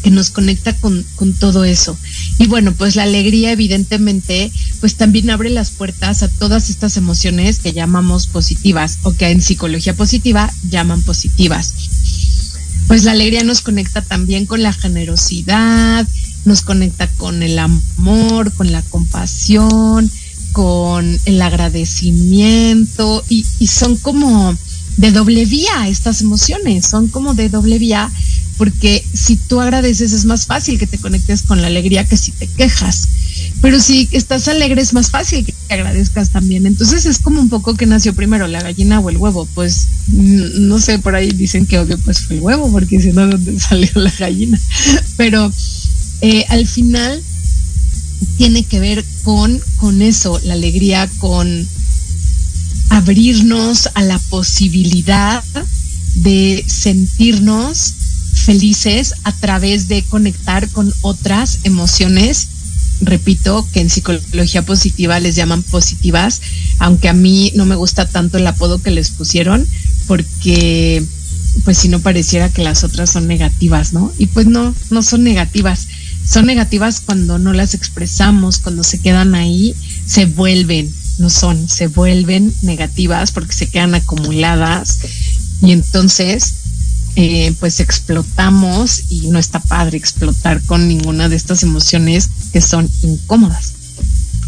que 0.02 0.10
nos 0.10 0.30
conecta 0.30 0.76
con, 0.76 1.04
con, 1.16 1.32
todo 1.32 1.64
eso. 1.64 1.98
Y 2.38 2.46
bueno, 2.46 2.72
pues 2.72 2.96
la 2.96 3.02
alegría 3.02 3.52
evidentemente, 3.52 4.50
pues 4.80 4.94
también 4.94 5.30
abre 5.30 5.50
las 5.50 5.70
puertas 5.70 6.22
a 6.22 6.28
todas 6.28 6.70
estas 6.70 6.96
emociones 6.96 7.58
que 7.58 7.72
llamamos 7.72 8.26
positivas 8.26 8.98
o 9.02 9.12
que 9.12 9.30
en 9.30 9.42
psicología 9.42 9.94
positiva 9.94 10.52
llaman 10.70 11.02
positivas. 11.02 11.74
Pues 12.86 13.04
la 13.04 13.12
alegría 13.12 13.44
nos 13.44 13.60
conecta 13.60 14.00
también 14.00 14.46
con 14.46 14.62
la 14.62 14.72
generosidad, 14.72 16.06
nos 16.44 16.62
conecta 16.62 17.06
con 17.08 17.42
el 17.42 17.58
amor, 17.58 18.52
con 18.52 18.72
la 18.72 18.82
compasión, 18.82 20.10
con 20.52 21.20
el 21.26 21.42
agradecimiento 21.42 23.24
y, 23.28 23.44
y 23.58 23.66
son 23.66 23.96
como 23.96 24.56
de 24.96 25.12
doble 25.12 25.44
vía 25.44 25.88
estas 25.88 26.20
emociones, 26.22 26.86
son 26.86 27.08
como 27.08 27.34
de 27.34 27.48
doble 27.48 27.78
vía 27.78 28.10
porque 28.58 29.04
si 29.14 29.36
tú 29.36 29.60
agradeces 29.60 30.12
es 30.12 30.24
más 30.24 30.46
fácil 30.46 30.78
que 30.78 30.86
te 30.88 30.98
conectes 30.98 31.42
con 31.42 31.62
la 31.62 31.68
alegría 31.68 32.04
que 32.04 32.16
si 32.16 32.32
te 32.32 32.48
quejas. 32.48 33.08
Pero 33.62 33.80
si 33.80 34.08
estás 34.10 34.48
alegre 34.48 34.82
es 34.82 34.92
más 34.92 35.10
fácil 35.10 35.44
que 35.44 35.52
te 35.52 35.74
agradezcas 35.74 36.30
también. 36.30 36.66
Entonces 36.66 37.06
es 37.06 37.20
como 37.20 37.40
un 37.40 37.48
poco 37.48 37.74
que 37.74 37.86
nació 37.86 38.14
primero 38.14 38.48
la 38.48 38.60
gallina 38.60 38.98
o 38.98 39.10
el 39.10 39.16
huevo. 39.16 39.48
Pues 39.54 39.86
no 40.08 40.80
sé, 40.80 40.98
por 40.98 41.14
ahí 41.14 41.30
dicen 41.30 41.66
que 41.66 41.78
obvio 41.78 41.98
pues 41.98 42.18
fue 42.20 42.36
el 42.36 42.42
huevo, 42.42 42.70
porque 42.70 43.00
si 43.00 43.12
no, 43.12 43.28
¿dónde 43.28 43.58
salió 43.60 43.90
la 43.94 44.12
gallina? 44.18 44.60
Pero 45.16 45.52
eh, 46.20 46.44
al 46.48 46.66
final 46.66 47.22
tiene 48.36 48.64
que 48.64 48.80
ver 48.80 49.04
con, 49.22 49.60
con 49.76 50.02
eso, 50.02 50.40
la 50.42 50.54
alegría, 50.54 51.08
con 51.18 51.68
abrirnos 52.90 53.88
a 53.94 54.02
la 54.02 54.18
posibilidad 54.18 55.44
de 56.16 56.64
sentirnos 56.66 57.94
felices 58.44 59.14
a 59.24 59.32
través 59.32 59.88
de 59.88 60.02
conectar 60.02 60.68
con 60.70 60.92
otras 61.02 61.60
emociones. 61.64 62.48
Repito 63.00 63.66
que 63.72 63.80
en 63.80 63.90
psicología 63.90 64.62
positiva 64.62 65.20
les 65.20 65.36
llaman 65.36 65.62
positivas, 65.62 66.40
aunque 66.78 67.08
a 67.08 67.12
mí 67.12 67.52
no 67.54 67.64
me 67.64 67.76
gusta 67.76 68.08
tanto 68.08 68.38
el 68.38 68.46
apodo 68.46 68.82
que 68.82 68.90
les 68.90 69.10
pusieron, 69.10 69.66
porque 70.06 71.04
pues 71.64 71.78
si 71.78 71.88
no 71.88 72.00
pareciera 72.00 72.48
que 72.48 72.62
las 72.62 72.84
otras 72.84 73.10
son 73.10 73.26
negativas, 73.26 73.92
¿no? 73.92 74.12
Y 74.18 74.26
pues 74.26 74.46
no, 74.46 74.74
no 74.90 75.02
son 75.02 75.24
negativas. 75.24 75.88
Son 76.26 76.46
negativas 76.46 77.00
cuando 77.00 77.38
no 77.38 77.52
las 77.52 77.74
expresamos, 77.74 78.58
cuando 78.58 78.84
se 78.84 79.00
quedan 79.00 79.34
ahí, 79.34 79.74
se 80.06 80.26
vuelven, 80.26 80.92
no 81.18 81.30
son, 81.30 81.68
se 81.68 81.86
vuelven 81.86 82.52
negativas 82.62 83.32
porque 83.32 83.52
se 83.52 83.68
quedan 83.68 83.94
acumuladas 83.94 84.98
Y 85.62 85.72
entonces, 85.72 86.54
eh, 87.20 87.52
pues 87.58 87.80
explotamos 87.80 89.02
y 89.08 89.26
no 89.26 89.40
está 89.40 89.58
padre 89.58 89.98
explotar 89.98 90.62
con 90.62 90.86
ninguna 90.86 91.28
de 91.28 91.34
estas 91.34 91.64
emociones 91.64 92.30
que 92.52 92.60
son 92.60 92.88
incómodas. 93.02 93.72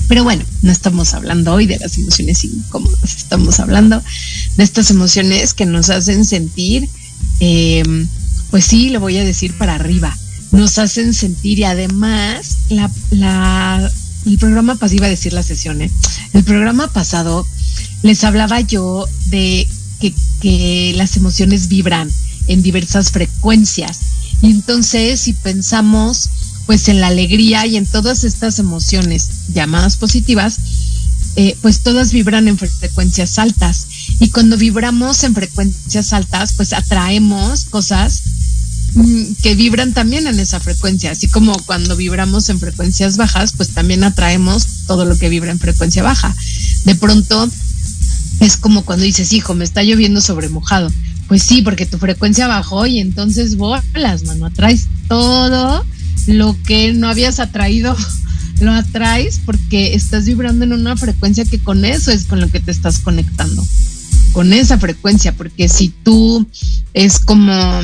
Pero 0.06 0.22
bueno, 0.22 0.44
no 0.62 0.70
estamos 0.70 1.12
hablando 1.14 1.52
hoy 1.52 1.66
de 1.66 1.80
las 1.80 1.98
emociones 1.98 2.44
incómodas, 2.44 3.16
estamos 3.16 3.58
hablando 3.58 4.00
de 4.56 4.62
estas 4.62 4.88
emociones 4.92 5.52
que 5.52 5.66
nos 5.66 5.90
hacen 5.90 6.24
sentir, 6.24 6.88
eh, 7.40 7.82
pues 8.52 8.66
sí, 8.66 8.90
lo 8.90 9.00
voy 9.00 9.16
a 9.18 9.24
decir 9.24 9.52
para 9.58 9.74
arriba, 9.74 10.16
nos 10.52 10.78
hacen 10.78 11.12
sentir 11.12 11.58
y 11.58 11.64
además 11.64 12.58
la, 12.68 12.88
la, 13.10 13.90
el 14.26 14.38
programa 14.38 14.76
pasado, 14.76 14.94
iba 14.94 15.06
a 15.06 15.10
decir 15.10 15.32
la 15.32 15.42
sesión, 15.42 15.82
¿eh? 15.82 15.90
el 16.34 16.44
programa 16.44 16.86
pasado 16.86 17.44
les 18.04 18.22
hablaba 18.22 18.60
yo 18.60 19.08
de 19.26 19.66
que, 19.98 20.14
que 20.40 20.92
las 20.94 21.16
emociones 21.16 21.66
vibran 21.66 22.08
en 22.47 22.62
diversas 22.62 23.11
frecuencias. 23.11 24.01
Y 24.43 24.51
entonces, 24.51 25.20
si 25.20 25.32
pensamos 25.32 26.28
pues 26.66 26.88
en 26.88 27.01
la 27.01 27.09
alegría 27.09 27.66
y 27.66 27.76
en 27.76 27.84
todas 27.84 28.22
estas 28.22 28.61
emociones 28.61 29.28
llamadas 29.53 29.97
positivas, 29.97 30.59
eh, 31.36 31.57
pues 31.62 31.80
todas 31.80 32.12
vibran 32.12 32.49
en 32.49 32.59
frecuencias 32.59 33.38
altas. 33.38 33.86
Y 34.20 34.28
cuando 34.30 34.57
vibramos 34.57 35.24
en 35.24 35.34
frecuencias 35.34 36.12
altas, 36.12 36.53
pues 36.55 36.72
atraemos 36.72 37.64
cosas 37.64 38.22
mm, 38.95 39.22
que 39.43 39.55
vibran 39.55 39.95
también 39.95 40.26
en 40.26 40.38
esa 40.38 40.61
frecuencia, 40.61 41.12
así 41.12 41.28
como 41.28 41.53
cuando 41.64 41.97
vibramos 41.97 42.49
en 42.49 42.61
frecuencias 42.61 43.16
bajas, 43.16 43.53
pues 43.57 43.70
también 43.70 44.05
atraemos 44.05 44.66
todo 44.86 45.05
lo 45.05 45.16
que 45.16 45.28
vibra 45.28 45.51
en 45.51 45.59
frecuencia 45.59 46.03
baja. 46.03 46.34
De 46.84 46.95
pronto 46.95 47.49
es 48.41 48.57
como 48.57 48.84
cuando 48.84 49.05
dices, 49.05 49.32
hijo, 49.32 49.55
me 49.55 49.64
está 49.64 49.82
lloviendo 49.82 50.20
sobre 50.20 50.49
mojado. 50.49 50.91
Pues 51.30 51.44
sí, 51.44 51.62
porque 51.62 51.86
tu 51.86 51.96
frecuencia 51.96 52.48
bajó 52.48 52.88
y 52.88 52.98
entonces 52.98 53.56
bolas, 53.56 54.24
mano, 54.24 54.46
atraes 54.46 54.88
todo 55.06 55.86
lo 56.26 56.56
que 56.66 56.92
no 56.92 57.08
habías 57.08 57.38
atraído, 57.38 57.96
lo 58.60 58.72
atraes 58.72 59.40
porque 59.46 59.94
estás 59.94 60.24
vibrando 60.24 60.64
en 60.64 60.72
una 60.72 60.96
frecuencia 60.96 61.44
que 61.44 61.60
con 61.60 61.84
eso 61.84 62.10
es 62.10 62.24
con 62.24 62.40
lo 62.40 62.48
que 62.48 62.58
te 62.58 62.72
estás 62.72 62.98
conectando, 62.98 63.64
con 64.32 64.52
esa 64.52 64.76
frecuencia, 64.76 65.32
porque 65.36 65.68
si 65.68 65.90
tú 66.02 66.48
es 66.94 67.20
como, 67.20 67.80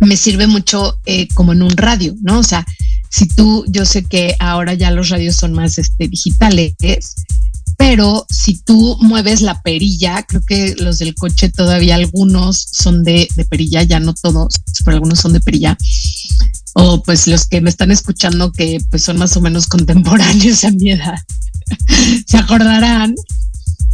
me 0.00 0.16
sirve 0.16 0.46
mucho 0.46 0.98
eh, 1.04 1.28
como 1.34 1.52
en 1.52 1.60
un 1.60 1.76
radio, 1.76 2.16
¿no? 2.22 2.38
O 2.38 2.44
sea, 2.44 2.64
si 3.10 3.28
tú, 3.28 3.66
yo 3.68 3.84
sé 3.84 4.04
que 4.04 4.36
ahora 4.38 4.72
ya 4.72 4.90
los 4.90 5.10
radios 5.10 5.36
son 5.36 5.52
más 5.52 5.76
este, 5.76 6.08
digitales, 6.08 6.72
pero 7.78 8.26
si 8.28 8.58
tú 8.58 8.98
mueves 9.00 9.40
la 9.40 9.62
perilla, 9.62 10.24
creo 10.24 10.42
que 10.44 10.74
los 10.80 10.98
del 10.98 11.14
coche 11.14 11.48
todavía 11.48 11.94
algunos 11.94 12.60
son 12.72 13.04
de, 13.04 13.28
perilla, 13.48 13.84
ya 13.84 14.00
no 14.00 14.14
todos, 14.14 14.56
pero 14.84 14.96
algunos 14.96 15.20
son 15.20 15.32
de 15.32 15.40
perilla. 15.40 15.78
O 16.74 17.04
pues 17.04 17.28
los 17.28 17.46
que 17.46 17.60
me 17.60 17.70
están 17.70 17.92
escuchando 17.92 18.50
que 18.50 18.80
pues 18.90 19.04
son 19.04 19.16
más 19.16 19.36
o 19.36 19.40
menos 19.40 19.68
contemporáneos 19.68 20.64
a 20.64 20.72
mi 20.72 20.90
edad, 20.90 21.18
se 22.26 22.36
acordarán 22.36 23.14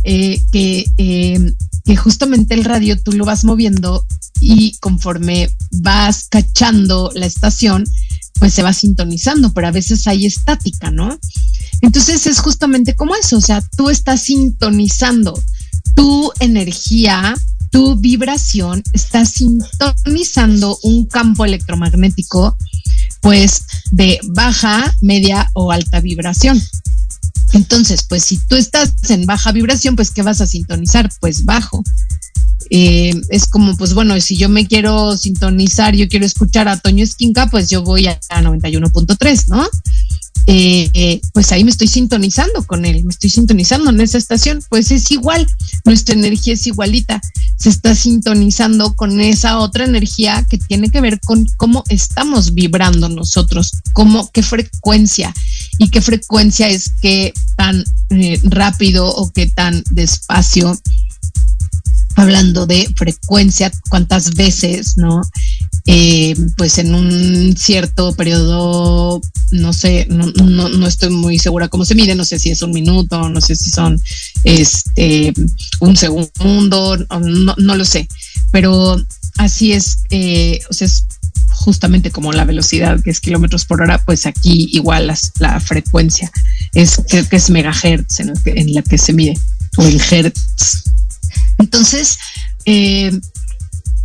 eh, 0.03 0.41
que, 0.51 0.87
eh, 0.97 1.53
que 1.85 1.95
justamente 1.95 2.55
el 2.55 2.65
radio 2.65 2.99
tú 2.99 3.13
lo 3.13 3.27
vas 3.27 3.45
moviendo 3.45 4.07
y 4.41 4.79
conforme 4.79 5.51
vas 5.73 6.29
cachando 6.31 7.11
la 7.15 7.27
estación, 7.27 7.85
pues 8.45 8.53
se 8.53 8.63
va 8.63 8.75
sintonizando, 8.75 9.55
pero 9.55 9.69
a 9.69 9.71
veces 9.71 10.07
hay 10.07 10.27
estática, 10.27 10.91
¿no? 10.91 11.19
Entonces 11.81 12.27
es 12.27 12.41
justamente 12.41 12.95
como 12.95 13.17
eso, 13.17 13.39
o 13.39 13.41
sea, 13.41 13.63
tú 13.75 13.89
estás 13.89 14.25
sintonizando 14.25 15.43
tu 15.95 16.31
energía 16.41 17.35
tu 17.71 17.97
vibración 17.97 18.83
está 18.93 19.25
sintonizando 19.25 20.79
un 20.83 21.07
campo 21.07 21.47
electromagnético, 21.47 22.55
pues 23.23 23.65
de 23.93 24.21
baja, 24.25 24.95
media 25.01 25.51
o 25.55 25.73
alta 25.73 26.01
vibración. 26.01 26.63
Entonces, 27.55 28.03
pues 28.03 28.25
si 28.25 28.37
tú 28.47 28.57
estás 28.57 28.93
en 29.09 29.25
baja 29.25 29.53
vibración, 29.53 29.97
pues 29.97 30.11
¿qué 30.11 30.21
vas 30.21 30.43
a 30.43 30.47
sintonizar? 30.47 31.11
Pues 31.19 31.47
bajo. 31.47 31.83
Eh, 32.77 33.15
es 33.29 33.47
como, 33.47 33.77
pues 33.77 33.95
bueno, 33.95 34.21
si 34.21 34.37
yo 34.37 34.49
me 34.49 34.67
quiero 34.67 35.17
sintonizar, 35.17 35.95
yo 35.95 36.09
quiero 36.09 36.27
escuchar 36.27 36.67
a 36.67 36.77
Toño 36.77 37.05
Esquinca, 37.05 37.47
pues 37.47 37.71
yo 37.71 37.85
voy 37.85 38.09
a 38.09 38.19
91.3, 38.19 39.47
¿no? 39.47 39.65
Eh, 40.49 40.91
eh, 40.93 41.21
pues 41.33 41.53
ahí 41.53 41.63
me 41.63 41.71
estoy 41.71 41.87
sintonizando 41.87 42.65
con 42.67 42.85
él, 42.85 43.05
me 43.05 43.13
estoy 43.13 43.31
sintonizando 43.31 43.91
en 43.91 44.01
esa 44.01 44.19
estación, 44.19 44.61
pues 44.71 44.91
es 44.91 45.09
igual, 45.13 45.47
nuestra 45.85 46.17
energía 46.17 46.55
es 46.55 46.67
igualita, 46.67 47.21
se 47.57 47.69
está 47.69 47.95
sintonizando 47.95 48.95
con 48.95 49.21
esa 49.21 49.61
otra 49.61 49.85
energía 49.85 50.45
que 50.51 50.59
tiene 50.59 50.91
que 50.91 51.01
ver 51.01 51.21
con 51.21 51.47
cómo 51.57 51.85
estamos 51.91 52.55
vibrando 52.55 53.09
nosotros, 53.09 53.71
cómo, 53.93 54.29
qué 54.33 54.43
frecuencia 54.43 55.33
y 55.79 55.91
qué 55.91 56.01
frecuencia 56.01 56.69
es 56.69 56.91
que 57.01 57.33
tan 57.57 57.85
rápido 58.43 59.07
o 59.07 59.31
qué 59.31 59.47
tan 59.47 59.85
despacio 59.93 60.77
hablando 62.17 62.67
de 62.67 62.89
frecuencia, 62.97 63.73
cuántas 63.89 64.35
veces, 64.35 64.97
¿no? 64.97 65.23
Eh, 65.87 66.35
pues 66.57 66.79
en 66.79 66.95
un 66.95 67.55
cierto 67.59 68.15
periodo, 68.15 69.21
no 69.51 69.73
sé, 69.73 70.07
no, 70.09 70.27
no, 70.43 70.69
no, 70.71 70.87
estoy 70.87 71.11
muy 71.11 71.39
segura 71.39 71.69
cómo 71.69 71.85
se 71.85 71.95
mide, 71.95 72.15
no 72.15 72.25
sé 72.25 72.39
si 72.39 72.51
es 72.51 72.63
un 72.63 72.73
minuto, 72.73 73.29
no 73.29 73.41
sé 73.43 73.55
si 73.55 73.71
son 73.71 74.01
este 74.45 75.35
un 75.81 75.97
segundo, 75.97 76.97
no, 76.97 77.55
no 77.59 77.77
lo 77.77 77.85
sé, 77.85 78.09
pero 78.51 78.99
así 79.37 79.73
es, 79.73 79.99
eh, 80.09 80.61
o 80.71 80.73
sea, 80.73 80.87
es 80.87 81.05
justamente 81.51 82.11
como 82.11 82.33
la 82.33 82.45
velocidad 82.45 83.03
que 83.03 83.11
es 83.11 83.21
kilómetros 83.21 83.67
por 83.67 83.83
hora, 83.83 84.03
pues 84.05 84.25
aquí 84.25 84.71
igual 84.73 85.13
la 85.39 85.61
frecuencia 85.61 86.31
es 86.73 87.01
creo 87.09 87.29
que 87.29 87.37
es 87.37 87.51
megahertz 87.51 88.21
en, 88.21 88.33
en 88.45 88.75
la 88.75 88.83
que 88.83 88.99
se 88.99 89.13
mide 89.13 89.39
o 89.77 89.85
en 89.85 90.01
hertz. 90.01 90.85
Entonces, 91.59 92.19
eh, 92.67 93.19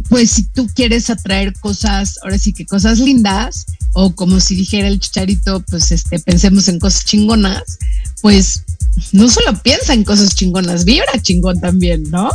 pues 0.10 0.32
si 0.32 0.44
tú 0.44 0.68
quieres 0.74 1.10
atraer 1.10 1.54
cosas, 1.60 2.20
ahora 2.24 2.38
sí 2.38 2.54
que 2.54 2.66
cosas 2.66 3.00
lindas, 3.00 3.66
o 3.94 4.14
como 4.16 4.40
si 4.40 4.56
dijera 4.56 4.88
el 4.88 5.00
chicharito, 5.00 5.64
pues 5.70 5.92
este, 5.92 6.20
pensemos 6.20 6.68
en 6.68 6.80
cosas 6.80 7.06
chingonas, 7.06 7.78
pues 8.22 8.64
no 9.12 9.30
solo 9.30 9.62
piensa 9.62 9.94
en 9.94 10.04
cosas 10.04 10.36
chingonas, 10.36 10.86
vibra 10.86 11.22
chingón 11.22 11.60
también, 11.60 12.04
¿no? 12.10 12.30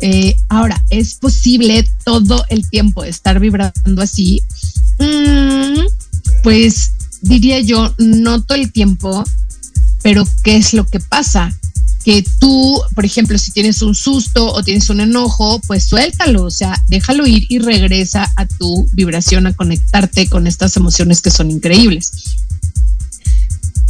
Eh, 0.00 0.36
ahora, 0.48 0.82
¿es 0.90 1.14
posible 1.14 1.88
todo 2.04 2.44
el 2.48 2.68
tiempo 2.68 3.04
estar 3.04 3.40
vibrando 3.40 4.02
así? 4.02 4.42
Mm, 4.98 5.80
pues 6.42 6.92
diría 7.22 7.60
yo, 7.60 7.94
no 7.98 8.42
todo 8.42 8.56
el 8.56 8.72
tiempo, 8.72 9.24
pero 10.02 10.24
¿qué 10.42 10.56
es 10.56 10.74
lo 10.74 10.86
que 10.86 11.00
pasa? 11.00 11.56
Que 12.04 12.22
tú, 12.38 12.80
por 12.94 13.06
ejemplo, 13.06 13.38
si 13.38 13.50
tienes 13.50 13.80
un 13.80 13.94
susto 13.94 14.52
o 14.52 14.62
tienes 14.62 14.90
un 14.90 15.00
enojo, 15.00 15.58
pues 15.66 15.84
suéltalo, 15.84 16.44
o 16.44 16.50
sea, 16.50 16.80
déjalo 16.88 17.26
ir 17.26 17.46
y 17.48 17.58
regresa 17.58 18.30
a 18.36 18.46
tu 18.46 18.86
vibración, 18.92 19.46
a 19.46 19.54
conectarte 19.54 20.28
con 20.28 20.46
estas 20.46 20.76
emociones 20.76 21.22
que 21.22 21.30
son 21.30 21.50
increíbles. 21.50 22.12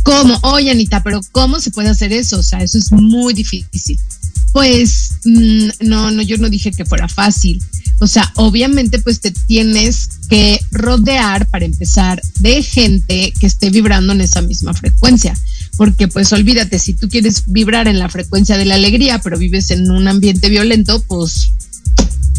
¿Cómo? 0.05 0.39
Oye, 0.43 0.71
Anita, 0.71 1.03
pero 1.03 1.21
¿cómo 1.33 1.59
se 1.59 1.73
puede 1.73 1.89
hacer 1.89 2.13
eso? 2.13 2.39
O 2.39 2.43
sea, 2.43 2.61
eso 2.61 2.79
es 2.79 2.93
muy 2.93 3.35
difícil. 3.35 3.99
Pues 4.53 5.15
mmm, 5.25 5.69
no, 5.81 6.13
no, 6.13 6.23
yo 6.23 6.37
no 6.37 6.49
dije 6.49 6.71
que 6.71 6.85
fuera 6.85 7.09
fácil. 7.09 7.61
O 7.99 8.07
sea, 8.07 8.31
obviamente 8.37 9.01
pues 9.01 9.21
te 9.21 9.33
tienes 9.33 10.09
que 10.29 10.61
rodear 10.71 11.49
para 11.49 11.65
empezar 11.65 12.21
de 12.39 12.63
gente 12.63 13.33
que 13.41 13.47
esté 13.47 13.71
vibrando 13.71 14.13
en 14.13 14.21
esa 14.21 14.43
misma 14.43 14.75
frecuencia 14.75 15.35
porque 15.77 16.09
pues 16.09 16.33
olvídate, 16.33 16.79
si 16.79 16.95
tú 16.95 17.09
quieres 17.09 17.45
vibrar 17.47 17.89
en 17.89 17.99
la 17.99 18.09
frecuencia 18.09 18.57
de 18.57 18.65
la 18.65 18.77
alegría, 18.77 19.21
pero 19.21 19.39
vives 19.39 19.71
en 19.71 19.91
un 19.91 20.07
ambiente 20.09 20.49
violento, 20.49 21.03
pues, 21.09 21.51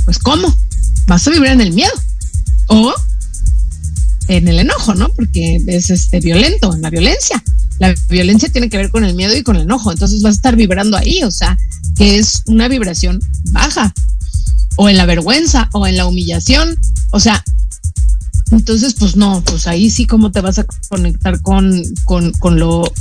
pues 0.05 0.19
¿cómo? 0.19 0.55
Vas 1.07 1.27
a 1.27 1.31
vibrar 1.31 1.53
en 1.53 1.61
el 1.61 1.73
miedo 1.73 1.91
o 2.67 2.93
en 4.27 4.47
el 4.47 4.59
enojo, 4.59 4.95
¿no? 4.95 5.09
Porque 5.09 5.61
es 5.67 5.89
este 5.89 6.19
violento, 6.19 6.73
en 6.73 6.81
la 6.81 6.89
violencia. 6.89 7.43
La 7.79 7.93
violencia 8.09 8.49
tiene 8.49 8.69
que 8.69 8.77
ver 8.77 8.89
con 8.89 9.03
el 9.03 9.15
miedo 9.15 9.35
y 9.35 9.43
con 9.43 9.57
el 9.57 9.63
enojo, 9.63 9.91
entonces 9.91 10.21
vas 10.21 10.33
a 10.33 10.35
estar 10.35 10.55
vibrando 10.55 10.95
ahí, 10.95 11.23
o 11.23 11.31
sea, 11.31 11.57
que 11.97 12.17
es 12.17 12.43
una 12.47 12.69
vibración 12.69 13.19
baja, 13.51 13.93
o 14.77 14.87
en 14.87 14.95
la 14.95 15.05
vergüenza, 15.05 15.69
o 15.73 15.85
en 15.85 15.97
la 15.97 16.05
humillación, 16.05 16.77
o 17.11 17.19
sea, 17.19 17.43
entonces, 18.51 18.93
pues 18.93 19.15
no, 19.15 19.43
pues 19.45 19.67
ahí 19.67 19.89
sí, 19.89 20.05
¿cómo 20.05 20.31
te 20.31 20.39
vas 20.39 20.59
a 20.59 20.65
conectar 20.89 21.41
con, 21.41 21.81
con, 22.05 22.31
con 22.33 22.59
lo 22.59 22.91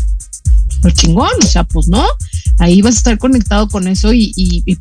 chingón, 0.93 1.31
o 1.43 1.47
sea, 1.47 1.65
pues 1.65 1.89
no, 1.89 2.05
ahí 2.59 2.83
vas 2.83 2.95
a 2.95 2.99
estar 2.99 3.19
conectado 3.19 3.69
con 3.69 3.89
eso 3.89 4.13
y, 4.13 4.33
y, 4.37 4.77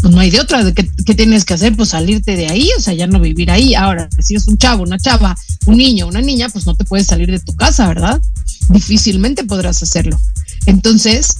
pues 0.00 0.14
no 0.14 0.20
hay 0.20 0.30
de 0.30 0.40
otra, 0.40 0.72
¿Qué, 0.72 0.88
¿qué, 1.04 1.14
tienes 1.14 1.44
que 1.44 1.54
hacer? 1.54 1.76
Pues 1.76 1.90
salirte 1.90 2.36
de 2.36 2.48
ahí, 2.48 2.68
o 2.76 2.80
sea, 2.80 2.94
ya 2.94 3.06
no 3.06 3.20
vivir 3.20 3.50
ahí. 3.50 3.74
Ahora, 3.74 4.08
si 4.20 4.34
eres 4.34 4.48
un 4.48 4.56
chavo, 4.56 4.82
una 4.82 4.98
chava, 4.98 5.36
un 5.66 5.76
niño, 5.76 6.06
una 6.06 6.20
niña, 6.20 6.48
pues 6.48 6.66
no 6.66 6.74
te 6.74 6.84
puedes 6.84 7.06
salir 7.06 7.30
de 7.30 7.40
tu 7.40 7.54
casa, 7.54 7.88
¿verdad? 7.88 8.20
Difícilmente 8.68 9.44
podrás 9.44 9.82
hacerlo. 9.82 10.18
Entonces, 10.66 11.38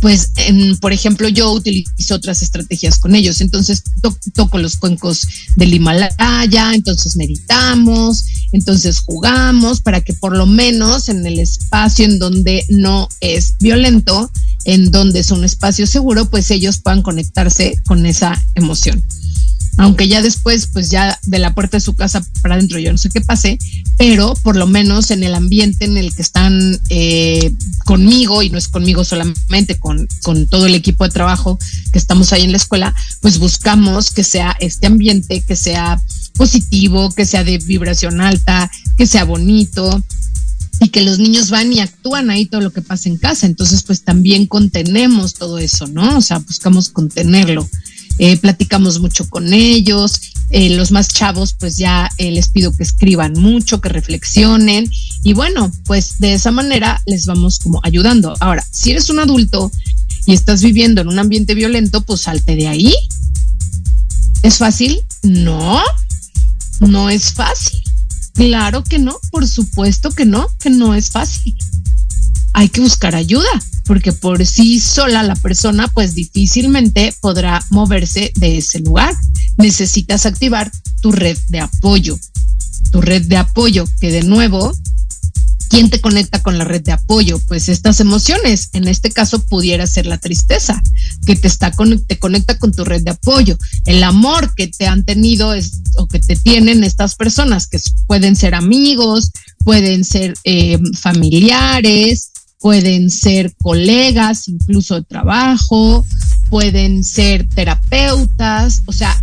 pues, 0.00 0.32
por 0.80 0.92
ejemplo, 0.92 1.28
yo 1.28 1.52
utilizo 1.52 2.14
otras 2.14 2.42
estrategias 2.42 2.98
con 2.98 3.14
ellos. 3.14 3.40
Entonces, 3.40 3.82
toco 4.34 4.58
los 4.58 4.76
cuencos 4.76 5.26
del 5.56 5.74
Himalaya, 5.74 6.74
entonces 6.74 7.16
meditamos, 7.16 8.24
entonces 8.52 8.98
jugamos 9.00 9.80
para 9.80 10.00
que 10.00 10.12
por 10.12 10.36
lo 10.36 10.46
menos 10.46 11.08
en 11.08 11.24
el 11.26 11.38
espacio 11.38 12.04
en 12.04 12.18
donde 12.18 12.64
no 12.68 13.08
es 13.20 13.54
violento, 13.60 14.30
en 14.64 14.90
donde 14.90 15.20
es 15.20 15.30
un 15.30 15.44
espacio 15.44 15.86
seguro, 15.86 16.28
pues 16.28 16.50
ellos 16.50 16.78
puedan 16.78 17.02
conectarse 17.02 17.80
con 17.86 18.06
esa 18.06 18.42
emoción 18.54 19.02
aunque 19.76 20.08
ya 20.08 20.22
después, 20.22 20.68
pues 20.68 20.88
ya 20.90 21.18
de 21.24 21.38
la 21.38 21.54
puerta 21.54 21.76
de 21.76 21.80
su 21.80 21.94
casa 21.94 22.24
para 22.42 22.54
adentro, 22.54 22.78
yo 22.78 22.92
no 22.92 22.98
sé 22.98 23.08
qué 23.08 23.20
pase, 23.20 23.58
pero 23.98 24.34
por 24.42 24.56
lo 24.56 24.66
menos 24.66 25.10
en 25.10 25.24
el 25.24 25.34
ambiente 25.34 25.84
en 25.84 25.96
el 25.96 26.14
que 26.14 26.22
están 26.22 26.80
eh, 26.90 27.52
conmigo, 27.84 28.42
y 28.42 28.50
no 28.50 28.58
es 28.58 28.68
conmigo 28.68 29.04
solamente, 29.04 29.78
con, 29.78 30.06
con 30.22 30.46
todo 30.46 30.66
el 30.66 30.74
equipo 30.74 31.04
de 31.04 31.10
trabajo 31.10 31.58
que 31.92 31.98
estamos 31.98 32.32
ahí 32.32 32.42
en 32.42 32.52
la 32.52 32.58
escuela, 32.58 32.94
pues 33.20 33.38
buscamos 33.38 34.10
que 34.10 34.24
sea 34.24 34.56
este 34.60 34.86
ambiente, 34.86 35.40
que 35.40 35.56
sea 35.56 36.00
positivo, 36.36 37.10
que 37.10 37.26
sea 37.26 37.44
de 37.44 37.58
vibración 37.58 38.20
alta, 38.20 38.70
que 38.96 39.06
sea 39.06 39.24
bonito, 39.24 40.04
y 40.80 40.88
que 40.88 41.02
los 41.02 41.18
niños 41.18 41.50
van 41.50 41.72
y 41.72 41.80
actúan 41.80 42.30
ahí 42.30 42.46
todo 42.46 42.60
lo 42.60 42.72
que 42.72 42.82
pasa 42.82 43.08
en 43.08 43.16
casa. 43.16 43.46
Entonces, 43.46 43.82
pues 43.82 44.02
también 44.02 44.46
contenemos 44.46 45.34
todo 45.34 45.58
eso, 45.58 45.86
¿no? 45.86 46.18
O 46.18 46.20
sea, 46.20 46.38
buscamos 46.38 46.88
contenerlo. 46.88 47.68
Eh, 48.18 48.36
platicamos 48.36 49.00
mucho 49.00 49.28
con 49.28 49.52
ellos. 49.52 50.20
Eh, 50.50 50.70
los 50.70 50.92
más 50.92 51.08
chavos, 51.08 51.54
pues 51.58 51.76
ya 51.76 52.10
eh, 52.18 52.30
les 52.30 52.48
pido 52.48 52.76
que 52.76 52.82
escriban 52.82 53.32
mucho, 53.32 53.80
que 53.80 53.88
reflexionen 53.88 54.88
y 55.24 55.32
bueno, 55.32 55.72
pues 55.84 56.18
de 56.18 56.34
esa 56.34 56.50
manera 56.50 57.02
les 57.06 57.26
vamos 57.26 57.58
como 57.58 57.80
ayudando. 57.82 58.36
Ahora, 58.40 58.64
si 58.70 58.90
eres 58.90 59.08
un 59.08 59.18
adulto 59.18 59.72
y 60.26 60.34
estás 60.34 60.62
viviendo 60.62 61.00
en 61.00 61.08
un 61.08 61.18
ambiente 61.18 61.54
violento, 61.54 62.02
pues 62.02 62.20
salte 62.20 62.56
de 62.56 62.68
ahí. 62.68 62.94
¿Es 64.42 64.58
fácil? 64.58 65.00
No, 65.22 65.82
no 66.80 67.08
es 67.08 67.32
fácil. 67.32 67.80
Claro 68.34 68.84
que 68.84 68.98
no, 68.98 69.18
por 69.30 69.48
supuesto 69.48 70.10
que 70.10 70.26
no, 70.26 70.46
que 70.60 70.70
no 70.70 70.94
es 70.94 71.10
fácil. 71.10 71.56
Hay 72.54 72.68
que 72.68 72.80
buscar 72.80 73.14
ayuda 73.14 73.50
porque 73.84 74.12
por 74.12 74.44
sí 74.46 74.80
sola 74.80 75.22
la 75.22 75.36
persona 75.36 75.88
pues 75.88 76.14
difícilmente 76.14 77.14
podrá 77.20 77.64
moverse 77.70 78.32
de 78.36 78.58
ese 78.58 78.80
lugar. 78.80 79.14
Necesitas 79.58 80.26
activar 80.26 80.70
tu 81.00 81.12
red 81.12 81.36
de 81.48 81.60
apoyo. 81.60 82.18
Tu 82.90 83.00
red 83.00 83.22
de 83.22 83.36
apoyo, 83.36 83.84
que 84.00 84.10
de 84.10 84.22
nuevo, 84.22 84.72
¿quién 85.68 85.90
te 85.90 86.00
conecta 86.00 86.42
con 86.42 86.56
la 86.58 86.64
red 86.64 86.82
de 86.82 86.92
apoyo? 86.92 87.38
Pues 87.48 87.68
estas 87.68 88.00
emociones, 88.00 88.70
en 88.72 88.88
este 88.88 89.10
caso 89.10 89.44
pudiera 89.44 89.86
ser 89.86 90.06
la 90.06 90.18
tristeza, 90.18 90.80
que 91.26 91.36
te 91.36 91.48
está 91.48 91.72
te 92.06 92.18
conecta 92.18 92.58
con 92.58 92.72
tu 92.72 92.84
red 92.84 93.02
de 93.02 93.10
apoyo, 93.10 93.58
el 93.86 94.02
amor 94.04 94.54
que 94.54 94.68
te 94.68 94.86
han 94.86 95.04
tenido 95.04 95.54
es, 95.54 95.80
o 95.96 96.06
que 96.06 96.20
te 96.20 96.36
tienen 96.36 96.84
estas 96.84 97.16
personas, 97.16 97.66
que 97.66 97.80
pueden 98.06 98.36
ser 98.36 98.54
amigos, 98.54 99.30
pueden 99.64 100.04
ser 100.04 100.34
eh, 100.44 100.78
familiares, 100.94 102.30
pueden 102.64 103.10
ser 103.10 103.54
colegas, 103.60 104.48
incluso 104.48 104.94
de 104.94 105.02
trabajo, 105.02 106.02
pueden 106.48 107.04
ser 107.04 107.46
terapeutas, 107.46 108.80
o 108.86 108.92
sea, 108.92 109.22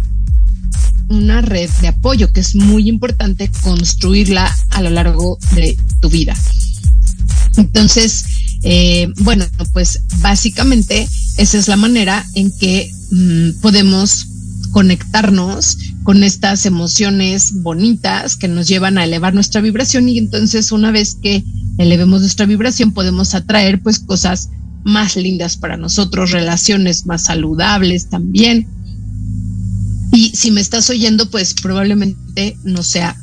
una 1.10 1.42
red 1.42 1.68
de 1.82 1.88
apoyo 1.88 2.32
que 2.32 2.40
es 2.40 2.54
muy 2.54 2.88
importante 2.88 3.50
construirla 3.64 4.56
a 4.70 4.84
lo 4.84 4.92
largo 4.92 5.40
de 5.56 5.76
tu 6.00 6.12
vida. 6.12 6.38
Entonces, 7.58 8.26
eh, 8.62 9.08
bueno, 9.22 9.48
pues 9.74 10.04
básicamente 10.20 11.10
esa 11.38 11.58
es 11.58 11.68
la 11.68 11.78
manera 11.78 12.24
en 12.36 12.56
que 12.60 12.92
mm, 13.10 13.60
podemos 13.60 14.28
conectarnos 14.70 15.80
con 16.04 16.24
estas 16.24 16.66
emociones 16.66 17.62
bonitas 17.62 18.36
que 18.36 18.48
nos 18.48 18.68
llevan 18.68 18.98
a 18.98 19.04
elevar 19.04 19.34
nuestra 19.34 19.62
vibración 19.62 20.10
y 20.10 20.18
entonces 20.18 20.72
una 20.72 20.92
vez 20.92 21.16
que 21.22 21.44
elevemos 21.78 22.22
nuestra 22.22 22.46
vibración, 22.46 22.92
podemos 22.92 23.36
atraer 23.36 23.82
pues 23.82 24.00
cosas 24.00 24.50
más 24.84 25.16
lindas 25.16 25.58
para 25.58 25.78
nosotros, 25.78 26.32
relaciones 26.32 27.06
más 27.06 27.26
saludables 27.26 28.10
también. 28.10 28.68
Y 30.12 30.30
si 30.36 30.52
me 30.52 30.60
estás 30.60 30.90
oyendo, 30.90 31.30
pues 31.30 31.54
probablemente 31.54 32.58
no 32.64 32.84
sea 32.84 33.16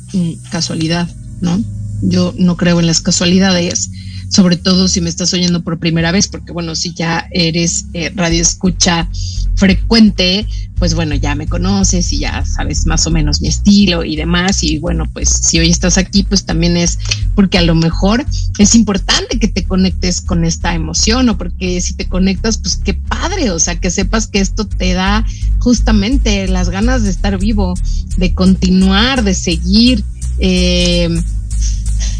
casualidad, 0.49 1.07
¿no? 1.41 1.63
Yo 2.01 2.33
no 2.37 2.55
creo 2.57 2.79
en 2.79 2.87
las 2.87 3.01
casualidades 3.01 3.91
sobre 4.29 4.57
todo 4.57 4.87
si 4.87 5.01
me 5.01 5.09
estás 5.09 5.33
oyendo 5.33 5.63
por 5.63 5.79
primera 5.79 6.11
vez, 6.11 6.27
porque 6.27 6.51
bueno, 6.51 6.75
si 6.75 6.93
ya 6.93 7.27
eres 7.31 7.87
eh, 7.93 8.11
radio 8.15 8.41
escucha 8.41 9.09
frecuente, 9.55 10.47
pues 10.77 10.93
bueno, 10.93 11.13
ya 11.15 11.35
me 11.35 11.47
conoces 11.47 12.13
y 12.13 12.19
ya 12.19 12.45
sabes 12.45 12.85
más 12.85 13.05
o 13.05 13.11
menos 13.11 13.41
mi 13.41 13.49
estilo 13.49 14.05
y 14.05 14.15
demás. 14.15 14.63
Y 14.63 14.79
bueno, 14.79 15.09
pues 15.11 15.29
si 15.29 15.59
hoy 15.59 15.69
estás 15.69 15.97
aquí, 15.97 16.23
pues 16.23 16.45
también 16.45 16.77
es 16.77 16.97
porque 17.35 17.57
a 17.57 17.63
lo 17.63 17.75
mejor 17.75 18.25
es 18.57 18.75
importante 18.75 19.39
que 19.39 19.49
te 19.49 19.65
conectes 19.65 20.21
con 20.21 20.45
esta 20.45 20.73
emoción 20.73 21.27
o 21.27 21.37
porque 21.37 21.81
si 21.81 21.95
te 21.95 22.07
conectas, 22.07 22.59
pues 22.59 22.77
qué 22.77 22.93
padre, 22.93 23.51
o 23.51 23.59
sea, 23.59 23.79
que 23.79 23.91
sepas 23.91 24.27
que 24.27 24.39
esto 24.39 24.65
te 24.65 24.93
da 24.93 25.25
justamente 25.59 26.47
las 26.47 26.69
ganas 26.69 27.03
de 27.03 27.09
estar 27.09 27.37
vivo, 27.37 27.73
de 28.17 28.33
continuar, 28.33 29.23
de 29.23 29.33
seguir. 29.33 30.03
Eh, 30.37 31.09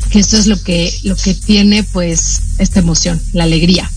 que 0.10 0.20
eso 0.20 0.38
es 0.38 0.48
lo 0.48 0.62
que, 0.62 0.94
lo 1.04 1.16
que 1.16 1.34
tiene 1.34 1.84
pues 1.84 2.42
esta 2.58 2.80
emoción, 2.80 3.22
la 3.34 3.44
alegría. 3.44 3.90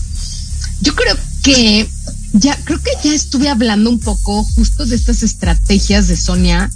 Yo 0.81 0.95
creo 0.95 1.17
que 1.41 1.87
ya, 2.33 2.57
creo 2.63 2.79
que 2.81 2.91
ya 3.03 3.13
estuve 3.13 3.49
hablando 3.49 3.89
un 3.89 3.99
poco 3.99 4.43
justo 4.43 4.85
de 4.85 4.95
estas 4.95 5.23
estrategias 5.23 6.07
de 6.07 6.15
Sonia 6.15 6.69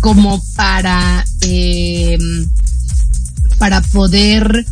como 0.00 0.42
para, 0.54 1.24
em, 1.42 2.48
para 3.58 3.80
poder 3.80 4.66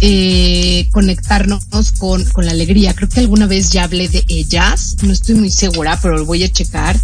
eh, 0.00 0.88
conectarnos 0.90 1.64
con, 1.98 2.24
con, 2.24 2.44
la 2.44 2.52
alegría. 2.52 2.94
Creo 2.94 3.08
que 3.08 3.20
alguna 3.20 3.46
vez 3.46 3.70
ya 3.70 3.84
hablé 3.84 4.08
de 4.08 4.24
ellas, 4.28 4.96
no 5.02 5.12
estoy 5.12 5.36
muy 5.36 5.50
segura, 5.50 5.98
pero 6.02 6.18
lo 6.18 6.24
voy 6.26 6.42
a 6.42 6.52
checar. 6.52 7.00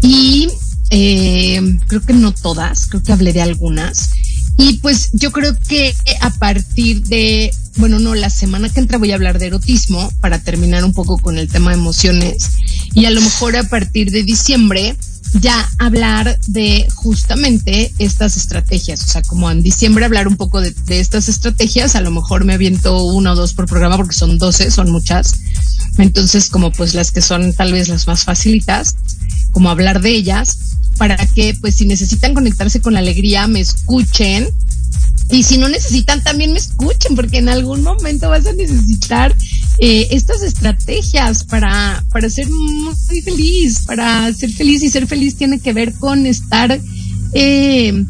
Y 0.00 0.48
eh, 0.90 1.60
creo 1.88 2.00
que 2.00 2.12
no 2.12 2.32
todas, 2.32 2.86
creo 2.86 3.02
que 3.02 3.12
hablé 3.12 3.32
de 3.32 3.42
algunas. 3.42 4.10
Y 4.58 4.78
pues 4.78 5.10
yo 5.12 5.32
creo 5.32 5.56
que 5.68 5.94
a 6.20 6.30
partir 6.30 7.02
de, 7.04 7.54
bueno, 7.76 7.98
no, 7.98 8.14
la 8.14 8.30
semana 8.30 8.68
que 8.68 8.80
entra 8.80 8.98
voy 8.98 9.12
a 9.12 9.16
hablar 9.16 9.38
de 9.38 9.46
erotismo 9.46 10.10
para 10.20 10.38
terminar 10.38 10.84
un 10.84 10.92
poco 10.92 11.18
con 11.18 11.38
el 11.38 11.48
tema 11.48 11.70
de 11.70 11.76
emociones. 11.76 12.50
Y 12.94 13.04
a 13.04 13.10
lo 13.10 13.20
mejor 13.20 13.56
a 13.56 13.64
partir 13.64 14.10
de 14.10 14.22
diciembre 14.22 14.96
ya 15.40 15.68
hablar 15.78 16.38
de 16.46 16.88
justamente 16.94 17.92
estas 17.98 18.36
estrategias. 18.36 19.04
O 19.04 19.08
sea, 19.08 19.22
como 19.22 19.50
en 19.50 19.62
diciembre 19.62 20.04
hablar 20.04 20.28
un 20.28 20.36
poco 20.36 20.60
de, 20.60 20.74
estas 20.88 21.28
estrategias, 21.28 21.94
a 21.94 22.00
lo 22.00 22.10
mejor 22.10 22.44
me 22.44 22.54
aviento 22.54 23.04
una 23.04 23.32
o 23.32 23.36
dos 23.36 23.52
por 23.52 23.66
programa 23.66 23.96
porque 23.96 24.14
son 24.14 24.38
12, 24.38 24.70
son 24.70 24.90
muchas. 24.90 25.34
Entonces, 25.98 26.48
como 26.48 26.72
pues 26.72 26.94
las 26.94 27.10
que 27.10 27.20
son 27.20 27.52
tal 27.52 27.72
vez 27.72 27.88
las 27.88 28.06
más 28.06 28.24
facilitas, 28.24 28.96
como 29.56 29.70
hablar 29.70 30.02
de 30.02 30.10
ellas 30.10 30.76
para 30.98 31.16
que 31.16 31.54
pues 31.58 31.76
si 31.76 31.86
necesitan 31.86 32.34
conectarse 32.34 32.82
con 32.82 32.92
la 32.92 32.98
alegría 32.98 33.46
me 33.46 33.60
escuchen 33.60 34.46
y 35.30 35.44
si 35.44 35.56
no 35.56 35.66
necesitan 35.70 36.22
también 36.22 36.52
me 36.52 36.58
escuchen 36.58 37.16
porque 37.16 37.38
en 37.38 37.48
algún 37.48 37.82
momento 37.82 38.28
vas 38.28 38.44
a 38.44 38.52
necesitar 38.52 39.34
eh, 39.78 40.08
estas 40.10 40.42
estrategias 40.42 41.42
para, 41.44 42.04
para 42.12 42.28
ser 42.28 42.50
muy 42.50 43.22
feliz, 43.22 43.80
para 43.86 44.30
ser 44.34 44.50
feliz 44.50 44.82
y 44.82 44.90
ser 44.90 45.06
feliz 45.06 45.36
tiene 45.36 45.58
que 45.58 45.72
ver 45.72 45.94
con 45.94 46.26
estar 46.26 46.78
eh, 47.32 48.04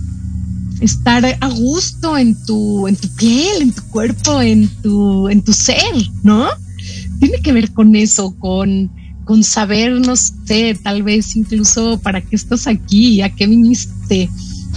estar 0.80 1.24
a 1.40 1.48
gusto 1.48 2.18
en 2.18 2.34
tu 2.44 2.88
en 2.88 2.96
tu 2.96 3.08
piel, 3.10 3.62
en 3.62 3.72
tu 3.72 3.84
cuerpo, 3.84 4.42
en 4.42 4.66
tu 4.82 5.28
en 5.28 5.42
tu 5.42 5.52
ser, 5.52 5.94
¿no? 6.24 6.48
Tiene 7.20 7.40
que 7.40 7.52
ver 7.52 7.72
con 7.72 7.94
eso, 7.94 8.34
con 8.36 8.90
con 9.26 9.42
saber, 9.42 10.00
no 10.00 10.14
sé, 10.14 10.78
tal 10.80 11.02
vez 11.02 11.34
incluso 11.34 12.00
para 12.00 12.20
qué 12.20 12.36
estás 12.36 12.68
aquí, 12.68 13.20
a 13.22 13.34
qué 13.34 13.48
viniste, 13.48 14.30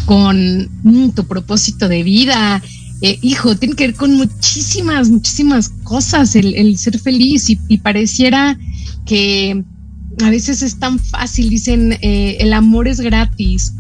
con 0.06 0.68
mm, 0.82 1.12
tu 1.12 1.26
propósito 1.26 1.88
de 1.88 2.02
vida. 2.02 2.62
Eh, 3.02 3.20
hijo, 3.22 3.56
tiene 3.56 3.76
que 3.76 3.88
ver 3.88 3.96
con 3.96 4.18
muchísimas, 4.18 5.10
muchísimas 5.10 5.70
cosas 5.84 6.36
el, 6.36 6.78
ser 6.80 7.00
feliz 7.00 7.48
y, 7.50 7.78
pareciera 7.78 8.58
que 9.06 9.64
a 10.24 10.30
veces 10.32 10.64
es 10.64 10.80
tan 10.80 10.98
fácil, 10.98 11.50
dicen, 11.50 11.94
eh, 12.02 12.38
el 12.40 12.52
amor 12.54 12.88
es 12.88 13.00
gratis, 13.00 13.74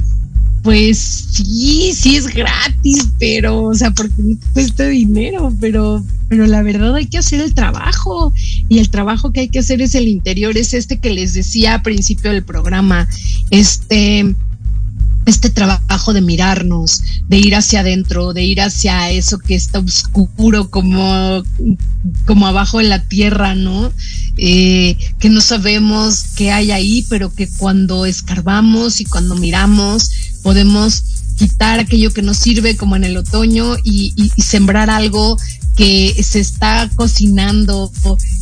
pues 0.63 0.97
sí, 0.97 1.91
sí 1.93 2.15
es 2.15 2.27
gratis, 2.27 3.09
pero, 3.17 3.63
o 3.63 3.75
sea, 3.75 3.91
porque 3.91 4.15
no 4.17 4.37
cuesta 4.53 4.87
dinero, 4.87 5.53
pero, 5.59 6.03
pero 6.27 6.47
la 6.47 6.61
verdad 6.63 6.95
hay 6.95 7.05
que 7.05 7.17
hacer 7.17 7.41
el 7.41 7.53
trabajo. 7.53 8.33
Y 8.67 8.79
el 8.79 8.89
trabajo 8.89 9.31
que 9.31 9.41
hay 9.41 9.49
que 9.49 9.59
hacer 9.59 9.81
es 9.81 9.95
el 9.95 10.07
interior, 10.07 10.57
es 10.57 10.73
este 10.73 10.99
que 10.99 11.11
les 11.11 11.33
decía 11.33 11.75
al 11.75 11.81
principio 11.81 12.31
del 12.31 12.43
programa, 12.43 13.07
este, 13.49 14.35
este 15.29 15.49
trabajo 15.49 16.13
de 16.13 16.21
mirarnos, 16.21 17.03
de 17.27 17.37
ir 17.37 17.55
hacia 17.55 17.81
adentro, 17.81 18.33
de 18.33 18.43
ir 18.43 18.61
hacia 18.61 19.11
eso 19.11 19.39
que 19.39 19.55
está 19.55 19.79
oscuro 19.79 20.69
como, 20.69 21.43
como 22.25 22.47
abajo 22.47 22.79
de 22.79 22.85
la 22.85 23.03
tierra, 23.03 23.55
¿no? 23.55 23.91
Eh, 24.37 24.97
que 25.19 25.29
no 25.29 25.41
sabemos 25.41 26.23
qué 26.35 26.51
hay 26.51 26.71
ahí, 26.71 27.05
pero 27.09 27.33
que 27.33 27.47
cuando 27.47 28.05
escarbamos 28.05 29.01
y 29.01 29.05
cuando 29.05 29.35
miramos 29.35 30.11
podemos 30.43 31.03
quitar 31.39 31.79
aquello 31.79 32.11
que 32.11 32.21
nos 32.21 32.37
sirve 32.37 32.75
como 32.75 32.97
en 32.97 33.05
el 33.05 33.15
otoño 33.15 33.77
y, 33.83 34.13
sembrar 34.37 34.89
algo 34.89 35.37
que 35.77 36.21
se 36.21 36.41
está 36.41 36.89
cocinando 36.97 37.89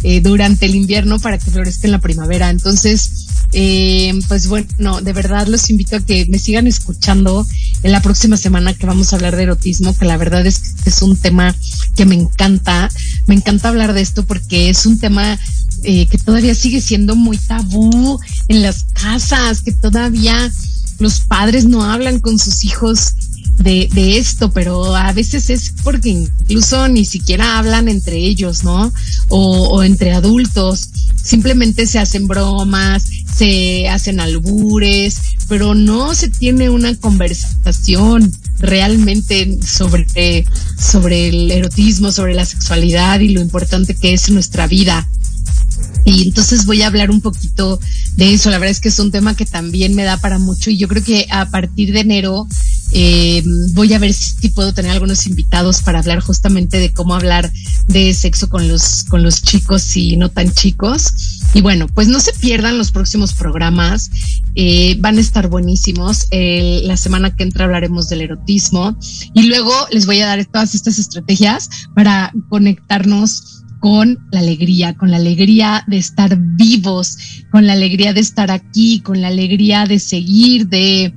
eh, 0.01 0.19
durante 0.21 0.65
el 0.65 0.73
invierno 0.73 1.19
para 1.19 1.37
que 1.37 1.51
florezca 1.51 1.85
en 1.85 1.91
la 1.91 2.01
primavera. 2.01 2.49
Entonces, 2.49 3.27
eh, 3.53 4.19
pues 4.27 4.47
bueno, 4.47 5.01
de 5.01 5.13
verdad 5.13 5.45
los 5.45 5.69
invito 5.69 5.97
a 5.97 5.99
que 5.99 6.25
me 6.25 6.39
sigan 6.39 6.65
escuchando 6.65 7.45
en 7.83 7.91
la 7.91 8.01
próxima 8.01 8.35
semana 8.35 8.73
que 8.73 8.87
vamos 8.87 9.13
a 9.13 9.17
hablar 9.17 9.35
de 9.35 9.43
erotismo, 9.43 9.95
que 9.95 10.05
la 10.05 10.17
verdad 10.17 10.45
es 10.47 10.57
que 10.59 10.89
es 10.89 11.01
un 11.03 11.15
tema 11.15 11.55
que 11.95 12.05
me 12.05 12.15
encanta. 12.15 12.89
Me 13.27 13.35
encanta 13.35 13.69
hablar 13.69 13.93
de 13.93 14.01
esto 14.01 14.25
porque 14.25 14.71
es 14.71 14.87
un 14.87 14.97
tema 14.97 15.39
eh, 15.83 16.07
que 16.07 16.17
todavía 16.17 16.55
sigue 16.55 16.81
siendo 16.81 17.15
muy 17.15 17.37
tabú 17.37 18.19
en 18.47 18.63
las 18.63 18.85
casas, 18.93 19.61
que 19.61 19.71
todavía 19.73 20.51
los 20.99 21.21
padres 21.21 21.65
no 21.65 21.83
hablan 21.83 22.19
con 22.19 22.39
sus 22.39 22.63
hijos 22.63 23.13
de, 23.59 23.89
de, 23.91 24.17
esto, 24.17 24.51
pero 24.51 24.95
a 24.95 25.11
veces 25.13 25.49
es 25.49 25.73
porque 25.83 26.09
incluso 26.09 26.87
ni 26.87 27.05
siquiera 27.05 27.57
hablan 27.57 27.87
entre 27.87 28.17
ellos, 28.17 28.63
¿no? 28.63 28.93
O, 29.29 29.67
o, 29.69 29.83
entre 29.83 30.13
adultos. 30.13 30.89
Simplemente 31.23 31.87
se 31.87 31.99
hacen 31.99 32.27
bromas, 32.27 33.05
se 33.35 33.89
hacen 33.89 34.19
albures, 34.19 35.19
pero 35.47 35.73
no 35.73 36.13
se 36.13 36.29
tiene 36.29 36.69
una 36.69 36.95
conversación 36.95 38.31
realmente 38.59 39.57
sobre, 39.65 40.45
sobre 40.79 41.29
el 41.29 41.51
erotismo, 41.51 42.11
sobre 42.11 42.33
la 42.33 42.45
sexualidad 42.45 43.19
y 43.19 43.29
lo 43.29 43.41
importante 43.41 43.95
que 43.95 44.13
es 44.13 44.29
nuestra 44.29 44.67
vida. 44.67 45.07
Y 46.07 46.23
entonces 46.23 46.65
voy 46.65 46.83
a 46.83 46.87
hablar 46.87 47.11
un 47.11 47.19
poquito 47.19 47.81
de 48.15 48.33
eso. 48.33 48.49
La 48.49 48.59
verdad 48.59 48.71
es 48.71 48.79
que 48.79 48.87
es 48.87 48.97
un 48.97 49.11
tema 49.11 49.35
que 49.35 49.45
también 49.45 49.93
me 49.93 50.05
da 50.05 50.15
para 50.15 50.39
mucho 50.39 50.69
y 50.69 50.77
yo 50.77 50.87
creo 50.87 51.03
que 51.03 51.27
a 51.29 51.49
partir 51.49 51.91
de 51.91 51.99
enero 51.99 52.47
eh, 52.93 53.43
voy 53.73 53.93
a 53.93 53.99
ver 53.99 54.13
si 54.13 54.47
puedo 54.49 54.73
tener 54.73 54.91
algunos 54.91 55.27
invitados 55.27 55.81
para 55.81 55.99
hablar 55.99 56.21
justamente 56.21 56.79
de 56.79 56.93
cómo 56.93 57.13
hablar 57.13 57.51
de 57.87 58.13
sexo 58.13 58.47
con 58.47 58.69
los, 58.69 59.03
con 59.03 59.21
los 59.21 59.41
chicos 59.41 59.97
y 59.97 60.15
no 60.15 60.29
tan 60.29 60.53
chicos. 60.53 61.11
Y 61.53 61.59
bueno, 61.59 61.87
pues 61.87 62.07
no 62.07 62.21
se 62.21 62.31
pierdan 62.31 62.77
los 62.77 62.91
próximos 62.91 63.33
programas, 63.33 64.09
eh, 64.55 64.95
van 64.99 65.17
a 65.17 65.21
estar 65.21 65.49
buenísimos. 65.49 66.27
la 66.31 66.95
semana 66.95 67.35
que 67.35 67.43
entra 67.43 67.65
hablaremos 67.65 68.07
del 68.07 68.21
erotismo 68.21 68.97
y 69.33 69.43
luego 69.43 69.73
les 69.91 70.05
voy 70.05 70.21
a 70.21 70.27
dar 70.27 70.45
todas 70.45 70.73
estas 70.73 70.99
estrategias 70.99 71.69
para 71.93 72.31
conectarnos 72.47 73.56
con 73.79 74.17
la 74.31 74.39
alegría, 74.39 74.95
con 74.95 75.11
la 75.11 75.17
alegría 75.17 75.83
de 75.87 75.97
estar 75.97 76.37
vivos, 76.37 77.17
con 77.51 77.67
la 77.67 77.73
alegría 77.73 78.13
de 78.13 78.21
estar 78.21 78.51
aquí, 78.51 79.01
con 79.01 79.21
la 79.21 79.27
alegría 79.27 79.85
de 79.85 79.99
seguir, 79.99 80.67
de, 80.67 81.13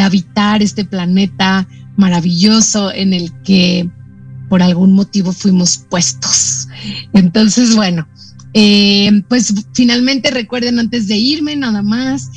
habitar 0.00 0.62
este 0.62 0.84
planeta 0.84 1.66
maravilloso 1.96 2.92
en 2.92 3.14
el 3.14 3.32
que 3.42 3.88
por 4.48 4.62
algún 4.62 4.92
motivo 4.92 5.32
fuimos 5.32 5.78
puestos. 5.78 6.68
Entonces, 7.12 7.74
bueno, 7.74 8.06
eh, 8.52 9.22
pues 9.28 9.54
finalmente 9.72 10.30
recuerden 10.30 10.78
antes 10.78 11.08
de 11.08 11.16
irme 11.16 11.56
nada 11.56 11.82
más 11.82 12.30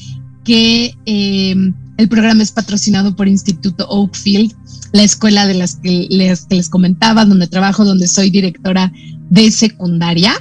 que 0.44 0.96
eh, 1.06 1.56
el 1.98 2.08
programa 2.08 2.44
es 2.44 2.52
patrocinado 2.52 3.16
por 3.16 3.28
Instituto 3.28 3.86
Oakfield, 3.90 4.54
la 4.94 5.04
escuela 5.04 5.46
de 5.46 5.54
las 5.54 5.76
que 5.76 6.08
les, 6.10 6.46
que 6.46 6.56
les 6.56 6.70
comentaba, 6.70 7.26
donde 7.26 7.48
trabajo, 7.48 7.84
donde 7.84 8.08
soy 8.08 8.30
directora 8.30 8.92
de 9.30 9.52
secundaria. 9.52 10.34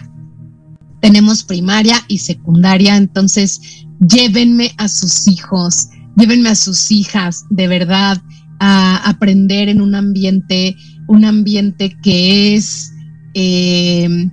Tenemos 1.01 1.45
primaria 1.45 2.05
y 2.09 2.18
secundaria, 2.18 2.97
entonces 2.97 3.86
llévenme 4.01 4.72
a 4.78 4.89
sus 4.89 5.28
hijos, 5.28 5.89
llévenme 6.16 6.49
a 6.51 6.55
sus 6.55 6.91
hijas, 6.91 7.45
de 7.51 7.68
verdad, 7.68 8.20
a 8.59 8.97
aprender 9.09 9.68
en 9.68 9.80
un 9.80 9.95
ambiente, 9.95 10.76
un 11.07 11.24
ambiente 11.24 11.97
que 12.03 12.57
es 12.57 12.93
eh, 13.34 14.28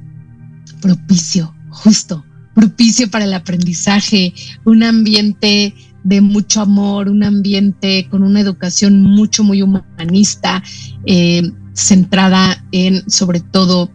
propicio, 0.82 1.53
justo, 1.70 2.26
propicio 2.56 3.10
para 3.12 3.26
el 3.26 3.34
aprendizaje, 3.34 4.34
un 4.66 4.82
ambiente 4.82 5.76
de 6.03 6.22
mucho 6.22 6.62
amor, 6.62 7.10
un 7.10 7.24
ambiente 7.24 8.08
con 8.10 8.24
una 8.24 8.39
educación 8.39 9.01
mucho, 9.01 9.43
muy 9.43 9.62
humanista, 9.62 10.64
eh, 11.06 11.41
centrada 11.74 12.64
en 12.72 13.10
sobre 13.10 13.41
todo 13.41 13.91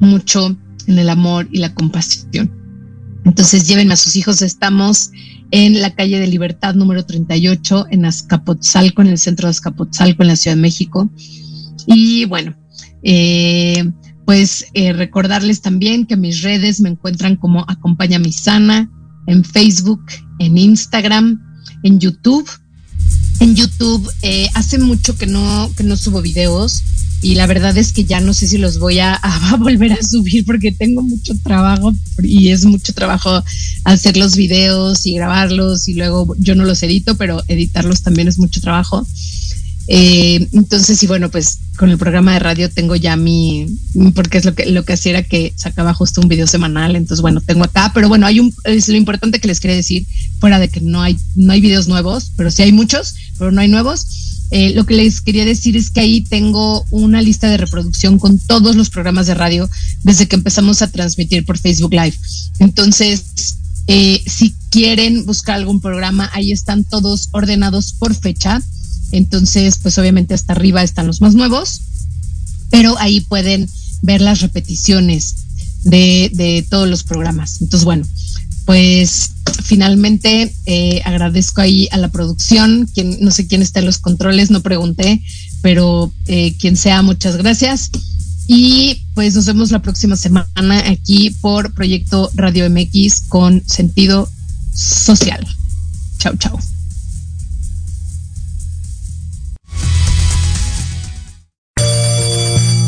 mucho 0.00 0.56
en 0.86 0.98
el 0.98 1.08
amor 1.08 1.48
y 1.50 1.58
la 1.58 1.74
compasión. 1.74 2.50
Entonces 3.24 3.66
lleven 3.66 3.90
a 3.90 3.96
sus 3.96 4.16
hijos, 4.16 4.42
estamos 4.42 5.10
en 5.50 5.80
la 5.80 5.94
calle 5.94 6.18
de 6.18 6.26
Libertad 6.26 6.74
número 6.74 7.06
38 7.06 7.86
en 7.90 8.04
Azcapotzalco, 8.04 9.02
en 9.02 9.08
el 9.08 9.18
centro 9.18 9.46
de 9.46 9.52
Azcapotzalco, 9.52 10.22
en 10.22 10.28
la 10.28 10.36
Ciudad 10.36 10.56
de 10.56 10.62
México. 10.62 11.10
Y 11.86 12.24
bueno, 12.26 12.54
eh, 13.02 13.90
pues 14.24 14.66
eh, 14.74 14.92
recordarles 14.92 15.60
también 15.60 16.06
que 16.06 16.16
mis 16.16 16.42
redes 16.42 16.80
me 16.80 16.90
encuentran 16.90 17.36
como 17.36 17.64
Acompaña 17.68 18.18
mi 18.18 18.32
sana 18.32 18.90
en 19.26 19.44
Facebook, 19.44 20.04
en 20.38 20.58
Instagram, 20.58 21.40
en 21.82 21.98
YouTube. 22.00 22.48
En 23.40 23.54
YouTube 23.54 24.08
eh, 24.22 24.48
hace 24.54 24.78
mucho 24.78 25.16
que 25.16 25.26
no, 25.26 25.70
que 25.76 25.82
no 25.82 25.96
subo 25.96 26.22
videos 26.22 26.82
y 27.24 27.36
la 27.36 27.46
verdad 27.46 27.74
es 27.78 27.94
que 27.94 28.04
ya 28.04 28.20
no 28.20 28.34
sé 28.34 28.46
si 28.46 28.58
los 28.58 28.78
voy 28.78 28.98
a, 28.98 29.18
volver 29.58 29.94
a 29.94 30.02
subir 30.02 30.44
porque 30.44 30.72
tengo 30.72 31.00
mucho 31.00 31.32
trabajo 31.42 31.94
y 32.22 32.50
es 32.50 32.66
mucho 32.66 32.92
trabajo 32.92 33.42
hacer 33.84 34.18
los 34.18 34.36
videos 34.36 35.06
y 35.06 35.14
grabarlos 35.14 35.88
y 35.88 35.94
luego 35.94 36.36
yo 36.38 36.54
no 36.54 36.66
los 36.66 36.82
edito, 36.82 37.16
pero 37.16 37.42
editarlos 37.48 38.02
también 38.02 38.28
es 38.28 38.38
mucho 38.38 38.60
trabajo. 38.60 39.06
Eh, 39.86 40.48
entonces, 40.52 41.02
y 41.02 41.06
bueno, 41.06 41.30
pues 41.30 41.60
con 41.78 41.88
el 41.88 41.96
programa 41.96 42.34
de 42.34 42.40
radio 42.40 42.70
tengo 42.70 42.94
ya 42.94 43.16
mi, 43.16 43.66
porque 44.14 44.38
es 44.38 44.44
lo 44.44 44.54
que, 44.54 44.66
lo 44.66 44.84
que 44.84 44.92
hacía 44.92 45.12
era 45.12 45.22
que 45.22 45.54
sacaba 45.56 45.94
justo 45.94 46.20
un 46.20 46.28
video 46.28 46.46
semanal, 46.46 46.94
entonces 46.94 47.22
bueno, 47.22 47.40
tengo 47.40 47.64
acá, 47.64 47.90
pero 47.94 48.08
bueno, 48.08 48.26
hay 48.26 48.40
un, 48.40 48.54
es 48.64 48.88
lo 48.88 48.96
importante 48.96 49.40
que 49.40 49.48
les 49.48 49.60
quería 49.60 49.76
decir, 49.76 50.06
fuera 50.40 50.58
de 50.58 50.68
que 50.68 50.82
no 50.82 51.00
hay, 51.00 51.18
no 51.36 51.54
hay 51.54 51.62
videos 51.62 51.88
nuevos, 51.88 52.32
pero 52.36 52.50
sí 52.50 52.62
hay 52.62 52.72
muchos, 52.72 53.14
pero 53.38 53.50
no 53.50 53.62
hay 53.62 53.68
nuevos 53.68 54.33
eh, 54.56 54.72
lo 54.72 54.86
que 54.86 54.94
les 54.94 55.20
quería 55.20 55.44
decir 55.44 55.76
es 55.76 55.90
que 55.90 55.98
ahí 55.98 56.20
tengo 56.20 56.86
una 56.92 57.20
lista 57.20 57.48
de 57.50 57.56
reproducción 57.56 58.20
con 58.20 58.38
todos 58.38 58.76
los 58.76 58.88
programas 58.88 59.26
de 59.26 59.34
radio 59.34 59.68
desde 60.04 60.28
que 60.28 60.36
empezamos 60.36 60.80
a 60.80 60.86
transmitir 60.86 61.44
por 61.44 61.58
Facebook 61.58 61.92
Live. 61.92 62.14
Entonces, 62.60 63.24
eh, 63.88 64.22
si 64.24 64.54
quieren 64.70 65.26
buscar 65.26 65.56
algún 65.56 65.80
programa, 65.80 66.30
ahí 66.32 66.52
están 66.52 66.84
todos 66.84 67.30
ordenados 67.32 67.94
por 67.94 68.14
fecha. 68.14 68.62
Entonces, 69.10 69.78
pues 69.82 69.98
obviamente 69.98 70.34
hasta 70.34 70.52
arriba 70.52 70.84
están 70.84 71.08
los 71.08 71.20
más 71.20 71.34
nuevos, 71.34 71.80
pero 72.70 72.96
ahí 73.00 73.22
pueden 73.22 73.68
ver 74.02 74.20
las 74.20 74.40
repeticiones 74.40 75.34
de, 75.82 76.30
de 76.32 76.64
todos 76.70 76.88
los 76.88 77.02
programas. 77.02 77.60
Entonces, 77.60 77.84
bueno, 77.84 78.06
pues 78.64 79.30
finalmente 79.62 80.54
eh, 80.66 81.02
agradezco 81.04 81.60
ahí 81.60 81.88
a 81.90 81.98
la 81.98 82.08
producción, 82.08 82.88
quien 82.92 83.18
no 83.20 83.30
sé 83.30 83.46
quién 83.46 83.62
está 83.62 83.80
en 83.80 83.86
los 83.86 83.98
controles, 83.98 84.50
no 84.50 84.60
pregunté, 84.60 85.22
pero 85.62 86.12
eh, 86.26 86.54
quien 86.58 86.76
sea, 86.76 87.02
muchas 87.02 87.36
gracias. 87.36 87.90
Y 88.46 89.00
pues 89.14 89.34
nos 89.34 89.46
vemos 89.46 89.70
la 89.70 89.80
próxima 89.80 90.16
semana 90.16 90.90
aquí 90.90 91.30
por 91.40 91.72
Proyecto 91.72 92.30
Radio 92.34 92.68
MX 92.68 93.22
con 93.28 93.66
sentido 93.66 94.28
social. 94.74 95.46
Chau, 96.18 96.36
chau. 96.36 96.58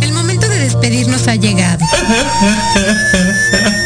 El 0.02 0.12
momento 0.12 0.46
de 0.48 0.58
despedirnos 0.58 1.26
ha 1.26 1.36
llegado. 1.36 1.84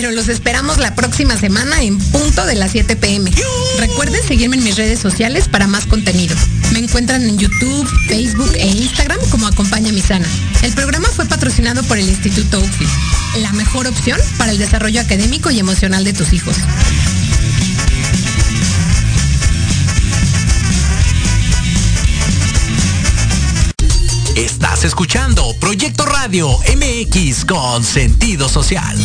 pero 0.00 0.12
los 0.12 0.28
esperamos 0.28 0.78
la 0.78 0.94
próxima 0.94 1.36
semana 1.36 1.82
en 1.82 1.98
punto 1.98 2.46
de 2.46 2.54
las 2.54 2.72
7 2.72 2.96
pm. 2.96 3.30
Recuerden 3.78 4.26
seguirme 4.26 4.56
en 4.56 4.64
mis 4.64 4.76
redes 4.76 4.98
sociales 4.98 5.46
para 5.46 5.66
más 5.66 5.84
contenido. 5.84 6.34
Me 6.72 6.78
encuentran 6.78 7.22
en 7.22 7.36
YouTube, 7.36 7.86
Facebook 8.08 8.50
e 8.54 8.66
Instagram 8.66 9.20
como 9.30 9.46
Acompaña 9.46 9.92
Mi 9.92 10.00
Sana. 10.00 10.26
El 10.62 10.72
programa 10.72 11.06
fue 11.10 11.26
patrocinado 11.26 11.82
por 11.82 11.98
el 11.98 12.08
Instituto 12.08 12.60
UFI, 12.60 12.86
la 13.42 13.52
mejor 13.52 13.86
opción 13.88 14.18
para 14.38 14.52
el 14.52 14.58
desarrollo 14.58 15.02
académico 15.02 15.50
y 15.50 15.58
emocional 15.58 16.02
de 16.02 16.14
tus 16.14 16.32
hijos. 16.32 16.56
Estás 24.34 24.84
escuchando 24.86 25.54
Proyecto 25.60 26.06
Radio 26.06 26.48
MX 26.74 27.44
con 27.44 27.84
sentido 27.84 28.48
social. 28.48 28.96